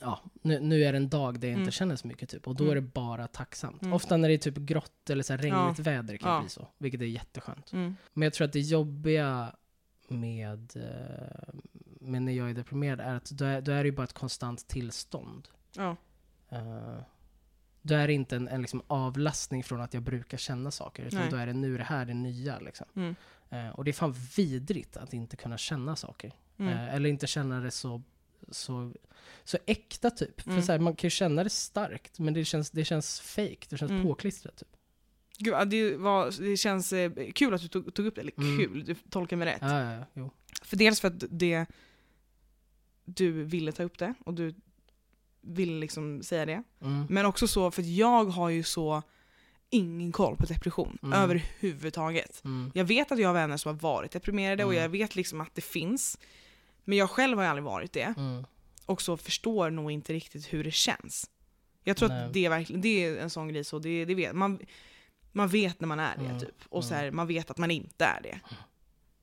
[0.00, 1.70] ja, nu, nu är det en dag där jag inte Mm.
[1.72, 2.46] känner så mycket typ.
[2.48, 2.70] Och då Mm.
[2.70, 3.82] är det bara tacksamt.
[3.82, 3.92] Mm.
[3.94, 6.36] Ofta när det är typ grått eller så regnigt väder kan Ja.
[6.36, 6.68] det bli så.
[6.78, 7.72] Vilket är jätteskönt.
[7.72, 7.96] Mm.
[8.14, 9.52] Men jag tror att det jobbiga
[10.08, 11.54] med, eh,
[12.00, 14.12] med när jag är deprimerad är att då är, då är det ju bara ett
[14.12, 15.48] konstant tillstånd.
[15.76, 15.96] Ja.
[16.52, 17.00] Uh,
[17.82, 21.20] då är det inte en, en liksom avlastning från att jag brukar känna saker, utan
[21.20, 21.30] Nej.
[21.30, 22.58] då är det nu det här det nya.
[22.58, 23.14] Liksom.
[23.50, 26.32] Eh, och det är fan vidrigt att inte kunna känna saker.
[26.58, 28.02] Eh, eller inte känna det så,
[28.50, 28.92] så,
[29.44, 30.46] så äkta typ.
[30.46, 30.56] Mm.
[30.58, 33.66] För så här, man kan ju känna det starkt, men det känns, det känns fake,
[33.68, 34.02] det känns Mm.
[34.02, 34.56] påklistrat.
[34.56, 34.68] Typ.
[35.38, 38.58] Gud, det, var, det känns eh, kul att du tog, tog upp det, eller Mm.
[38.58, 39.58] kul, du tolkar mig rätt.
[39.62, 40.30] Ja, ja, ja.
[40.62, 41.66] För dels för att det,
[43.04, 44.54] du ville ta upp det och du
[45.40, 46.62] ville liksom säga det.
[46.82, 47.06] Mm.
[47.10, 49.02] Men också så för att jag har ju så
[49.70, 51.18] ingen koll på depression Mm.
[51.22, 52.40] överhuvudtaget.
[52.44, 52.70] Mm.
[52.74, 54.82] Jag vet att jag har vänner som har varit deprimerade och Mm.
[54.82, 56.18] jag vet liksom att det finns.
[56.88, 58.14] Men jag själv har ju aldrig varit det.
[58.16, 58.46] Mm.
[58.86, 61.30] Och så förstår nog inte riktigt hur det känns.
[61.84, 62.24] Jag tror Nej.
[62.24, 64.58] att det är, verkligen, det är en sån grej så, det, det vet man.
[65.32, 66.54] Man vet när man är det Mm, typ.
[66.68, 67.04] Och så mm.
[67.04, 68.40] här, man vet att man inte är det.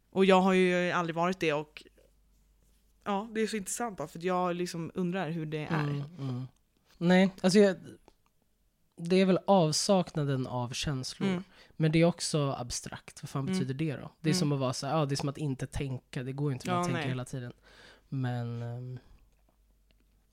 [0.10, 1.84] Och jag har ju aldrig varit det och
[3.04, 5.84] ja, det är så intressant bara för jag liksom undrar hur det är.
[5.84, 6.48] Mm, mm.
[6.98, 7.76] Nej, alltså jag,
[8.98, 11.30] det är väl avsaknaden av känslor.
[11.30, 11.44] Mm.
[11.78, 13.24] Men det är också abstrakt.
[13.24, 13.54] Vad fan Mm.
[13.54, 14.12] betyder det då?
[14.22, 14.40] Det är Mm.
[14.40, 16.24] som att vara så här, ja, det är som att inte tänka.
[16.24, 17.54] Det går ju inte Ja, att tänka hela tiden.
[18.10, 19.00] Men, ehm,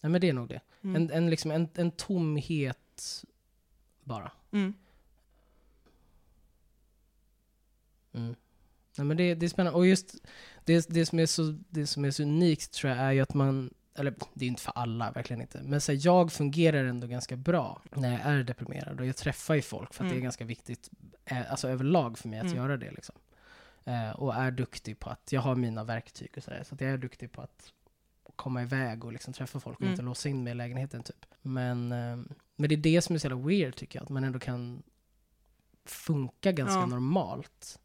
[0.03, 0.61] nej men det är nog det.
[0.83, 0.97] Mm.
[0.97, 3.25] En, en, liksom, en, en tomhet
[4.05, 4.33] bara.
[4.53, 4.75] Mm.
[8.13, 8.35] Mm.
[8.97, 9.79] Nej, men det, det är spännande.
[9.79, 10.15] Och just
[10.65, 13.35] det, det, som är så, det som är så unikt tror jag är ju att
[13.35, 15.63] man, eller det är inte för alla, verkligen inte.
[15.63, 19.01] Men så här, jag fungerar ändå ganska bra när jag är deprimerad.
[19.01, 20.23] Och jag träffar ju folk för att det är Mm.
[20.25, 20.91] ganska viktigt,
[21.31, 22.57] alltså överlag för mig att Mm.
[22.57, 22.91] göra det.
[22.91, 23.15] Liksom.
[23.85, 26.63] Eh, och är duktig på att, jag har mina verktyg och sådär.
[26.65, 27.73] Så att jag är duktig på att
[28.37, 29.93] komma iväg och liksom träffa folk och Mm.
[29.93, 31.25] inte låsa in mig i lägenheten typ.
[31.43, 32.17] Men, eh,
[32.57, 34.03] men det är det som är så jävla weird tycker jag.
[34.05, 34.83] Att man ändå kan
[35.85, 36.87] funka ganska Ja.
[36.87, 37.79] normalt.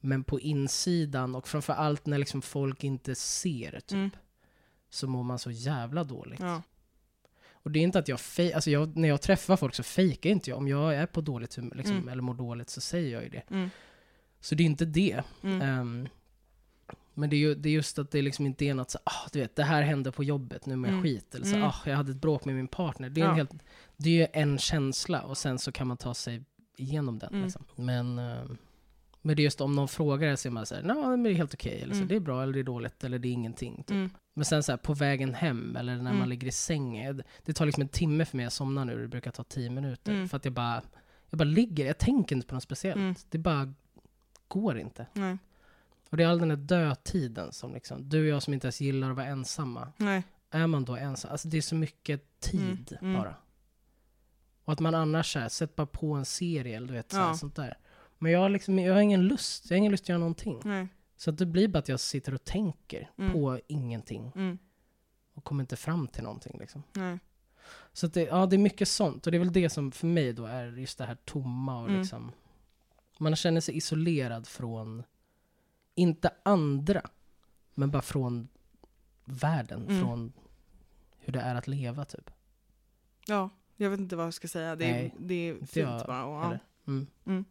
[0.00, 3.92] Men på insidan och framför allt när liksom folk inte ser typ.
[3.92, 4.10] Mm.
[4.90, 6.40] Så mår man så jävla dåligt.
[6.40, 6.62] Ja.
[7.64, 10.30] Och det är inte att jag, fej- alltså jag när jag träffar folk så fejkar
[10.30, 10.56] inte jag.
[10.58, 12.08] Om jag är på dåligt humör liksom, Mm.
[12.08, 13.42] eller mår dåligt så säger jag ju det.
[13.50, 13.70] Mm.
[14.40, 15.22] Så det är inte det.
[15.42, 15.62] Mm.
[15.62, 16.08] Ehm,
[17.14, 19.28] men det är, ju, det är just att det liksom inte är något så ah,
[19.32, 21.02] du vet, det här hände på jobbet, nu mår jag Mm.
[21.02, 21.34] skit.
[21.34, 21.68] Eller så, Mm.
[21.68, 23.08] ah, jag hade ett bråk med min partner.
[23.08, 23.30] Det är, Ja.
[23.30, 23.50] en helt,
[23.96, 26.42] det är ju en känsla och sen så kan man ta sig
[26.76, 27.30] igenom den.
[27.32, 27.42] Mm.
[27.44, 27.64] Liksom.
[27.76, 28.56] Men, ehm,
[29.26, 31.30] men det är just om någon frågar det så är man såhär, nej men det
[31.30, 31.80] är helt okej.
[31.82, 32.08] Eller så, Mm.
[32.08, 33.76] det är bra eller det är dåligt eller det är ingenting.
[33.76, 33.90] Typ.
[33.90, 34.10] Mm.
[34.34, 36.28] Men sen så här, på vägen hem eller när man Mm.
[36.28, 37.22] ligger i sängen.
[37.44, 39.02] Det tar liksom en timme för mig att somna nu.
[39.02, 40.12] Det brukar ta tio minuter.
[40.12, 40.28] Mm.
[40.28, 40.82] För att jag bara,
[41.30, 41.86] jag bara ligger.
[41.86, 42.96] Jag tänker inte på något speciellt.
[42.96, 43.14] Mm.
[43.30, 43.74] Det bara
[44.48, 45.06] går inte.
[45.12, 45.38] Nej.
[46.10, 48.80] Och det är all den där dödtiden som liksom, du och jag som inte ens
[48.80, 49.92] gillar att vara ensamma.
[49.96, 50.22] Nej.
[50.50, 51.30] Är man då ensam?
[51.30, 53.22] Alltså det är så mycket tid Mm, mm.
[53.22, 53.34] bara.
[54.64, 57.16] Och att man annars så här, sätt bara på en serie eller du vet, så
[57.16, 57.34] här, Ja.
[57.36, 57.78] sånt där.
[58.18, 59.70] Men jag har, liksom, jag har ingen lust.
[59.70, 60.60] Jag har ingen lust att göra någonting.
[60.64, 60.88] Nej.
[61.16, 63.32] Så att det blir bara att jag sitter och tänker Mm.
[63.32, 64.32] på ingenting.
[64.34, 64.58] Mm.
[65.34, 66.82] Och kommer inte fram till någonting liksom.
[66.92, 67.18] Nej.
[67.92, 69.26] Så att det, ja, det är mycket sånt.
[69.26, 71.88] Och det är väl det som för mig då är just det här tomma och
[71.88, 72.00] Mm.
[72.00, 72.32] liksom...
[73.18, 75.02] Man känner sig isolerad från,
[75.94, 77.02] inte andra,
[77.74, 78.48] men bara från
[79.24, 79.82] världen.
[79.88, 80.00] Mm.
[80.00, 80.32] Från
[81.18, 82.30] hur det är att leva typ.
[83.26, 84.76] Ja, jag vet inte vad jag ska säga.
[84.76, 86.24] Det är, Nej, det är fint jag bara.
[86.24, 86.58] Och, ja.
[86.86, 87.06] Mm.
[87.24, 87.44] Mm.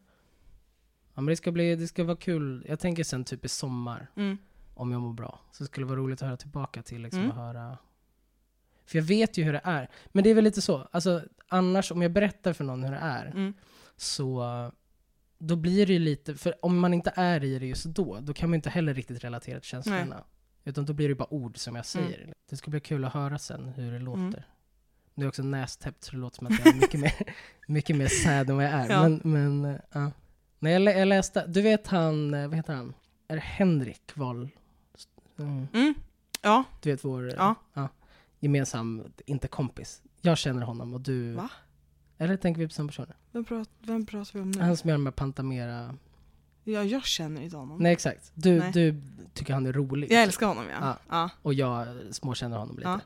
[1.16, 2.66] Ja, men det ska, bli, det ska vara kul.
[2.70, 4.38] Jag tänker sen typ i sommar, Mm.
[4.74, 5.40] om jag mår bra.
[5.52, 7.36] Så skulle det vara roligt att höra tillbaka till liksom, Mm.
[7.38, 7.78] höra...
[8.86, 9.90] För jag vet ju hur det är.
[10.08, 12.98] Men det är väl lite så, alltså annars om jag berättar för någon hur det
[12.98, 13.54] är, Mm.
[13.98, 14.44] så
[15.38, 18.34] då blir det ju lite, för om man inte är i det just då, då
[18.34, 20.24] kan man inte heller riktigt relatera till känslorna.
[20.64, 22.34] Utan då blir det bara ord som jag säger.
[22.50, 24.20] Det ska bli kul att höra sen hur det låter.
[24.22, 24.42] Mm.
[25.16, 27.14] Nu är jag också nästäppt så det låter som att jag är mycket mer,
[27.68, 28.90] mycket mer sad än vad jag är.
[28.90, 29.02] Ja.
[29.10, 30.10] Men, men eh,
[30.64, 30.70] ja.
[30.70, 32.94] När jag, lä- jag läste, du vet han, eh, vad heter han?
[33.28, 34.50] Är det Henrik Wahl?
[35.40, 35.68] Mm.
[35.74, 35.94] Mm.
[36.42, 36.64] Ja.
[36.82, 37.88] Du vet vår eh, Ja.
[38.40, 40.02] gemensam, inte kompis.
[40.22, 41.32] Jag känner honom och du...
[41.34, 41.50] Va?
[42.18, 43.06] Eller tänker vi på samma person?
[43.32, 44.62] Vem, prat, vem pratar vi om nu?
[44.62, 45.96] Han som gör de här Pantamera...
[46.64, 47.78] Ja, jag känner inte honom.
[47.80, 48.32] Nej exakt.
[48.36, 48.72] Du, Nej.
[48.72, 49.02] du
[49.34, 50.12] tycker han är rolig.
[50.12, 50.78] Jag älskar honom ja.
[50.82, 50.98] Ja.
[51.10, 51.30] ja.
[51.42, 53.00] Och jag småkänner honom lite.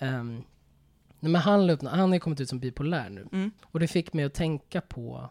[0.00, 0.22] Ja.
[1.22, 3.26] Nej, men han, han har kommit ut som bipolär nu.
[3.32, 3.50] Mm.
[3.64, 5.30] Och det fick mig att tänka på...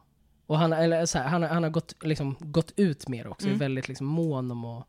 [0.49, 3.47] Och han, eller så här, han, han har gått, liksom, gått ut mer också.
[3.47, 3.55] Mm.
[3.55, 4.87] Är väldigt liksom, mån om att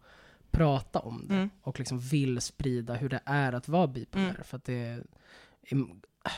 [0.51, 1.35] prata om det.
[1.35, 1.51] Mm.
[1.63, 4.31] Och liksom vill sprida hur det är att vara bipolär.
[4.31, 4.45] Mm.
[4.45, 5.03] För att det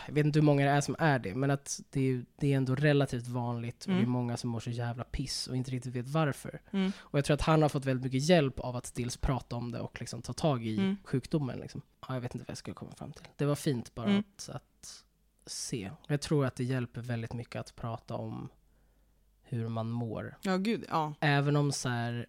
[0.06, 2.52] jag vet inte hur många det är som är det, men att det är, det
[2.52, 3.84] är ändå relativt vanligt.
[3.84, 4.10] Och det är Mm.
[4.10, 6.60] många som mår så jävla piss och inte riktigt vet varför.
[6.70, 6.92] Mm.
[6.98, 9.70] Och jag tror att han har fått väldigt mycket hjälp av att dels prata om
[9.72, 10.96] det och liksom ta tag i Mm.
[11.04, 11.58] sjukdomen.
[11.58, 11.82] Liksom.
[12.08, 13.26] Ja, jag vet inte vad jag skulle komma fram till.
[13.36, 15.04] Det var fint bara att, att
[15.46, 15.90] se.
[16.06, 18.48] Jag tror att det hjälper väldigt mycket att prata om
[19.52, 20.36] hur man mår.
[20.42, 20.84] Ja, gud.
[20.88, 21.14] Ja.
[21.20, 22.26] Även om så här,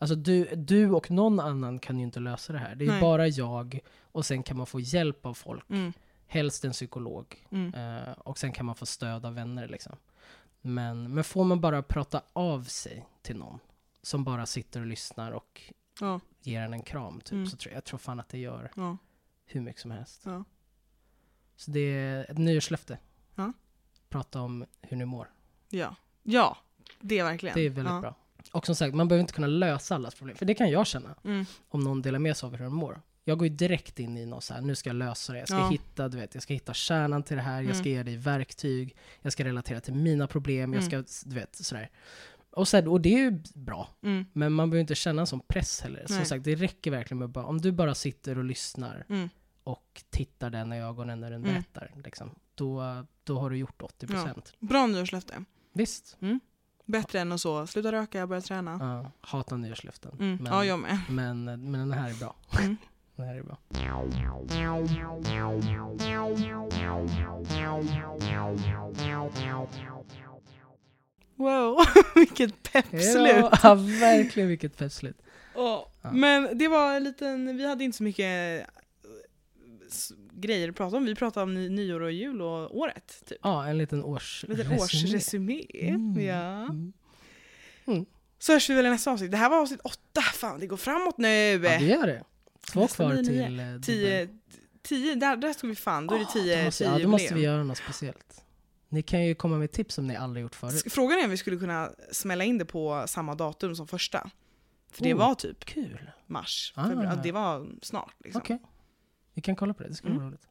[0.00, 2.74] Alltså du, du och någon annan kan ju inte lösa det här.
[2.74, 3.00] Det är Nej.
[3.00, 5.70] bara jag och sen kan man få hjälp av folk.
[5.70, 5.92] Mm.
[6.26, 7.46] Helst en psykolog.
[7.50, 7.74] Mm.
[7.74, 9.96] Eh, och sen kan man få stöd av vänner liksom.
[10.60, 13.58] Men, men får man bara prata av sig till någon
[14.02, 15.62] som bara sitter och lyssnar och
[16.00, 16.20] Ja.
[16.40, 17.46] ger en en kram typ, Mm.
[17.46, 18.96] så tror jag, jag tror fan att det gör Ja.
[19.44, 20.22] hur mycket som helst.
[20.24, 20.44] Ja.
[21.56, 22.98] Så det är ett nyårslöfte.
[24.08, 25.30] Prata om hur ni mår.
[25.70, 25.96] Ja.
[26.22, 26.56] Ja.
[27.00, 27.54] Det är verkligen.
[27.54, 28.00] Det är väldigt ja.
[28.00, 28.14] bra.
[28.52, 30.36] Och som sagt, man behöver inte kunna lösa allas problem.
[30.36, 31.44] För det kan jag känna, Mm.
[31.68, 33.00] om någon delar med sig av hur de mår.
[33.24, 35.38] Jag går ju direkt in i något så här, nu ska jag lösa det.
[35.38, 35.68] Jag ska Ja.
[35.68, 37.62] hitta, du vet, jag ska hitta kärnan till det här.
[37.62, 37.96] Jag ska Mm.
[37.96, 38.96] ge dig verktyg.
[39.22, 40.72] Jag ska relatera till mina problem.
[40.72, 41.04] Jag Mm.
[41.06, 41.90] ska, du vet, sådär.
[42.50, 43.88] Och, sen, och det är ju bra.
[44.02, 44.24] Mm.
[44.32, 46.06] Men man behöver inte känna en sån press heller.
[46.06, 46.26] Som Nej.
[46.26, 49.28] sagt, det räcker verkligen med bara, om du bara sitter och lyssnar Mm.
[49.64, 51.54] och tittar den i ögonen när den Mm.
[51.54, 54.52] berättar, liksom, då, då har du gjort 80%.
[54.60, 55.44] Bra nyårslöfte.
[55.78, 56.16] Visst.
[56.84, 58.78] Bättre än att så, sluta röka, börja träna.
[58.80, 60.12] Ja, hatar nyårslöften.
[60.20, 60.36] Mm.
[60.36, 60.98] Men, Ja, jag med.
[61.10, 62.36] men, men den här är bra.
[62.60, 62.76] Mm.
[63.16, 63.58] Den här är bra.
[71.36, 71.76] Wow,
[72.14, 73.26] vilket peppslut!
[73.26, 73.50] Hejdå.
[73.62, 75.22] Ja, verkligen vilket festligt.
[75.54, 75.92] Ja.
[76.02, 76.12] Ja.
[76.12, 78.66] Men det var en liten, vi hade inte så mycket eh,
[80.40, 81.04] grejer att prata om.
[81.04, 83.22] Vi pratade om ny, nyår och jul och året.
[83.26, 83.38] Typ.
[83.42, 85.62] Ja, en liten års En liten årsresumé.
[85.74, 86.20] Mm.
[86.26, 86.68] Ja.
[87.86, 88.06] Mm.
[88.38, 89.30] Så hörs vi väl i nästa avsnitt.
[89.30, 90.20] Det här var avsnitt åtta.
[90.20, 91.28] Fan, det går framåt nu!
[91.28, 92.24] Ja, det gör det.
[92.72, 94.28] Två kvar till eh, Tio,
[94.82, 96.06] tio där, där stod vi fan.
[96.06, 98.44] Då är det tio, Då måste, tio ja, då måste vi göra något speciellt.
[98.88, 100.84] Ni kan ju komma med tips som ni aldrig gjort förut.
[100.90, 104.30] Frågan är om vi skulle kunna smälla in det på samma datum som första.
[104.92, 105.18] För det Oh.
[105.18, 106.10] var typ Kul.
[106.26, 106.72] mars.
[106.76, 106.88] Ah.
[106.88, 107.18] Februari.
[107.22, 108.14] Det var snart.
[108.24, 108.40] Liksom.
[108.42, 108.58] Okej.
[109.38, 110.30] Vi kan kolla på det, det skulle vara Mm.
[110.30, 110.48] roligt.